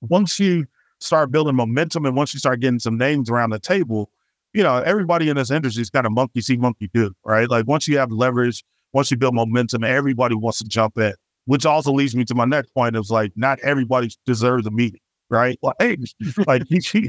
once 0.00 0.38
you 0.38 0.66
start 1.00 1.30
building 1.30 1.54
momentum 1.54 2.06
and 2.06 2.16
once 2.16 2.34
you 2.34 2.40
start 2.40 2.60
getting 2.60 2.78
some 2.78 2.96
names 2.96 3.30
around 3.30 3.50
the 3.50 3.58
table, 3.58 4.10
you 4.58 4.64
know, 4.64 4.78
everybody 4.78 5.28
in 5.28 5.36
this 5.36 5.52
industry 5.52 5.82
is 5.82 5.88
kind 5.88 6.04
of 6.04 6.10
monkey 6.10 6.40
see, 6.40 6.56
monkey 6.56 6.90
do, 6.92 7.14
right? 7.24 7.48
Like 7.48 7.68
once 7.68 7.86
you 7.86 7.96
have 7.96 8.10
leverage, 8.10 8.64
once 8.92 9.08
you 9.08 9.16
build 9.16 9.36
momentum, 9.36 9.84
everybody 9.84 10.34
wants 10.34 10.58
to 10.58 10.64
jump 10.64 10.98
in, 10.98 11.14
which 11.44 11.64
also 11.64 11.92
leads 11.92 12.16
me 12.16 12.24
to 12.24 12.34
my 12.34 12.44
next 12.44 12.74
point 12.74 12.96
of 12.96 13.08
like, 13.08 13.30
not 13.36 13.60
everybody 13.60 14.10
deserves 14.26 14.66
a 14.66 14.72
meeting, 14.72 15.00
right? 15.30 15.60
Like, 15.78 16.00
like 16.44 16.62
you, 16.68 17.08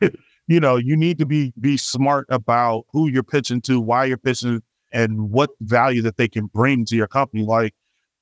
you 0.48 0.58
know, 0.58 0.76
you 0.76 0.96
need 0.96 1.18
to 1.18 1.26
be 1.26 1.52
be 1.60 1.76
smart 1.76 2.26
about 2.30 2.86
who 2.94 3.10
you're 3.10 3.22
pitching 3.22 3.60
to, 3.62 3.78
why 3.78 4.06
you're 4.06 4.16
pitching, 4.16 4.62
and 4.90 5.30
what 5.30 5.50
value 5.60 6.00
that 6.00 6.16
they 6.16 6.28
can 6.28 6.46
bring 6.46 6.86
to 6.86 6.96
your 6.96 7.08
company. 7.08 7.44
Like, 7.44 7.74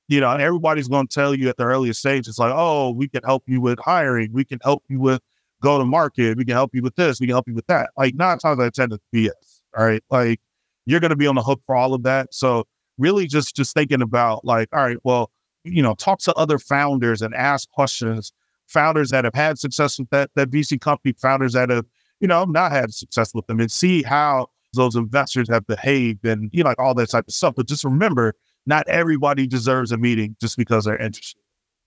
you 0.09 0.19
know, 0.19 0.31
everybody's 0.31 0.89
going 0.89 1.07
to 1.07 1.13
tell 1.13 1.33
you 1.33 1.47
at 1.47 1.55
the 1.55 1.63
earliest 1.63 2.01
stage, 2.01 2.27
it's 2.27 2.39
like, 2.39 2.51
oh, 2.53 2.91
we 2.91 3.07
can 3.07 3.23
help 3.23 3.43
you 3.47 3.61
with 3.61 3.79
hiring, 3.79 4.33
we 4.33 4.43
can 4.43 4.59
help 4.61 4.83
you 4.89 4.99
with 4.99 5.21
go 5.61 5.77
to 5.77 5.85
market, 5.85 6.37
we 6.37 6.45
can 6.45 6.53
help 6.53 6.73
you 6.73 6.81
with 6.81 6.95
this, 6.95 7.19
we 7.19 7.27
can 7.27 7.35
help 7.35 7.47
you 7.47 7.53
with 7.53 7.67
that. 7.67 7.89
Like 7.97 8.15
nine 8.15 8.37
times 8.37 8.59
out 8.59 8.67
of 8.67 8.73
ten, 8.73 8.91
it's 8.91 9.03
BS. 9.13 9.61
All 9.77 9.85
right, 9.85 10.03
like 10.09 10.39
you're 10.85 10.99
going 10.99 11.09
to 11.09 11.15
be 11.15 11.27
on 11.27 11.35
the 11.35 11.43
hook 11.43 11.61
for 11.65 11.75
all 11.75 11.93
of 11.93 12.03
that. 12.03 12.33
So 12.33 12.65
really, 12.97 13.27
just 13.27 13.55
just 13.55 13.73
thinking 13.73 14.01
about 14.01 14.45
like, 14.45 14.69
all 14.73 14.83
right, 14.83 14.97
well, 15.03 15.31
you 15.63 15.81
know, 15.81 15.95
talk 15.95 16.19
to 16.19 16.33
other 16.35 16.59
founders 16.59 17.21
and 17.21 17.33
ask 17.33 17.69
questions. 17.71 18.31
Founders 18.67 19.11
that 19.11 19.25
have 19.25 19.35
had 19.35 19.59
success 19.59 19.99
with 19.99 20.09
that 20.09 20.31
that 20.35 20.49
VC 20.49 20.79
company, 20.79 21.13
founders 21.13 21.53
that 21.53 21.69
have 21.69 21.85
you 22.19 22.27
know 22.27 22.45
not 22.45 22.71
had 22.71 22.93
success 22.93 23.33
with 23.33 23.45
them, 23.47 23.59
and 23.59 23.71
see 23.71 24.01
how 24.01 24.47
those 24.73 24.95
investors 24.95 25.47
have 25.49 25.65
behaved 25.67 26.25
and 26.25 26.49
you 26.51 26.63
know 26.63 26.69
like 26.69 26.79
all 26.79 26.93
that 26.95 27.09
type 27.09 27.25
of 27.27 27.33
stuff. 27.33 27.53
But 27.55 27.67
just 27.67 27.83
remember 27.83 28.33
not 28.65 28.87
everybody 28.87 29.47
deserves 29.47 29.91
a 29.91 29.97
meeting 29.97 30.35
just 30.41 30.57
because 30.57 30.85
they're 30.85 30.97
interested. 30.97 31.39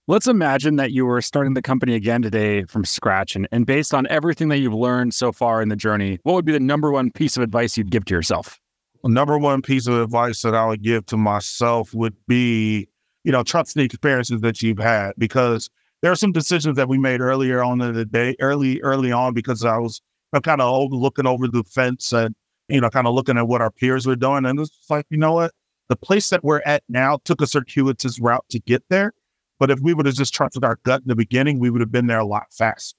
Let's 0.09 0.25
imagine 0.25 0.77
that 0.77 0.91
you 0.91 1.05
were 1.05 1.21
starting 1.21 1.53
the 1.53 1.61
company 1.61 1.93
again 1.93 2.23
today 2.23 2.63
from 2.63 2.83
scratch. 2.83 3.35
And, 3.35 3.47
and 3.51 3.67
based 3.67 3.93
on 3.93 4.07
everything 4.07 4.47
that 4.47 4.57
you've 4.57 4.73
learned 4.73 5.13
so 5.13 5.31
far 5.31 5.61
in 5.61 5.69
the 5.69 5.75
journey, 5.75 6.17
what 6.23 6.33
would 6.33 6.45
be 6.45 6.51
the 6.51 6.59
number 6.59 6.91
one 6.91 7.11
piece 7.11 7.37
of 7.37 7.43
advice 7.43 7.77
you'd 7.77 7.91
give 7.91 8.05
to 8.05 8.15
yourself? 8.15 8.59
Number 9.03 9.37
one 9.37 9.61
piece 9.61 9.85
of 9.85 10.01
advice 10.01 10.41
that 10.41 10.55
I 10.55 10.65
would 10.65 10.81
give 10.81 11.05
to 11.05 11.17
myself 11.17 11.93
would 11.93 12.15
be, 12.27 12.87
you 13.23 13.31
know, 13.31 13.43
trust 13.43 13.75
the 13.75 13.83
experiences 13.83 14.41
that 14.41 14.63
you've 14.63 14.79
had 14.79 15.11
because 15.19 15.69
there 16.01 16.11
are 16.11 16.15
some 16.15 16.31
decisions 16.31 16.75
that 16.75 16.89
we 16.89 16.97
made 16.97 17.21
earlier 17.21 17.63
on 17.63 17.79
in 17.79 17.93
the 17.93 18.03
day, 18.03 18.35
early, 18.39 18.81
early 18.81 19.11
on, 19.11 19.35
because 19.35 19.63
I 19.63 19.77
was 19.77 20.01
kind 20.41 20.59
of 20.59 20.91
looking 20.91 21.27
over 21.27 21.47
the 21.47 21.63
fence 21.65 22.11
and, 22.13 22.33
you 22.67 22.81
know, 22.81 22.89
kind 22.89 23.05
of 23.05 23.13
looking 23.13 23.37
at 23.37 23.47
what 23.47 23.61
our 23.61 23.69
peers 23.69 24.07
were 24.07 24.15
doing. 24.15 24.47
And 24.47 24.59
it's 24.59 24.87
like, 24.89 25.05
you 25.11 25.19
know 25.19 25.33
what? 25.33 25.51
The 25.87 25.95
place 25.95 26.31
that 26.31 26.43
we're 26.43 26.63
at 26.65 26.81
now 26.89 27.19
took 27.25 27.41
a 27.41 27.45
circuitous 27.45 28.19
route 28.19 28.45
to 28.49 28.59
get 28.59 28.83
there. 28.89 29.13
But 29.59 29.69
if 29.69 29.79
we 29.81 29.93
would 29.93 30.05
have 30.05 30.15
just 30.15 30.33
trusted 30.33 30.63
our 30.63 30.79
gut 30.83 31.01
in 31.01 31.07
the 31.07 31.15
beginning, 31.15 31.59
we 31.59 31.69
would 31.69 31.81
have 31.81 31.91
been 31.91 32.07
there 32.07 32.19
a 32.19 32.25
lot 32.25 32.47
faster. 32.51 32.97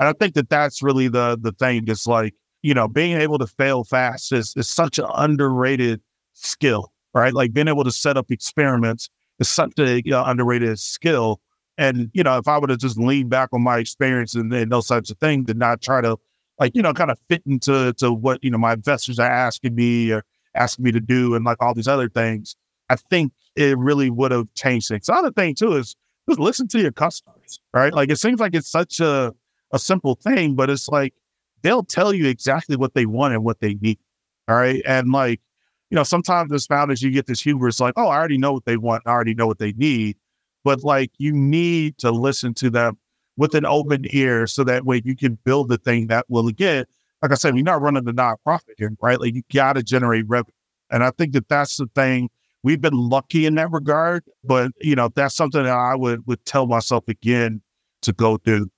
And 0.00 0.08
I 0.08 0.12
think 0.12 0.34
that 0.34 0.48
that's 0.48 0.82
really 0.82 1.08
the 1.08 1.38
the 1.40 1.52
thing. 1.52 1.86
Is 1.88 2.06
like 2.06 2.34
you 2.62 2.74
know, 2.74 2.88
being 2.88 3.20
able 3.20 3.38
to 3.38 3.46
fail 3.46 3.84
fast 3.84 4.32
is 4.32 4.54
is 4.56 4.68
such 4.68 4.98
an 4.98 5.06
underrated 5.14 6.00
skill, 6.32 6.92
right? 7.14 7.32
Like 7.32 7.52
being 7.52 7.68
able 7.68 7.84
to 7.84 7.92
set 7.92 8.16
up 8.16 8.30
experiments 8.30 9.10
is 9.38 9.48
such 9.48 9.78
a 9.78 10.02
you 10.04 10.10
know, 10.10 10.24
underrated 10.24 10.78
skill. 10.78 11.40
And 11.76 12.10
you 12.14 12.22
know, 12.22 12.38
if 12.38 12.48
I 12.48 12.58
would 12.58 12.70
have 12.70 12.78
just 12.78 12.98
leaned 12.98 13.30
back 13.30 13.50
on 13.52 13.62
my 13.62 13.78
experience 13.78 14.34
and, 14.34 14.52
and 14.52 14.72
those 14.72 14.88
types 14.88 15.10
of 15.10 15.18
things, 15.18 15.50
and 15.50 15.58
not 15.58 15.82
try 15.82 16.00
to 16.00 16.16
like 16.58 16.74
you 16.74 16.82
know, 16.82 16.92
kind 16.92 17.10
of 17.10 17.18
fit 17.28 17.42
into 17.46 17.92
to 17.94 18.12
what 18.12 18.42
you 18.42 18.50
know 18.50 18.58
my 18.58 18.72
investors 18.72 19.18
are 19.18 19.30
asking 19.30 19.74
me 19.74 20.12
or 20.12 20.24
asking 20.54 20.84
me 20.84 20.92
to 20.92 21.00
do 21.00 21.34
and 21.34 21.44
like 21.44 21.58
all 21.60 21.74
these 21.74 21.88
other 21.88 22.08
things, 22.08 22.56
I 22.88 22.96
think 22.96 23.32
it 23.58 23.78
really 23.78 24.10
would 24.10 24.30
have 24.30 24.46
changed 24.54 24.88
things. 24.88 25.06
The 25.06 25.14
other 25.14 25.32
thing 25.32 25.54
too 25.54 25.74
is 25.74 25.96
just 26.28 26.40
listen 26.40 26.68
to 26.68 26.80
your 26.80 26.92
customers, 26.92 27.58
right? 27.72 27.92
Like 27.92 28.10
it 28.10 28.18
seems 28.18 28.40
like 28.40 28.54
it's 28.54 28.70
such 28.70 29.00
a, 29.00 29.34
a 29.72 29.78
simple 29.78 30.14
thing, 30.14 30.54
but 30.54 30.70
it's 30.70 30.88
like 30.88 31.14
they'll 31.62 31.84
tell 31.84 32.12
you 32.12 32.26
exactly 32.26 32.76
what 32.76 32.94
they 32.94 33.06
want 33.06 33.34
and 33.34 33.44
what 33.44 33.60
they 33.60 33.74
need. 33.74 33.98
All 34.46 34.56
right. 34.56 34.82
And 34.86 35.10
like, 35.10 35.40
you 35.90 35.96
know, 35.96 36.02
sometimes 36.02 36.52
as 36.52 36.66
founders, 36.66 37.02
you 37.02 37.10
get 37.10 37.26
this 37.26 37.40
hubris 37.40 37.80
like, 37.80 37.94
oh, 37.96 38.08
I 38.08 38.16
already 38.16 38.38
know 38.38 38.52
what 38.52 38.64
they 38.64 38.76
want. 38.76 39.02
I 39.06 39.10
already 39.10 39.34
know 39.34 39.46
what 39.46 39.58
they 39.58 39.72
need. 39.72 40.16
But 40.64 40.84
like, 40.84 41.10
you 41.18 41.32
need 41.32 41.98
to 41.98 42.10
listen 42.10 42.54
to 42.54 42.70
them 42.70 42.98
with 43.36 43.54
an 43.54 43.64
open 43.64 44.04
ear 44.10 44.46
so 44.46 44.64
that 44.64 44.84
way 44.84 45.00
you 45.04 45.16
can 45.16 45.38
build 45.44 45.68
the 45.68 45.78
thing 45.78 46.08
that 46.08 46.26
will, 46.28 46.50
get, 46.50 46.88
like 47.22 47.30
I 47.30 47.34
said, 47.34 47.54
we're 47.54 47.62
not 47.62 47.80
running 47.80 48.04
the 48.04 48.12
nonprofit 48.12 48.74
here, 48.76 48.90
right? 49.00 49.20
Like 49.20 49.34
you 49.34 49.42
got 49.52 49.74
to 49.74 49.82
generate 49.82 50.28
revenue. 50.28 50.52
And 50.90 51.04
I 51.04 51.10
think 51.10 51.32
that 51.32 51.48
that's 51.48 51.76
the 51.76 51.86
thing. 51.94 52.28
We've 52.68 52.82
been 52.82 52.92
lucky 52.92 53.46
in 53.46 53.54
that 53.54 53.72
regard, 53.72 54.24
but 54.44 54.72
you 54.78 54.94
know, 54.94 55.08
that's 55.14 55.34
something 55.34 55.62
that 55.62 55.72
I 55.72 55.94
would 55.94 56.26
would 56.26 56.44
tell 56.44 56.66
myself 56.66 57.08
again 57.08 57.62
to 58.02 58.12
go 58.12 58.36
do. 58.36 58.68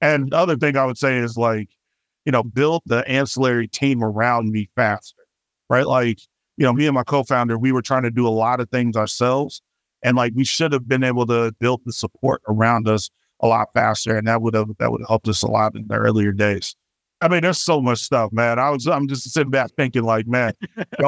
And 0.00 0.30
the 0.30 0.36
other 0.36 0.56
thing 0.56 0.76
I 0.76 0.84
would 0.84 0.96
say 0.96 1.18
is 1.18 1.36
like, 1.36 1.70
you 2.24 2.30
know, 2.30 2.44
build 2.44 2.82
the 2.86 3.04
ancillary 3.08 3.66
team 3.66 4.04
around 4.04 4.52
me 4.52 4.70
faster, 4.76 5.24
right? 5.68 5.84
Like, 5.84 6.20
you 6.58 6.64
know, 6.64 6.72
me 6.72 6.86
and 6.86 6.94
my 6.94 7.02
co-founder, 7.02 7.58
we 7.58 7.72
were 7.72 7.82
trying 7.82 8.04
to 8.04 8.10
do 8.12 8.24
a 8.24 8.30
lot 8.30 8.60
of 8.60 8.70
things 8.70 8.94
ourselves. 8.94 9.60
And 10.04 10.16
like 10.16 10.32
we 10.36 10.44
should 10.44 10.72
have 10.72 10.86
been 10.86 11.02
able 11.02 11.26
to 11.26 11.50
build 11.58 11.80
the 11.84 11.92
support 11.92 12.40
around 12.46 12.88
us 12.88 13.10
a 13.40 13.48
lot 13.48 13.66
faster. 13.74 14.16
And 14.16 14.28
that 14.28 14.42
would 14.42 14.54
have 14.54 14.68
that 14.78 14.92
would 14.92 15.00
have 15.00 15.08
helped 15.08 15.26
us 15.26 15.42
a 15.42 15.48
lot 15.48 15.74
in 15.74 15.88
the 15.88 15.96
earlier 15.96 16.30
days. 16.30 16.76
I 17.20 17.26
mean, 17.26 17.42
there's 17.42 17.58
so 17.58 17.80
much 17.80 17.98
stuff, 17.98 18.30
man. 18.32 18.60
I 18.60 18.70
was 18.70 18.86
I'm 18.86 19.08
just 19.08 19.28
sitting 19.28 19.50
back 19.50 19.72
thinking 19.76 20.04
like, 20.04 20.28
man, 20.28 20.52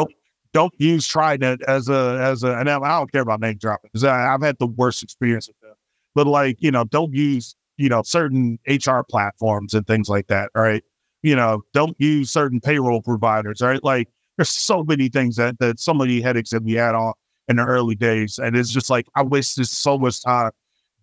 don't 0.56 0.72
use 0.78 1.06
TriNet 1.06 1.60
as 1.64 1.90
a 1.90 2.18
as 2.18 2.42
a 2.42 2.56
and 2.56 2.70
I 2.70 2.78
don't 2.78 3.12
care 3.12 3.20
about 3.20 3.40
name 3.40 3.58
dropping 3.58 3.90
because 3.92 4.04
I've 4.04 4.40
had 4.40 4.58
the 4.58 4.66
worst 4.66 5.02
experience 5.02 5.48
with 5.48 5.60
them. 5.60 5.74
But 6.14 6.26
like, 6.26 6.56
you 6.60 6.70
know, 6.70 6.84
don't 6.84 7.12
use, 7.12 7.54
you 7.76 7.90
know, 7.90 8.00
certain 8.00 8.58
HR 8.66 9.00
platforms 9.06 9.74
and 9.74 9.86
things 9.86 10.08
like 10.08 10.28
that. 10.28 10.48
Right. 10.54 10.82
You 11.20 11.36
know, 11.36 11.62
don't 11.74 11.94
use 12.00 12.30
certain 12.30 12.58
payroll 12.58 13.02
providers. 13.02 13.60
Right. 13.60 13.84
Like 13.84 14.08
there's 14.38 14.48
so 14.48 14.82
many 14.82 15.10
things 15.10 15.36
that 15.36 15.58
that 15.58 15.78
so 15.78 15.92
many 15.92 16.22
headaches 16.22 16.48
that 16.50 16.62
we 16.62 16.72
had 16.72 16.94
on 16.94 17.12
in 17.48 17.56
the 17.56 17.64
early 17.66 17.94
days. 17.94 18.38
And 18.38 18.56
it's 18.56 18.70
just 18.70 18.88
like 18.88 19.06
I 19.14 19.24
wasted 19.24 19.68
so 19.68 19.98
much 19.98 20.22
time 20.22 20.52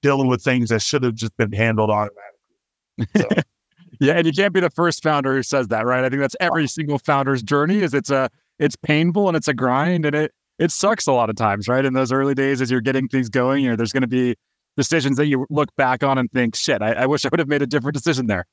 dealing 0.01 0.30
with 0.30 0.41
things 0.41 0.70
that 0.70 0.82
should 0.82 1.04
have 1.04 1.14
just 1.14 1.38
been 1.38 1.51
handled 1.51 1.91
automatically. 1.91 3.38
So. 3.38 3.41
Yeah, 3.99 4.14
and 4.14 4.26
you 4.26 4.34
can't 4.34 4.54
be 4.54 4.60
the 4.60 4.72
first 4.72 5.04
founder 5.04 5.34
who 5.34 5.43
says 5.43 5.68
that, 5.68 5.86
right? 5.86 6.04
I 6.04 6.10
think 6.10 6.20
that's 6.20 6.36
every 6.39 6.68
single 6.68 6.97
founder's 6.97 7.43
journey. 7.43 7.78
Is 7.78 7.93
it's 7.93 8.10
a 8.10 8.30
it's 8.60 8.76
painful 8.76 9.28
and 9.28 9.38
it's 9.38 9.47
a 9.47 9.54
grind, 9.54 10.06
and 10.06 10.16
it 10.16 10.32
it 10.60 10.72
sucks 10.72 11.08
a 11.08 11.12
lot 11.12 11.30
of 11.30 11.36
times, 11.36 11.68
right? 11.68 11.84
In 11.84 11.93
those 11.93 12.12
early 12.12 12.36
days, 12.36 12.62
as 12.62 12.70
you're 12.70 12.82
getting 12.82 13.08
things 13.08 13.30
going, 13.30 13.64
you 13.64 13.70
know, 13.70 13.76
there's 13.76 13.91
going 13.91 14.01
to 14.01 14.08
be 14.08 14.36
decisions 14.78 15.18
that 15.18 15.28
you 15.28 15.45
look 15.49 15.76
back 15.76 16.04
on 16.04 16.18
and 16.18 16.32
think, 16.32 16.56
shit, 16.56 16.82
I, 16.82 16.93
I 16.93 17.06
wish 17.06 17.26
I 17.26 17.30
would 17.30 17.39
have 17.39 17.47
made 17.47 17.62
a 17.62 17.68
different 17.68 17.95
decision 17.95 18.28
there. 18.28 18.45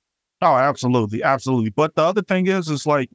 Oh, 0.43 0.57
absolutely, 0.57 1.23
absolutely. 1.23 1.71
But 1.71 1.95
the 1.95 2.03
other 2.03 2.23
thing 2.23 2.47
is, 2.47 2.69
is 2.69 2.87
like, 2.87 3.11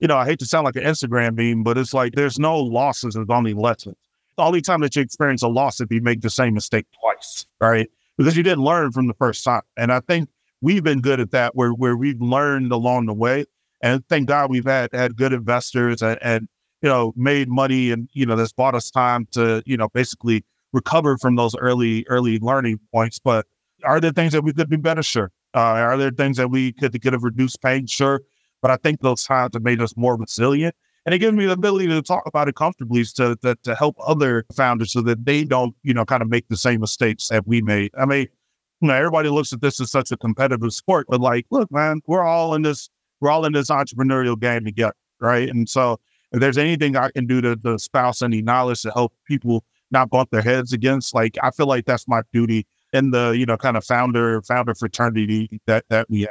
you 0.00 0.08
know, 0.08 0.16
I 0.16 0.24
hate 0.24 0.40
to 0.40 0.46
sound 0.46 0.64
like 0.64 0.76
an 0.76 0.82
Instagram 0.82 1.36
meme, 1.36 1.62
but 1.62 1.78
it's 1.78 1.94
like 1.94 2.14
there's 2.14 2.38
no 2.38 2.58
losses, 2.58 3.14
there's 3.14 3.28
only 3.30 3.54
lessons. 3.54 3.96
The 4.36 4.42
only 4.42 4.60
time 4.60 4.80
that 4.80 4.96
you 4.96 5.02
experience 5.02 5.42
a 5.42 5.48
loss 5.48 5.80
if 5.80 5.92
you 5.92 6.00
make 6.00 6.20
the 6.20 6.30
same 6.30 6.54
mistake 6.54 6.86
twice, 7.00 7.46
right? 7.60 7.88
Because 8.18 8.36
you 8.36 8.42
didn't 8.42 8.64
learn 8.64 8.90
from 8.90 9.06
the 9.06 9.14
first 9.14 9.44
time. 9.44 9.62
And 9.76 9.92
I 9.92 10.00
think 10.00 10.28
we've 10.60 10.82
been 10.82 11.00
good 11.00 11.20
at 11.20 11.30
that 11.30 11.54
where 11.54 11.70
where 11.70 11.96
we've 11.96 12.20
learned 12.20 12.72
along 12.72 13.06
the 13.06 13.14
way. 13.14 13.46
And 13.84 14.02
thank 14.08 14.28
God 14.28 14.50
we've 14.50 14.64
had 14.64 14.88
had 14.94 15.14
good 15.14 15.34
investors 15.34 16.00
and, 16.00 16.18
and 16.22 16.48
you 16.80 16.88
know, 16.88 17.12
made 17.16 17.50
money 17.50 17.90
and, 17.90 18.08
you 18.14 18.24
know, 18.24 18.34
that's 18.34 18.52
bought 18.52 18.74
us 18.74 18.90
time 18.90 19.28
to, 19.32 19.62
you 19.66 19.76
know, 19.76 19.90
basically 19.90 20.42
recover 20.72 21.18
from 21.18 21.36
those 21.36 21.54
early, 21.56 22.06
early 22.08 22.38
learning 22.40 22.80
points. 22.92 23.18
But 23.18 23.46
are 23.84 24.00
there 24.00 24.10
things 24.10 24.32
that 24.32 24.42
we 24.42 24.54
could 24.54 24.70
do 24.70 24.78
better? 24.78 25.02
Sure. 25.02 25.30
Uh, 25.54 25.60
are 25.60 25.98
there 25.98 26.10
things 26.10 26.38
that 26.38 26.48
we 26.48 26.72
could, 26.72 27.00
could 27.00 27.12
have 27.12 27.22
reduced 27.22 27.60
pain? 27.62 27.86
Sure. 27.86 28.22
But 28.62 28.70
I 28.70 28.76
think 28.76 29.02
those 29.02 29.22
times 29.22 29.50
have 29.52 29.62
made 29.62 29.82
us 29.82 29.94
more 29.96 30.16
resilient. 30.16 30.74
And 31.04 31.14
it 31.14 31.18
gives 31.18 31.36
me 31.36 31.44
the 31.44 31.52
ability 31.52 31.88
to 31.88 32.00
talk 32.00 32.22
about 32.24 32.48
it 32.48 32.56
comfortably 32.56 33.04
to, 33.04 33.36
to, 33.42 33.54
to 33.62 33.74
help 33.74 33.96
other 34.06 34.46
founders 34.56 34.92
so 34.92 35.02
that 35.02 35.26
they 35.26 35.44
don't, 35.44 35.74
you 35.82 35.92
know, 35.92 36.06
kind 36.06 36.22
of 36.22 36.30
make 36.30 36.48
the 36.48 36.56
same 36.56 36.80
mistakes 36.80 37.28
that 37.28 37.46
we 37.46 37.60
made. 37.60 37.92
I 37.98 38.06
mean, 38.06 38.26
you 38.80 38.88
know, 38.88 38.94
everybody 38.94 39.28
looks 39.28 39.52
at 39.52 39.60
this 39.60 39.78
as 39.80 39.90
such 39.90 40.10
a 40.10 40.16
competitive 40.16 40.72
sport, 40.72 41.06
but 41.08 41.20
like, 41.20 41.44
look, 41.50 41.70
man, 41.70 42.00
we're 42.06 42.24
all 42.24 42.54
in 42.54 42.62
this, 42.62 42.88
we're 43.24 43.30
all 43.30 43.46
in 43.46 43.54
this 43.54 43.70
entrepreneurial 43.70 44.38
game 44.38 44.64
together, 44.66 44.94
right? 45.18 45.48
And 45.48 45.66
so 45.66 45.98
if 46.30 46.40
there's 46.40 46.58
anything 46.58 46.94
I 46.94 47.10
can 47.10 47.26
do 47.26 47.40
to, 47.40 47.56
to 47.56 47.78
spouse 47.78 48.20
any 48.20 48.42
knowledge 48.42 48.82
to 48.82 48.90
help 48.90 49.14
people 49.26 49.64
not 49.90 50.10
bump 50.10 50.30
their 50.30 50.42
heads 50.42 50.74
against, 50.74 51.14
like 51.14 51.38
I 51.42 51.50
feel 51.50 51.66
like 51.66 51.86
that's 51.86 52.06
my 52.06 52.20
duty 52.34 52.66
in 52.92 53.12
the, 53.12 53.30
you 53.30 53.46
know, 53.46 53.56
kind 53.56 53.78
of 53.78 53.84
founder, 53.84 54.42
founder 54.42 54.74
fraternity 54.74 55.60
that 55.66 55.86
that 55.88 56.10
we 56.10 56.22
have. 56.22 56.30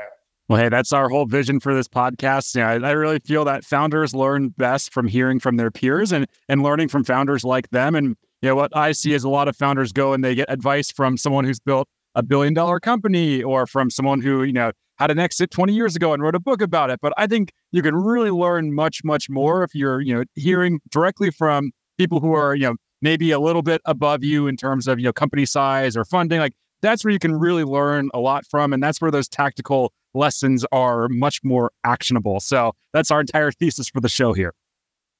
Well, 0.50 0.62
hey, 0.62 0.70
that's 0.70 0.94
our 0.94 1.10
whole 1.10 1.26
vision 1.26 1.60
for 1.60 1.74
this 1.74 1.88
podcast. 1.88 2.56
Yeah, 2.56 2.70
I, 2.70 2.90
I 2.90 2.92
really 2.92 3.20
feel 3.20 3.44
that 3.46 3.64
founders 3.64 4.14
learn 4.14 4.50
best 4.50 4.94
from 4.94 5.08
hearing 5.08 5.40
from 5.40 5.58
their 5.58 5.72
peers 5.72 6.12
and 6.12 6.28
and 6.48 6.62
learning 6.62 6.90
from 6.90 7.04
founders 7.04 7.44
like 7.44 7.70
them. 7.72 7.96
And 7.96 8.16
you 8.44 8.50
know 8.50 8.56
what 8.56 8.76
I 8.76 8.92
see 8.92 9.14
is 9.14 9.24
a 9.24 9.30
lot 9.30 9.48
of 9.48 9.56
founders 9.56 9.92
go 9.92 10.14
and 10.14 10.24
they 10.24 10.36
get 10.36 10.52
advice 10.52 10.92
from 10.92 11.18
someone 11.18 11.46
who's 11.46 11.60
built 11.60 11.88
a 12.16 12.24
billion 12.24 12.54
dollar 12.54 12.80
company 12.80 13.42
or 13.42 13.66
from 13.66 13.90
someone 13.90 14.22
who, 14.22 14.44
you 14.44 14.54
know, 14.54 14.72
had 14.98 15.10
an 15.12 15.20
exit 15.20 15.52
20 15.52 15.74
years 15.74 15.96
ago 15.96 16.14
and 16.14 16.22
wrote 16.22 16.36
a 16.36 16.40
book 16.40 16.62
about 16.62 16.90
it. 16.90 17.00
But 17.02 17.14
I 17.18 17.28
think 17.28 17.52
you 17.72 17.82
can 17.82 17.96
really 17.96 18.30
learn 18.30 18.74
much, 18.74 19.04
much 19.04 19.30
more 19.30 19.64
if 19.64 19.74
you're, 19.74 20.02
you 20.02 20.14
know, 20.14 20.24
hearing 20.36 20.80
directly 20.92 21.32
from 21.32 21.72
people 21.98 22.20
who 22.20 22.34
are, 22.34 22.56
you 22.56 22.68
know, 22.68 22.76
maybe 23.02 23.32
a 23.32 23.40
little 23.40 23.62
bit 23.62 23.82
above 23.86 24.24
you 24.24 24.48
in 24.48 24.56
terms 24.56 24.88
of, 24.88 25.00
you 25.00 25.06
know, 25.06 25.14
company 25.14 25.46
size 25.46 25.98
or 25.98 26.06
funding. 26.06 26.40
Like 26.40 26.54
that's 26.82 27.04
where 27.04 27.12
you 27.12 27.20
can 27.20 27.36
really 27.36 27.64
learn 27.64 28.10
a 28.14 28.20
lot 28.20 28.46
from. 28.46 28.72
And 28.72 28.82
that's 28.82 29.02
where 29.02 29.12
those 29.12 29.28
tactical 29.28 29.92
lessons 30.14 30.66
are 30.72 31.10
much 31.10 31.44
more 31.44 31.72
actionable. 31.84 32.40
So 32.40 32.74
that's 32.94 33.10
our 33.10 33.20
entire 33.20 33.52
thesis 33.52 33.90
for 33.90 34.00
the 34.00 34.10
show 34.10 34.34
here. 34.34 34.54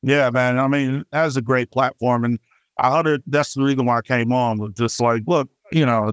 Yeah, 0.04 0.30
man. 0.30 0.60
I 0.60 0.68
mean, 0.68 1.04
that's 1.12 1.36
a 1.36 1.42
great 1.42 1.72
platform. 1.72 2.26
And 2.26 2.40
I 2.78 3.02
heard 3.02 3.24
that's 3.26 3.54
the 3.54 3.64
reason 3.64 3.86
why 3.86 3.98
I 3.98 4.02
came 4.02 4.32
on 4.32 4.60
was 4.60 4.74
just 4.74 5.00
like, 5.00 5.24
look, 5.26 5.50
you 5.72 5.86
know, 5.86 6.12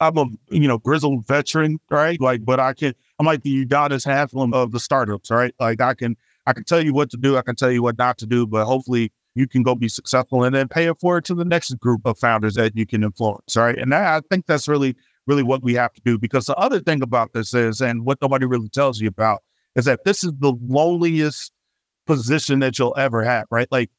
I'm 0.00 0.18
a 0.18 0.26
you 0.50 0.68
know 0.68 0.78
grizzled 0.78 1.26
veteran, 1.26 1.78
right? 1.90 2.20
Like, 2.20 2.44
but 2.44 2.60
I 2.60 2.72
can 2.72 2.94
I'm 3.18 3.26
like 3.26 3.42
the 3.42 3.64
Udonis 3.64 4.04
Haslem 4.04 4.52
of 4.54 4.72
the 4.72 4.80
startups, 4.80 5.30
right? 5.30 5.54
Like 5.60 5.80
I 5.80 5.94
can 5.94 6.16
I 6.46 6.52
can 6.52 6.64
tell 6.64 6.82
you 6.82 6.92
what 6.92 7.10
to 7.10 7.16
do, 7.16 7.36
I 7.36 7.42
can 7.42 7.56
tell 7.56 7.70
you 7.70 7.82
what 7.82 7.98
not 7.98 8.18
to 8.18 8.26
do, 8.26 8.46
but 8.46 8.64
hopefully 8.64 9.12
you 9.34 9.48
can 9.48 9.62
go 9.62 9.74
be 9.74 9.88
successful 9.88 10.44
and 10.44 10.54
then 10.54 10.68
pay 10.68 10.86
it 10.86 11.00
forward 11.00 11.24
to 11.24 11.34
the 11.34 11.44
next 11.44 11.74
group 11.80 12.02
of 12.04 12.18
founders 12.18 12.54
that 12.54 12.76
you 12.76 12.86
can 12.86 13.02
influence, 13.02 13.56
right? 13.56 13.76
And 13.76 13.94
I, 13.94 14.16
I 14.16 14.20
think 14.30 14.46
that's 14.46 14.68
really 14.68 14.94
really 15.26 15.42
what 15.42 15.62
we 15.62 15.74
have 15.74 15.92
to 15.94 16.00
do 16.04 16.18
because 16.18 16.46
the 16.46 16.56
other 16.56 16.80
thing 16.80 17.02
about 17.02 17.32
this 17.32 17.54
is, 17.54 17.80
and 17.80 18.04
what 18.04 18.20
nobody 18.20 18.46
really 18.46 18.68
tells 18.68 19.00
you 19.00 19.08
about, 19.08 19.42
is 19.74 19.84
that 19.86 20.04
this 20.04 20.22
is 20.24 20.32
the 20.38 20.52
loneliest 20.66 21.52
position 22.06 22.60
that 22.60 22.78
you'll 22.78 22.94
ever 22.96 23.24
have, 23.24 23.46
right? 23.50 23.68
Like, 23.70 23.90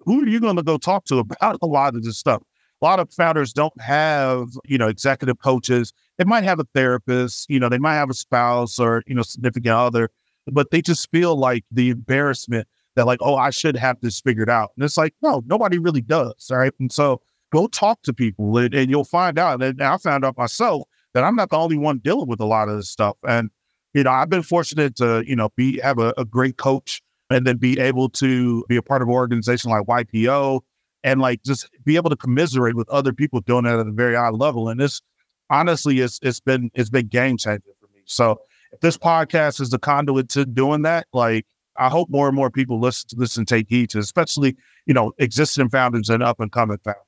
who 0.00 0.22
are 0.22 0.28
you 0.28 0.40
going 0.40 0.56
to 0.56 0.62
go 0.62 0.78
talk 0.78 1.04
to 1.06 1.18
about 1.18 1.58
a 1.62 1.66
lot 1.66 1.94
of 1.94 2.04
this 2.04 2.18
stuff? 2.18 2.42
A 2.80 2.84
lot 2.84 3.00
of 3.00 3.12
founders 3.12 3.52
don't 3.52 3.78
have, 3.80 4.48
you 4.64 4.76
know, 4.78 4.88
executive 4.88 5.38
coaches. 5.38 5.92
They 6.18 6.24
might 6.24 6.44
have 6.44 6.60
a 6.60 6.66
therapist, 6.74 7.48
you 7.48 7.58
know, 7.58 7.68
they 7.68 7.78
might 7.78 7.94
have 7.94 8.10
a 8.10 8.14
spouse 8.14 8.78
or, 8.78 9.02
you 9.06 9.14
know, 9.14 9.22
significant 9.22 9.74
other, 9.74 10.10
but 10.46 10.70
they 10.70 10.82
just 10.82 11.10
feel 11.10 11.36
like 11.36 11.64
the 11.70 11.90
embarrassment 11.90 12.68
that 12.94 13.06
like, 13.06 13.20
oh, 13.22 13.36
I 13.36 13.50
should 13.50 13.76
have 13.76 14.00
this 14.00 14.20
figured 14.20 14.50
out. 14.50 14.72
And 14.76 14.84
it's 14.84 14.96
like, 14.96 15.14
no, 15.22 15.42
nobody 15.46 15.78
really 15.78 16.00
does. 16.00 16.50
All 16.50 16.58
right. 16.58 16.72
And 16.80 16.90
so 16.90 17.20
go 17.52 17.66
talk 17.66 18.02
to 18.02 18.12
people 18.12 18.56
and, 18.58 18.74
and 18.74 18.90
you'll 18.90 19.04
find 19.04 19.38
out. 19.38 19.62
And 19.62 19.82
I 19.82 19.96
found 19.98 20.24
out 20.24 20.36
myself 20.36 20.82
that 21.14 21.24
I'm 21.24 21.36
not 21.36 21.50
the 21.50 21.56
only 21.56 21.78
one 21.78 21.98
dealing 21.98 22.28
with 22.28 22.40
a 22.40 22.46
lot 22.46 22.68
of 22.68 22.76
this 22.76 22.90
stuff. 22.90 23.16
And, 23.26 23.50
you 23.94 24.02
know, 24.02 24.10
I've 24.10 24.30
been 24.30 24.42
fortunate 24.42 24.96
to, 24.96 25.24
you 25.26 25.36
know, 25.36 25.50
be 25.56 25.80
have 25.80 25.98
a, 25.98 26.12
a 26.18 26.24
great 26.24 26.56
coach 26.56 27.02
and 27.30 27.46
then 27.46 27.56
be 27.56 27.78
able 27.80 28.08
to 28.10 28.64
be 28.68 28.76
a 28.76 28.82
part 28.82 29.02
of 29.02 29.08
an 29.08 29.14
organization 29.14 29.70
like 29.70 29.86
YPO 29.86 30.60
and 31.06 31.20
like 31.20 31.42
just 31.44 31.70
be 31.84 31.96
able 31.96 32.10
to 32.10 32.16
commiserate 32.16 32.74
with 32.74 32.88
other 32.90 33.12
people 33.12 33.40
doing 33.40 33.64
that 33.64 33.78
at 33.78 33.86
a 33.86 33.92
very 33.92 34.16
high 34.16 34.28
level. 34.28 34.68
And 34.68 34.78
this 34.78 35.00
honestly 35.48 36.00
it's 36.00 36.18
it's 36.20 36.40
been 36.40 36.70
it's 36.74 36.90
been 36.90 37.06
game 37.06 37.38
changing 37.38 37.72
for 37.80 37.86
me. 37.94 38.02
So 38.04 38.40
if 38.72 38.80
this 38.80 38.98
podcast 38.98 39.60
is 39.60 39.70
the 39.70 39.78
conduit 39.78 40.28
to 40.30 40.44
doing 40.44 40.82
that, 40.82 41.06
like 41.14 41.46
I 41.78 41.88
hope 41.88 42.10
more 42.10 42.26
and 42.26 42.34
more 42.34 42.50
people 42.50 42.80
listen 42.80 43.08
to 43.10 43.16
this 43.16 43.36
and 43.36 43.46
take 43.46 43.66
heed 43.68 43.90
to, 43.90 44.00
especially 44.00 44.56
you 44.84 44.92
know 44.92 45.12
existing 45.18 45.70
founders 45.70 46.10
and 46.10 46.22
up 46.22 46.40
and 46.40 46.50
coming 46.50 46.78
founders. 46.78 47.00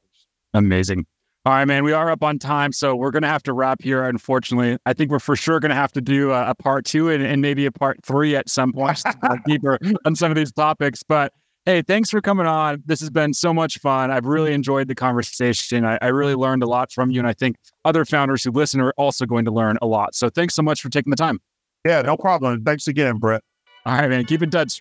Amazing. 0.55 1.05
All 1.45 1.55
right, 1.55 1.65
man, 1.65 1.83
we 1.83 1.93
are 1.93 2.11
up 2.11 2.23
on 2.23 2.39
time, 2.39 2.73
so 2.73 2.95
we're 2.95 3.11
going 3.11 3.23
to 3.23 3.29
have 3.29 3.43
to 3.45 3.53
wrap 3.53 3.83
here. 3.83 4.05
Unfortunately, 4.05 4.77
I 4.85 4.93
think 4.93 5.11
we're 5.11 5.19
for 5.19 5.35
sure 5.35 5.61
going 5.61 5.71
to 5.71 5.77
have 5.77 5.93
to 5.93 6.01
do 6.01 6.31
a, 6.31 6.51
a 6.51 6.55
part 6.55 6.85
two 6.85 7.09
and, 7.09 7.25
and, 7.25 7.41
maybe 7.41 7.65
a 7.65 7.73
part 7.73 8.05
three 8.05 8.37
at 8.37 8.51
some 8.51 8.73
point, 8.73 9.03
deeper 9.47 9.79
on 10.05 10.15
some 10.15 10.31
of 10.31 10.37
these 10.37 10.53
topics. 10.53 11.03
But 11.03 11.33
Hey, 11.69 11.83
thanks 11.83 12.09
for 12.09 12.23
coming 12.23 12.47
on. 12.47 12.83
This 12.87 12.99
has 13.01 13.11
been 13.11 13.35
so 13.35 13.53
much 13.53 13.77
fun. 13.81 14.11
I've 14.11 14.25
really 14.25 14.55
enjoyed 14.55 14.89
the 14.89 14.95
conversation. 14.95 15.85
I, 15.85 15.99
I, 16.01 16.07
really 16.07 16.35
learned 16.35 16.63
a 16.63 16.67
lot 16.67 16.91
from 16.91 17.11
you. 17.11 17.21
And 17.21 17.29
I 17.29 17.35
think 17.35 17.57
other 17.85 18.07
founders 18.07 18.43
who 18.43 18.53
listen 18.53 18.81
are 18.81 18.95
also 18.97 19.27
going 19.27 19.45
to 19.45 19.51
learn 19.51 19.77
a 19.83 19.87
lot. 19.87 20.15
So 20.15 20.31
thanks 20.31 20.55
so 20.55 20.63
much 20.63 20.81
for 20.81 20.89
taking 20.89 21.11
the 21.11 21.17
time. 21.17 21.41
Yeah, 21.85 22.01
no 22.01 22.17
problem. 22.17 22.65
Thanks 22.65 22.89
again, 22.89 23.19
Brett. 23.19 23.43
All 23.85 23.99
right, 23.99 24.09
man. 24.09 24.25
Keep 24.25 24.45
in 24.45 24.51
touch. 24.51 24.81